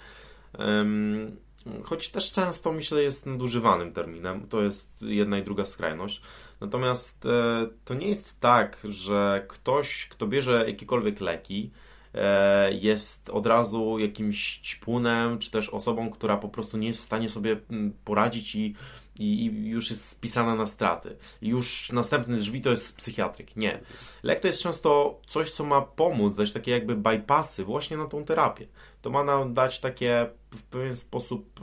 Choć 1.84 2.10
też 2.10 2.32
często 2.32 2.72
myślę 2.72 3.04
jest 3.04 3.26
nadużywanym 3.26 3.94
terminem. 3.94 4.48
To 4.48 4.62
jest 4.62 5.02
jedna 5.02 5.38
i 5.40 5.44
druga 5.44 5.66
skrajność. 5.66 6.22
Natomiast 6.62 7.26
e, 7.26 7.68
to 7.86 7.94
nie 7.94 8.08
jest 8.08 8.40
tak, 8.40 8.82
że 8.84 9.46
ktoś, 9.48 10.08
kto 10.08 10.28
bierze 10.28 10.66
jakiekolwiek 10.68 11.22
leki, 11.22 11.72
e, 12.14 12.74
jest 12.74 13.30
od 13.30 13.46
razu 13.46 14.00
jakimś 14.00 14.58
ćpunem, 14.58 15.40
czy 15.40 15.52
też 15.52 15.70
osobą, 15.70 16.10
która 16.10 16.38
po 16.38 16.50
prostu 16.50 16.78
nie 16.78 16.88
jest 16.88 17.00
w 17.00 17.04
stanie 17.04 17.30
sobie 17.30 17.58
mm, 17.70 17.94
poradzić 18.06 18.56
i, 18.56 18.76
i, 19.20 19.46
już 19.70 19.90
jest 19.90 20.10
spisana 20.10 20.56
na 20.56 20.66
straty. 20.66 21.16
I 21.42 21.48
już 21.48 21.92
następny 21.92 22.38
drzwi 22.38 22.62
to 22.62 22.70
jest 22.70 22.98
psychiatryk. 22.98 23.56
Nie. 23.56 23.80
Lek 24.24 24.40
to 24.40 24.48
jest 24.48 24.62
często 24.62 25.20
coś, 25.28 25.52
co 25.52 25.66
ma 25.66 25.82
pomóc, 25.82 26.36
dać 26.36 26.52
takie 26.52 26.72
jakby 26.72 26.96
bypassy 26.96 27.64
właśnie 27.64 27.98
na 27.98 28.06
tą 28.06 28.26
terapię. 28.26 28.68
To 29.02 29.10
ma 29.10 29.24
nam 29.24 29.54
dać 29.54 29.80
takie 29.80 30.30
w 30.52 30.64
pewien 30.64 30.96
sposób 30.96 31.60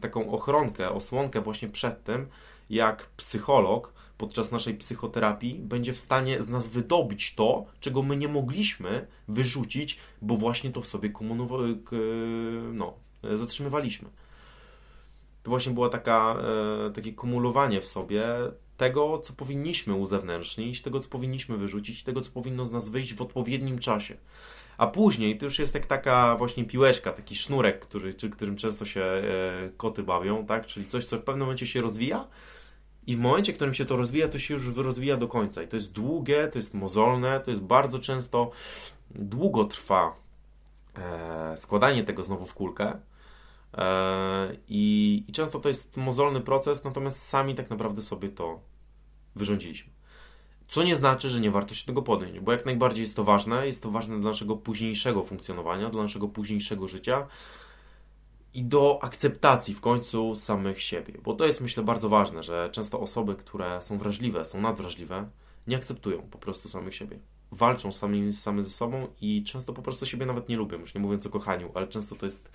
taką 0.00 0.30
ochronkę, 0.30 0.90
osłonkę 0.90 1.40
właśnie 1.40 1.68
przed 1.68 2.04
tym, 2.04 2.26
jak 2.70 3.06
psycholog 3.16 3.95
podczas 4.18 4.52
naszej 4.52 4.74
psychoterapii 4.74 5.54
będzie 5.54 5.92
w 5.92 5.98
stanie 5.98 6.42
z 6.42 6.48
nas 6.48 6.68
wydobyć 6.68 7.34
to, 7.34 7.66
czego 7.80 8.02
my 8.02 8.16
nie 8.16 8.28
mogliśmy 8.28 9.06
wyrzucić, 9.28 9.98
bo 10.22 10.36
właśnie 10.36 10.70
to 10.70 10.80
w 10.80 10.86
sobie 10.86 11.10
no, 12.72 12.94
zatrzymywaliśmy. 13.34 14.08
To 15.42 15.50
właśnie 15.50 15.72
było 15.72 15.88
taka, 15.88 16.36
e, 16.86 16.90
takie 16.90 17.12
kumulowanie 17.12 17.80
w 17.80 17.86
sobie 17.86 18.24
tego, 18.76 19.18
co 19.18 19.32
powinniśmy 19.32 19.94
uzewnętrznić, 19.94 20.82
tego, 20.82 21.00
co 21.00 21.08
powinniśmy 21.08 21.56
wyrzucić, 21.56 22.02
tego, 22.02 22.20
co 22.20 22.30
powinno 22.30 22.64
z 22.64 22.72
nas 22.72 22.88
wyjść 22.88 23.14
w 23.14 23.22
odpowiednim 23.22 23.78
czasie. 23.78 24.16
A 24.78 24.86
później 24.86 25.38
to 25.38 25.44
już 25.44 25.58
jest 25.58 25.74
jak 25.74 25.86
taka 25.86 26.36
właśnie 26.36 26.64
piłeczka, 26.64 27.12
taki 27.12 27.34
sznurek, 27.34 27.80
który, 27.80 28.14
czy, 28.14 28.30
którym 28.30 28.56
często 28.56 28.84
się 28.84 29.00
e, 29.00 29.22
koty 29.76 30.02
bawią, 30.02 30.46
tak? 30.46 30.66
Czyli 30.66 30.86
coś, 30.86 31.04
co 31.04 31.18
w 31.18 31.22
pewnym 31.22 31.40
momencie 31.40 31.66
się 31.66 31.80
rozwija, 31.80 32.26
i 33.06 33.16
w 33.16 33.18
momencie, 33.18 33.52
w 33.52 33.56
którym 33.56 33.74
się 33.74 33.84
to 33.84 33.96
rozwija, 33.96 34.28
to 34.28 34.38
się 34.38 34.54
już 34.54 34.76
rozwija 34.76 35.16
do 35.16 35.28
końca. 35.28 35.62
I 35.62 35.68
to 35.68 35.76
jest 35.76 35.92
długie, 35.92 36.48
to 36.48 36.58
jest 36.58 36.74
mozolne, 36.74 37.40
to 37.40 37.50
jest 37.50 37.60
bardzo 37.60 37.98
często 37.98 38.50
długo 39.10 39.64
trwa 39.64 40.16
e, 40.98 41.56
składanie 41.56 42.04
tego 42.04 42.22
znowu 42.22 42.46
w 42.46 42.54
kulkę. 42.54 43.00
E, 43.74 44.56
i, 44.68 45.24
I 45.28 45.32
często 45.32 45.60
to 45.60 45.68
jest 45.68 45.96
mozolny 45.96 46.40
proces, 46.40 46.84
natomiast 46.84 47.22
sami 47.22 47.54
tak 47.54 47.70
naprawdę 47.70 48.02
sobie 48.02 48.28
to 48.28 48.60
wyrządziliśmy. 49.36 49.92
Co 50.68 50.82
nie 50.82 50.96
znaczy, 50.96 51.30
że 51.30 51.40
nie 51.40 51.50
warto 51.50 51.74
się 51.74 51.86
tego 51.86 52.02
podjąć, 52.02 52.40
bo 52.40 52.52
jak 52.52 52.66
najbardziej 52.66 53.02
jest 53.02 53.16
to 53.16 53.24
ważne, 53.24 53.66
jest 53.66 53.82
to 53.82 53.90
ważne 53.90 54.20
dla 54.20 54.30
naszego 54.30 54.56
późniejszego 54.56 55.24
funkcjonowania, 55.24 55.90
dla 55.90 56.02
naszego 56.02 56.28
późniejszego 56.28 56.88
życia 56.88 57.26
i 58.56 58.64
do 58.64 58.98
akceptacji 59.02 59.74
w 59.74 59.80
końcu 59.80 60.34
samych 60.34 60.82
siebie. 60.82 61.14
Bo 61.24 61.34
to 61.34 61.46
jest 61.46 61.60
myślę 61.60 61.82
bardzo 61.82 62.08
ważne, 62.08 62.42
że 62.42 62.68
często 62.72 63.00
osoby, 63.00 63.34
które 63.34 63.82
są 63.82 63.98
wrażliwe, 63.98 64.44
są 64.44 64.60
nadwrażliwe, 64.60 65.28
nie 65.66 65.76
akceptują 65.76 66.22
po 66.22 66.38
prostu 66.38 66.68
samych 66.68 66.94
siebie. 66.94 67.18
Walczą 67.52 67.92
sami, 67.92 68.32
same 68.32 68.62
ze 68.62 68.70
sobą 68.70 69.06
i 69.20 69.44
często 69.44 69.72
po 69.72 69.82
prostu 69.82 70.06
siebie 70.06 70.26
nawet 70.26 70.48
nie 70.48 70.56
lubią, 70.56 70.78
już 70.78 70.94
nie 70.94 71.00
mówiąc 71.00 71.26
o 71.26 71.30
kochaniu, 71.30 71.70
ale 71.74 71.88
często 71.88 72.16
to 72.16 72.26
jest 72.26 72.50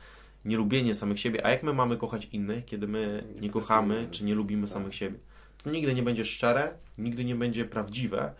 nielubienie 0.45 0.93
samych 0.93 1.19
siebie. 1.19 1.45
A 1.45 1.49
jak 1.49 1.63
my 1.63 1.73
mamy 1.73 1.97
kochać 1.97 2.27
innych, 2.31 2.65
kiedy 2.65 2.87
my 2.87 3.23
nie 3.41 3.49
kochamy 3.49 4.07
czy 4.11 4.23
nie 4.23 4.35
lubimy 4.35 4.67
tak. 4.67 4.73
samych 4.73 4.95
siebie? 4.95 5.19
To 5.63 5.71
nigdy 5.71 5.93
nie 5.93 6.03
będzie 6.03 6.25
szczere, 6.25 6.73
nigdy 6.97 7.25
nie 7.25 7.35
będzie 7.35 7.65
prawdziwe 7.65 8.33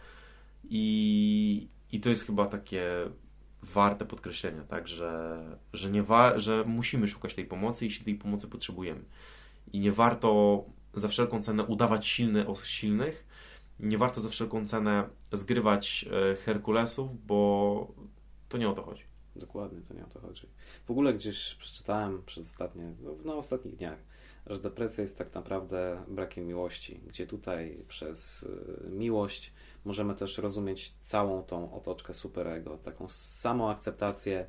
i, 0.70 1.68
i 1.92 2.00
to 2.00 2.10
jest 2.10 2.26
chyba 2.26 2.46
takie 2.46 2.84
warte 3.64 4.06
podkreślenia, 4.06 4.64
tak, 4.64 4.88
że, 4.88 5.40
że, 5.74 5.92
nie 5.92 6.04
wa- 6.04 6.40
że 6.40 6.64
musimy 6.68 7.08
szukać 7.08 7.34
tej 7.34 7.46
pomocy, 7.46 7.86
jeśli 7.86 8.06
tej 8.06 8.16
pomocy 8.16 8.48
potrzebujemy. 8.48 9.02
I 9.74 9.80
nie 9.80 9.92
warto 9.92 10.64
za 10.94 11.08
wszelką 11.08 11.42
cenę 11.42 11.64
udawać 11.64 12.08
silny 12.08 12.48
o 12.48 12.56
silnych, 12.56 13.26
nie 13.80 13.98
warto 13.98 14.22
za 14.22 14.30
wszelką 14.30 14.66
cenę 14.68 15.10
zgrywać 15.32 16.06
e, 16.32 16.36
Herkulesów, 16.36 17.26
bo 17.26 17.94
to 18.50 18.58
nie 18.58 18.70
o 18.70 18.74
to 18.74 18.84
chodzi. 18.84 19.04
Dokładnie, 19.36 19.82
to 19.82 19.94
nie 19.94 20.06
o 20.06 20.10
to 20.10 20.20
chodzi. 20.20 20.48
W 20.86 20.92
ogóle 20.92 21.14
gdzieś 21.14 21.56
przeczytałem 21.56 22.24
przez 22.26 22.48
ostatnie, 22.48 22.94
no, 23.02 23.16
na 23.26 23.34
ostatnich 23.34 23.76
dniach, 23.76 24.00
że 24.48 24.60
depresja 24.60 25.02
jest 25.02 25.18
tak 25.18 25.34
naprawdę 25.34 26.04
brakiem 26.08 26.48
miłości, 26.48 27.00
gdzie 27.08 27.28
tutaj 27.28 27.78
przez 27.88 28.48
e, 28.88 28.90
miłość 28.90 29.54
możemy 29.86 30.16
też 30.16 30.38
rozumieć 30.38 30.94
całą 31.02 31.44
tą 31.44 31.74
otoczkę 31.74 32.14
superego, 32.14 32.78
taką 32.78 33.08
samą 33.08 33.70
akceptację 33.70 34.46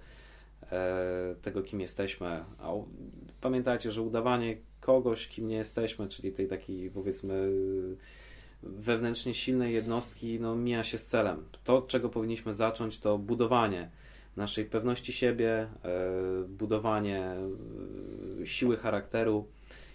e, 0.72 1.34
tego, 1.42 1.62
kim 1.62 1.80
jesteśmy. 1.80 2.44
A 2.58 2.70
pamiętajcie, 3.40 3.90
że 3.90 4.02
udawanie 4.02 4.56
kogoś, 4.80 5.28
kim 5.28 5.48
nie 5.48 5.56
jesteśmy, 5.56 6.08
czyli 6.08 6.32
tej 6.32 6.48
takiej 6.48 6.90
powiedzmy 6.90 7.52
wewnętrznie 8.62 9.34
silnej 9.34 9.74
jednostki, 9.74 10.40
no 10.40 10.56
mija 10.56 10.84
się 10.84 10.98
z 10.98 11.06
celem. 11.06 11.44
To, 11.64 11.82
czego 11.82 12.08
powinniśmy 12.08 12.54
zacząć, 12.54 12.98
to 12.98 13.18
budowanie 13.18 13.90
naszej 14.36 14.64
pewności 14.64 15.12
siebie, 15.12 15.52
e, 15.52 15.68
budowanie 16.48 17.36
e, 18.42 18.46
siły 18.46 18.76
charakteru, 18.76 19.46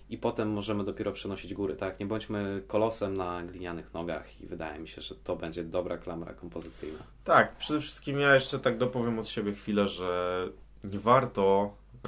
i 0.09 0.17
potem 0.17 0.51
możemy 0.51 0.83
dopiero 0.83 1.11
przenosić 1.11 1.53
góry, 1.53 1.75
tak? 1.75 1.99
Nie 1.99 2.05
bądźmy 2.05 2.63
kolosem 2.67 3.17
na 3.17 3.43
glinianych 3.43 3.93
nogach 3.93 4.41
i 4.41 4.47
wydaje 4.47 4.79
mi 4.79 4.87
się, 4.87 5.01
że 5.01 5.15
to 5.15 5.35
będzie 5.35 5.63
dobra 5.63 5.97
klamra 5.97 6.33
kompozycyjna. 6.33 6.99
Tak, 7.23 7.57
przede 7.57 7.81
wszystkim 7.81 8.19
ja 8.19 8.33
jeszcze 8.33 8.59
tak 8.59 8.77
dopowiem 8.77 9.19
od 9.19 9.29
siebie 9.29 9.53
chwilę, 9.53 9.87
że 9.87 10.43
nie 10.83 10.99
warto 10.99 11.75
e, 12.05 12.07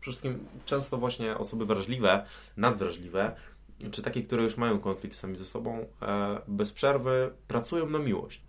przede 0.00 0.12
wszystkim 0.12 0.46
często 0.66 0.98
właśnie 0.98 1.38
osoby 1.38 1.66
wrażliwe, 1.66 2.26
nadwrażliwe, 2.56 3.36
czy 3.90 4.02
takie, 4.02 4.22
które 4.22 4.42
już 4.42 4.56
mają 4.56 4.78
konflikt 4.78 5.16
sami 5.16 5.36
ze 5.36 5.44
sobą, 5.44 5.86
e, 6.02 6.40
bez 6.48 6.72
przerwy 6.72 7.30
pracują 7.48 7.90
na 7.90 7.98
miłość. 7.98 8.44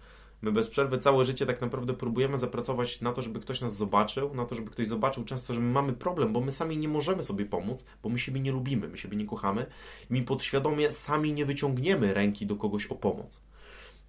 My 0.46 0.52
bez 0.52 0.70
przerwy 0.70 0.98
całe 0.98 1.26
życie 1.26 1.46
tak 1.46 1.62
naprawdę 1.62 1.94
próbujemy 1.94 2.40
zapracować 2.40 3.02
na 3.02 3.14
to, 3.14 3.22
żeby 3.22 3.40
ktoś 3.40 3.62
nas 3.62 3.76
zobaczył, 3.76 4.36
na 4.36 4.46
to, 4.46 4.56
żeby 4.56 4.72
ktoś 4.72 4.88
zobaczył 4.88 5.24
często, 5.24 5.54
że 5.54 5.60
my 5.60 5.72
mamy 5.72 5.94
problem, 5.94 6.34
bo 6.34 6.42
my 6.42 6.52
sami 6.52 6.78
nie 6.78 6.88
możemy 6.88 7.24
sobie 7.24 7.46
pomóc, 7.46 7.86
bo 8.04 8.10
my 8.10 8.20
siebie 8.20 8.40
nie 8.40 8.52
lubimy, 8.52 8.88
my 8.88 8.98
siebie 8.98 9.18
nie 9.18 9.26
kochamy 9.26 9.66
i 10.10 10.14
my 10.14 10.22
podświadomie 10.22 10.92
sami 10.92 11.34
nie 11.34 11.46
wyciągniemy 11.46 12.14
ręki 12.14 12.46
do 12.46 12.56
kogoś 12.56 12.86
o 12.86 12.96
pomoc. 12.96 13.42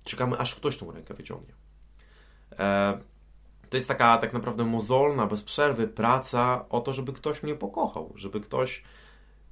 Czekamy, 0.05 0.39
aż 0.39 0.55
ktoś 0.55 0.77
tą 0.79 0.93
rękę 0.93 1.15
wyciągnie. 1.15 1.55
E, 2.59 2.99
to 3.71 3.77
jest 3.77 3.89
taka 3.89 4.19
tak 4.19 4.33
naprawdę 4.33 4.65
mozolna, 4.65 5.27
bez 5.27 5.43
przerwy 5.43 5.89
praca 5.89 6.69
o 6.69 6.81
to, 6.81 6.93
żeby 6.93 7.13
ktoś 7.13 7.43
mnie 7.43 7.55
pokochał, 7.55 8.13
żeby 8.15 8.41
ktoś, 8.41 8.83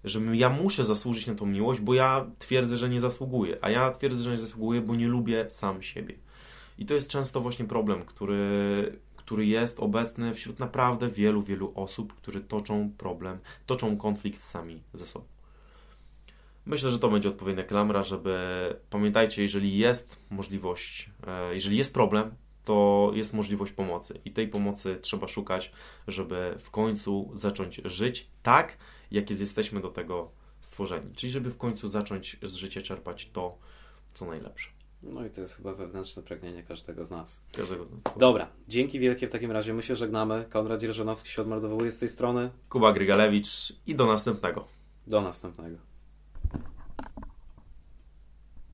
że 0.04 0.20
ja 0.36 0.50
muszę 0.50 0.84
zasłużyć 0.84 1.26
na 1.26 1.34
tą 1.34 1.46
miłość, 1.46 1.80
bo 1.80 1.94
ja 1.94 2.26
twierdzę, 2.38 2.76
że 2.76 2.88
nie 2.88 3.00
zasługuję, 3.00 3.58
a 3.60 3.70
ja 3.70 3.90
twierdzę, 3.90 4.22
że 4.22 4.30
nie 4.30 4.38
zasługuję, 4.38 4.80
bo 4.80 4.94
nie 4.94 5.08
lubię 5.08 5.50
sam 5.50 5.82
siebie. 5.82 6.23
I 6.78 6.86
to 6.86 6.94
jest 6.94 7.08
często 7.08 7.40
właśnie 7.40 7.64
problem, 7.64 8.04
który, 8.04 8.98
który 9.16 9.46
jest 9.46 9.80
obecny 9.80 10.34
wśród 10.34 10.58
naprawdę 10.58 11.08
wielu, 11.10 11.42
wielu 11.42 11.72
osób, 11.74 12.14
którzy 12.14 12.40
toczą 12.40 12.90
problem, 12.98 13.38
toczą 13.66 13.96
konflikt 13.96 14.42
sami 14.44 14.82
ze 14.92 15.06
sobą. 15.06 15.24
Myślę, 16.66 16.90
że 16.90 16.98
to 16.98 17.08
będzie 17.08 17.28
odpowiednia 17.28 17.64
klamra, 17.64 18.02
żeby 18.02 18.36
pamiętajcie, 18.90 19.42
jeżeli 19.42 19.78
jest 19.78 20.16
możliwość, 20.30 21.10
e, 21.26 21.54
jeżeli 21.54 21.76
jest 21.76 21.94
problem, 21.94 22.34
to 22.64 23.10
jest 23.14 23.34
możliwość 23.34 23.72
pomocy 23.72 24.20
i 24.24 24.30
tej 24.30 24.48
pomocy 24.48 24.98
trzeba 25.00 25.28
szukać, 25.28 25.72
żeby 26.08 26.56
w 26.58 26.70
końcu 26.70 27.30
zacząć 27.34 27.80
żyć 27.84 28.28
tak, 28.42 28.78
jak 29.10 29.30
jesteśmy 29.30 29.80
do 29.80 29.88
tego 29.88 30.30
stworzeni. 30.60 31.14
Czyli 31.14 31.32
żeby 31.32 31.50
w 31.50 31.58
końcu 31.58 31.88
zacząć 31.88 32.36
z 32.42 32.54
życia 32.54 32.82
czerpać 32.82 33.30
to, 33.30 33.58
co 34.14 34.24
najlepsze. 34.24 34.73
No 35.12 35.26
i 35.26 35.30
to 35.30 35.40
jest 35.40 35.56
chyba 35.56 35.74
wewnętrzne 35.74 36.22
pragnienie 36.22 36.62
każdego 36.62 37.04
z 37.04 37.10
nas. 37.10 37.44
Każdego 37.52 37.84
z 37.84 37.90
nas. 37.90 38.00
Dobra, 38.16 38.48
dzięki 38.68 38.98
wielkie 38.98 39.28
w 39.28 39.30
takim 39.30 39.50
razie. 39.50 39.74
My 39.74 39.82
się 39.82 39.96
żegnamy. 39.96 40.44
Konrad 40.50 40.80
Dzierżonowski 40.80 41.30
się 41.30 41.42
odmeldowuje 41.42 41.90
z 41.90 41.98
tej 41.98 42.08
strony. 42.08 42.50
Kuba 42.68 42.92
Grygalewicz 42.92 43.72
i 43.86 43.94
do 43.94 44.06
następnego. 44.06 44.66
Do 45.06 45.20
następnego. 45.20 45.93